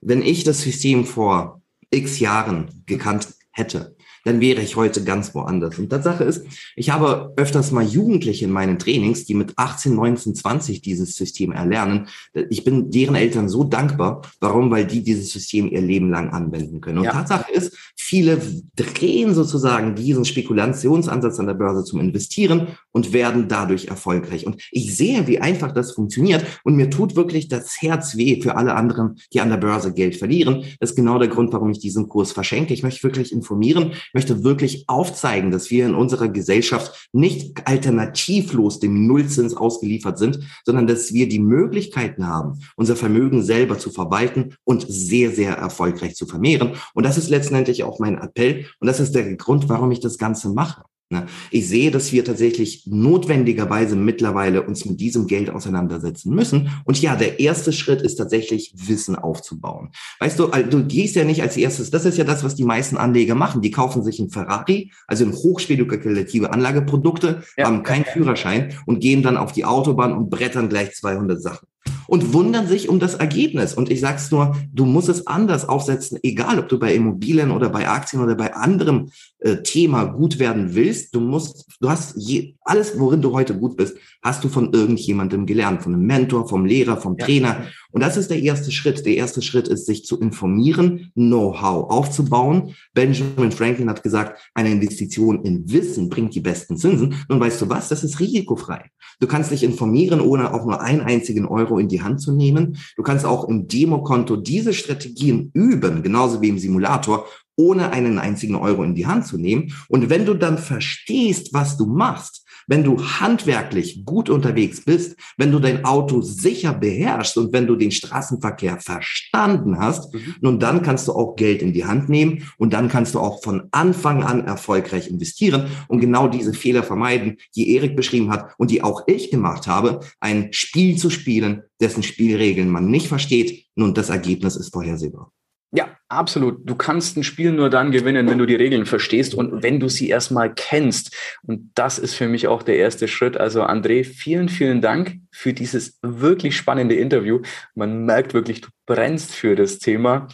Wenn 0.00 0.22
ich 0.22 0.44
das 0.44 0.60
System 0.60 1.04
vor 1.04 1.62
x 1.90 2.18
Jahren 2.18 2.82
gekannt 2.86 3.28
hätte, 3.52 3.96
dann 4.24 4.40
wäre 4.40 4.60
ich 4.60 4.76
heute 4.76 5.04
ganz 5.04 5.34
woanders. 5.34 5.78
Und 5.78 5.90
Tatsache 5.90 6.24
ist, 6.24 6.44
ich 6.76 6.90
habe 6.90 7.32
öfters 7.36 7.70
mal 7.70 7.84
Jugendliche 7.84 8.44
in 8.44 8.50
meinen 8.50 8.78
Trainings, 8.78 9.24
die 9.24 9.34
mit 9.34 9.52
18, 9.56 9.94
19, 9.94 10.34
20 10.34 10.82
dieses 10.82 11.16
System 11.16 11.52
erlernen. 11.52 12.08
Ich 12.50 12.64
bin 12.64 12.90
deren 12.90 13.14
Eltern 13.14 13.48
so 13.48 13.64
dankbar. 13.64 14.22
Warum? 14.40 14.70
Weil 14.70 14.86
die 14.86 15.02
dieses 15.02 15.30
System 15.30 15.70
ihr 15.70 15.80
Leben 15.80 16.10
lang 16.10 16.30
anwenden 16.30 16.80
können. 16.80 16.98
Und 16.98 17.04
ja. 17.04 17.12
Tatsache 17.12 17.52
ist, 17.52 17.76
viele 17.96 18.40
drehen 18.76 19.34
sozusagen 19.34 19.94
diesen 19.94 20.24
Spekulationsansatz 20.24 21.38
an 21.38 21.46
der 21.46 21.54
Börse 21.54 21.84
zum 21.84 22.00
Investieren 22.00 22.68
und 22.92 23.12
werden 23.12 23.48
dadurch 23.48 23.86
erfolgreich. 23.86 24.46
Und 24.46 24.62
ich 24.70 24.96
sehe, 24.96 25.26
wie 25.26 25.38
einfach 25.40 25.72
das 25.72 25.92
funktioniert. 25.92 26.44
Und 26.64 26.76
mir 26.76 26.90
tut 26.90 27.16
wirklich 27.16 27.48
das 27.48 27.80
Herz 27.80 28.16
weh 28.16 28.40
für 28.40 28.56
alle 28.56 28.74
anderen, 28.74 29.16
die 29.32 29.40
an 29.40 29.50
der 29.50 29.56
Börse 29.56 29.92
Geld 29.92 30.16
verlieren. 30.16 30.64
Das 30.78 30.90
ist 30.90 30.96
genau 30.96 31.18
der 31.18 31.28
Grund, 31.28 31.52
warum 31.52 31.70
ich 31.70 31.78
diesen 31.78 32.08
Kurs 32.08 32.32
verschenke. 32.32 32.74
Ich 32.74 32.82
möchte 32.82 33.02
wirklich 33.02 33.32
informieren 33.32 33.92
möchte 34.14 34.44
wirklich 34.44 34.84
aufzeigen, 34.88 35.50
dass 35.50 35.70
wir 35.70 35.86
in 35.86 35.94
unserer 35.94 36.28
Gesellschaft 36.28 37.08
nicht 37.12 37.66
alternativlos 37.66 38.80
dem 38.80 39.06
Nullzins 39.06 39.56
ausgeliefert 39.56 40.18
sind, 40.18 40.40
sondern 40.64 40.86
dass 40.86 41.12
wir 41.12 41.28
die 41.28 41.38
Möglichkeiten 41.38 42.26
haben, 42.26 42.60
unser 42.76 42.96
Vermögen 42.96 43.42
selber 43.42 43.78
zu 43.78 43.90
verwalten 43.90 44.54
und 44.64 44.86
sehr, 44.88 45.30
sehr 45.30 45.54
erfolgreich 45.54 46.14
zu 46.14 46.26
vermehren. 46.26 46.76
Und 46.94 47.04
das 47.04 47.18
ist 47.18 47.30
letztendlich 47.30 47.84
auch 47.84 47.98
mein 47.98 48.18
Appell. 48.18 48.66
Und 48.78 48.86
das 48.86 49.00
ist 49.00 49.14
der 49.14 49.36
Grund, 49.36 49.68
warum 49.68 49.90
ich 49.90 50.00
das 50.00 50.18
Ganze 50.18 50.50
mache. 50.50 50.82
Ne? 51.12 51.26
Ich 51.50 51.68
sehe, 51.68 51.90
dass 51.90 52.12
wir 52.12 52.24
tatsächlich 52.24 52.84
notwendigerweise 52.86 53.96
mittlerweile 53.96 54.62
uns 54.62 54.84
mit 54.84 55.00
diesem 55.00 55.26
Geld 55.26 55.50
auseinandersetzen 55.50 56.32
müssen. 56.32 56.70
Und 56.84 57.02
ja, 57.02 57.16
der 57.16 57.40
erste 57.40 57.72
Schritt 57.72 58.00
ist 58.00 58.14
tatsächlich 58.14 58.72
Wissen 58.76 59.16
aufzubauen. 59.16 59.90
Weißt 60.20 60.38
du, 60.38 60.46
du 60.46 60.84
gehst 60.86 61.16
ja 61.16 61.24
nicht 61.24 61.42
als 61.42 61.56
erstes, 61.56 61.90
das 61.90 62.04
ist 62.04 62.16
ja 62.16 62.22
das, 62.22 62.44
was 62.44 62.54
die 62.54 62.64
meisten 62.64 62.96
Anleger 62.96 63.34
machen. 63.34 63.60
Die 63.60 63.72
kaufen 63.72 64.04
sich 64.04 64.20
ein 64.20 64.30
Ferrari, 64.30 64.92
also 65.08 65.24
ein 65.24 65.32
hochspekulative 65.32 66.52
Anlageprodukte, 66.52 67.42
ja. 67.56 67.66
haben 67.66 67.82
keinen 67.82 68.04
Führerschein 68.04 68.74
und 68.86 69.00
gehen 69.00 69.24
dann 69.24 69.36
auf 69.36 69.50
die 69.50 69.64
Autobahn 69.64 70.12
und 70.12 70.30
brettern 70.30 70.68
gleich 70.68 70.94
200 70.94 71.42
Sachen. 71.42 71.66
Und 72.10 72.32
wundern 72.32 72.66
sich 72.66 72.88
um 72.88 72.98
das 72.98 73.14
Ergebnis. 73.14 73.72
Und 73.72 73.88
ich 73.88 74.00
sag's 74.00 74.32
nur, 74.32 74.56
du 74.72 74.84
musst 74.84 75.08
es 75.08 75.28
anders 75.28 75.68
aufsetzen, 75.68 76.18
egal 76.24 76.58
ob 76.58 76.68
du 76.68 76.76
bei 76.76 76.92
Immobilien 76.92 77.52
oder 77.52 77.68
bei 77.68 77.88
Aktien 77.88 78.20
oder 78.20 78.34
bei 78.34 78.52
anderem 78.52 79.10
äh, 79.38 79.58
Thema 79.62 80.06
gut 80.06 80.40
werden 80.40 80.74
willst. 80.74 81.14
Du 81.14 81.20
musst, 81.20 81.66
du 81.78 81.88
hast 81.88 82.16
je, 82.16 82.56
alles, 82.62 82.98
worin 82.98 83.22
du 83.22 83.32
heute 83.32 83.56
gut 83.56 83.76
bist, 83.76 83.96
hast 84.22 84.42
du 84.42 84.48
von 84.48 84.72
irgendjemandem 84.72 85.46
gelernt, 85.46 85.84
von 85.84 85.94
einem 85.94 86.04
Mentor, 86.04 86.48
vom 86.48 86.66
Lehrer, 86.66 86.96
vom 86.96 87.16
ja. 87.16 87.24
Trainer. 87.24 87.66
Und 87.92 88.00
das 88.00 88.16
ist 88.16 88.28
der 88.28 88.42
erste 88.42 88.72
Schritt. 88.72 89.06
Der 89.06 89.14
erste 89.14 89.40
Schritt 89.40 89.68
ist, 89.68 89.86
sich 89.86 90.04
zu 90.04 90.18
informieren, 90.18 91.12
Know-how 91.14 91.90
aufzubauen. 91.90 92.74
Benjamin 92.92 93.52
Franklin 93.52 93.88
hat 93.88 94.02
gesagt, 94.02 94.50
eine 94.54 94.72
Investition 94.72 95.44
in 95.44 95.70
Wissen 95.70 96.08
bringt 96.08 96.34
die 96.34 96.40
besten 96.40 96.76
Zinsen. 96.76 97.14
Nun 97.28 97.38
weißt 97.38 97.62
du 97.62 97.68
was? 97.68 97.88
Das 97.88 98.02
ist 98.02 98.18
risikofrei. 98.18 98.90
Du 99.20 99.26
kannst 99.26 99.50
dich 99.50 99.62
informieren, 99.62 100.20
ohne 100.20 100.52
auch 100.52 100.64
nur 100.64 100.80
einen 100.80 101.02
einzigen 101.02 101.46
Euro 101.46 101.78
in 101.78 101.88
die 101.88 102.02
Hand 102.02 102.20
zu 102.20 102.32
nehmen. 102.32 102.78
Du 102.96 103.02
kannst 103.02 103.24
auch 103.24 103.48
im 103.48 103.68
Demokonto 103.68 104.36
diese 104.36 104.72
Strategien 104.72 105.50
üben, 105.52 106.02
genauso 106.02 106.40
wie 106.40 106.48
im 106.48 106.58
Simulator, 106.58 107.26
ohne 107.56 107.92
einen 107.92 108.18
einzigen 108.18 108.54
Euro 108.54 108.82
in 108.82 108.94
die 108.94 109.06
Hand 109.06 109.26
zu 109.26 109.36
nehmen. 109.36 109.72
Und 109.88 110.08
wenn 110.08 110.24
du 110.24 110.34
dann 110.34 110.56
verstehst, 110.56 111.52
was 111.52 111.76
du 111.76 111.86
machst, 111.86 112.46
wenn 112.70 112.84
du 112.84 113.02
handwerklich 113.02 114.04
gut 114.06 114.30
unterwegs 114.30 114.84
bist, 114.84 115.16
wenn 115.36 115.50
du 115.50 115.58
dein 115.58 115.84
Auto 115.84 116.22
sicher 116.22 116.72
beherrschst 116.72 117.36
und 117.36 117.52
wenn 117.52 117.66
du 117.66 117.74
den 117.74 117.90
Straßenverkehr 117.90 118.78
verstanden 118.78 119.78
hast, 119.78 120.14
mhm. 120.14 120.36
nun 120.40 120.60
dann 120.60 120.80
kannst 120.80 121.08
du 121.08 121.12
auch 121.12 121.34
Geld 121.34 121.62
in 121.62 121.72
die 121.72 121.84
Hand 121.84 122.08
nehmen 122.08 122.48
und 122.58 122.72
dann 122.72 122.88
kannst 122.88 123.16
du 123.16 123.18
auch 123.18 123.42
von 123.42 123.64
Anfang 123.72 124.22
an 124.22 124.46
erfolgreich 124.46 125.10
investieren 125.10 125.66
und 125.88 125.98
genau 125.98 126.28
diese 126.28 126.54
Fehler 126.54 126.84
vermeiden, 126.84 127.38
die 127.56 127.74
Erik 127.74 127.96
beschrieben 127.96 128.30
hat 128.30 128.54
und 128.56 128.70
die 128.70 128.82
auch 128.82 129.02
ich 129.08 129.32
gemacht 129.32 129.66
habe, 129.66 130.00
ein 130.20 130.52
Spiel 130.52 130.96
zu 130.96 131.10
spielen, 131.10 131.64
dessen 131.80 132.04
Spielregeln 132.04 132.70
man 132.70 132.88
nicht 132.88 133.08
versteht. 133.08 133.66
Nun, 133.74 133.94
das 133.94 134.10
Ergebnis 134.10 134.54
ist 134.54 134.72
vorhersehbar. 134.72 135.32
Ja, 135.72 135.96
absolut. 136.08 136.68
Du 136.68 136.74
kannst 136.74 137.16
ein 137.16 137.22
Spiel 137.22 137.52
nur 137.52 137.70
dann 137.70 137.92
gewinnen, 137.92 138.28
wenn 138.28 138.38
du 138.38 138.46
die 138.46 138.56
Regeln 138.56 138.86
verstehst 138.86 139.34
und 139.34 139.62
wenn 139.62 139.78
du 139.78 139.88
sie 139.88 140.08
erstmal 140.08 140.52
kennst. 140.52 141.16
Und 141.42 141.70
das 141.76 141.98
ist 141.98 142.14
für 142.14 142.26
mich 142.26 142.48
auch 142.48 142.64
der 142.64 142.76
erste 142.76 143.06
Schritt. 143.06 143.36
Also 143.36 143.62
André, 143.62 144.04
vielen, 144.04 144.48
vielen 144.48 144.80
Dank 144.80 145.18
für 145.30 145.52
dieses 145.52 145.98
wirklich 146.02 146.56
spannende 146.56 146.96
Interview. 146.96 147.40
Man 147.76 148.04
merkt 148.04 148.34
wirklich, 148.34 148.62
du 148.62 148.68
brennst 148.86 149.32
für 149.32 149.54
das 149.54 149.78
Thema. 149.78 150.26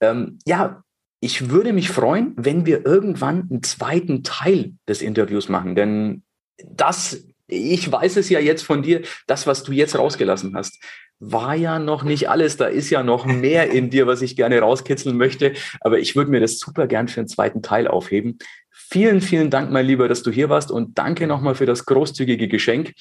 Ähm, 0.00 0.38
ja, 0.44 0.82
ich 1.20 1.48
würde 1.48 1.72
mich 1.72 1.88
freuen, 1.88 2.34
wenn 2.36 2.66
wir 2.66 2.84
irgendwann 2.84 3.48
einen 3.50 3.62
zweiten 3.62 4.22
Teil 4.22 4.74
des 4.86 5.00
Interviews 5.00 5.48
machen, 5.48 5.74
denn 5.74 6.22
das 6.62 7.24
ich 7.46 7.90
weiß 7.90 8.16
es 8.16 8.30
ja 8.30 8.40
jetzt 8.40 8.62
von 8.62 8.82
dir, 8.82 9.02
das, 9.26 9.46
was 9.46 9.62
du 9.62 9.72
jetzt 9.72 9.98
rausgelassen 9.98 10.54
hast, 10.56 10.82
war 11.20 11.54
ja 11.54 11.78
noch 11.78 12.02
nicht 12.02 12.28
alles. 12.28 12.56
Da 12.56 12.66
ist 12.66 12.90
ja 12.90 13.02
noch 13.02 13.24
mehr 13.26 13.70
in 13.70 13.90
dir, 13.90 14.06
was 14.06 14.22
ich 14.22 14.36
gerne 14.36 14.60
rauskitzeln 14.60 15.16
möchte. 15.16 15.54
Aber 15.80 15.98
ich 15.98 16.16
würde 16.16 16.30
mir 16.30 16.40
das 16.40 16.58
super 16.58 16.86
gern 16.86 17.08
für 17.08 17.20
einen 17.20 17.28
zweiten 17.28 17.62
Teil 17.62 17.88
aufheben. 17.88 18.38
Vielen, 18.70 19.20
vielen 19.20 19.50
Dank, 19.50 19.70
mein 19.70 19.86
Lieber, 19.86 20.08
dass 20.08 20.22
du 20.22 20.30
hier 20.30 20.48
warst 20.48 20.70
und 20.70 20.98
danke 20.98 21.26
nochmal 21.26 21.54
für 21.54 21.66
das 21.66 21.86
großzügige 21.86 22.48
Geschenk. 22.48 22.92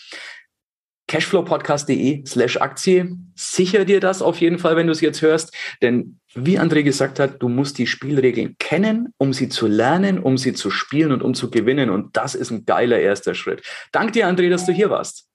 Cashflowpodcast.de 1.08 2.26
slash 2.26 2.58
Aktie. 2.58 3.18
Sicher 3.36 3.86
dir 3.86 4.00
das 4.00 4.22
auf 4.22 4.40
jeden 4.40 4.58
Fall, 4.58 4.76
wenn 4.76 4.88
du 4.88 4.94
es 4.94 5.02
jetzt 5.02 5.22
hörst. 5.22 5.54
Denn 5.82 6.20
wie 6.34 6.60
André 6.60 6.84
gesagt 6.84 7.20
hat, 7.20 7.42
du 7.42 7.50
musst 7.50 7.78
die 7.78 7.88
Spielregeln 7.88 8.56
kennen, 8.58 9.14
um 9.18 9.34
sie 9.34 9.50
zu 9.50 9.68
lernen, 9.68 10.20
um 10.20 10.38
sie 10.38 10.54
zu 10.54 10.70
spielen 10.72 11.12
und 11.12 11.22
um 11.22 11.34
zu 11.34 11.52
gewinnen. 11.52 11.90
Und 11.90 12.16
das 12.16 12.36
ist 12.36 12.52
ein 12.52 12.66
geiler 12.66 13.00
erster 13.00 13.36
Schritt. 13.36 13.62
Dank 13.92 14.14
dir, 14.14 14.28
André, 14.28 14.50
dass 14.50 14.66
du 14.66 14.72
hier 14.72 14.90
warst. 14.90 15.28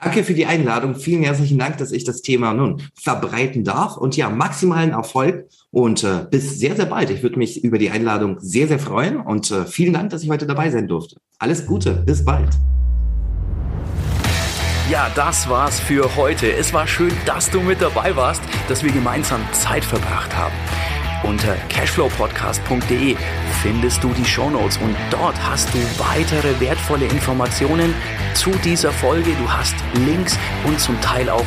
Danke 0.00 0.24
für 0.24 0.34
die 0.34 0.46
Einladung. 0.46 0.94
Vielen 0.94 1.22
herzlichen 1.22 1.58
Dank, 1.58 1.78
dass 1.78 1.92
ich 1.92 2.04
das 2.04 2.22
Thema 2.22 2.54
nun 2.54 2.82
verbreiten 2.94 3.64
darf. 3.64 3.96
Und 3.96 4.16
ja, 4.16 4.30
maximalen 4.30 4.90
Erfolg 4.90 5.46
und 5.70 6.02
äh, 6.02 6.26
bis 6.30 6.58
sehr, 6.58 6.74
sehr 6.76 6.86
bald. 6.86 7.10
Ich 7.10 7.22
würde 7.22 7.38
mich 7.38 7.62
über 7.62 7.78
die 7.78 7.90
Einladung 7.90 8.38
sehr, 8.40 8.68
sehr 8.68 8.78
freuen. 8.78 9.20
Und 9.20 9.50
äh, 9.50 9.64
vielen 9.64 9.92
Dank, 9.92 10.10
dass 10.10 10.22
ich 10.22 10.30
heute 10.30 10.46
dabei 10.46 10.70
sein 10.70 10.88
durfte. 10.88 11.16
Alles 11.38 11.66
Gute, 11.66 11.92
bis 11.92 12.24
bald. 12.24 12.50
Ja, 14.90 15.10
das 15.14 15.48
war's 15.48 15.80
für 15.80 16.16
heute. 16.16 16.52
Es 16.52 16.72
war 16.72 16.86
schön, 16.86 17.12
dass 17.24 17.48
du 17.50 17.60
mit 17.60 17.80
dabei 17.80 18.14
warst, 18.16 18.42
dass 18.68 18.82
wir 18.82 18.92
gemeinsam 18.92 19.40
Zeit 19.52 19.84
verbracht 19.84 20.36
haben. 20.36 20.54
Unter 21.22 21.54
cashflowpodcast.de 21.68 23.16
findest 23.62 24.02
du 24.02 24.12
die 24.12 24.24
Shownotes 24.24 24.76
und 24.78 24.96
dort 25.10 25.36
hast 25.40 25.72
du 25.72 25.78
weitere 25.98 26.58
wertvolle 26.58 27.06
Informationen 27.06 27.94
zu 28.34 28.50
dieser 28.64 28.90
Folge. 28.90 29.30
Du 29.40 29.50
hast 29.50 29.74
Links 30.04 30.36
und 30.64 30.80
zum 30.80 31.00
Teil 31.00 31.30
auch 31.30 31.46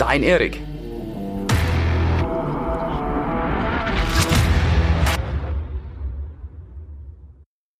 dein 0.00 0.22
Erik. 0.22 0.69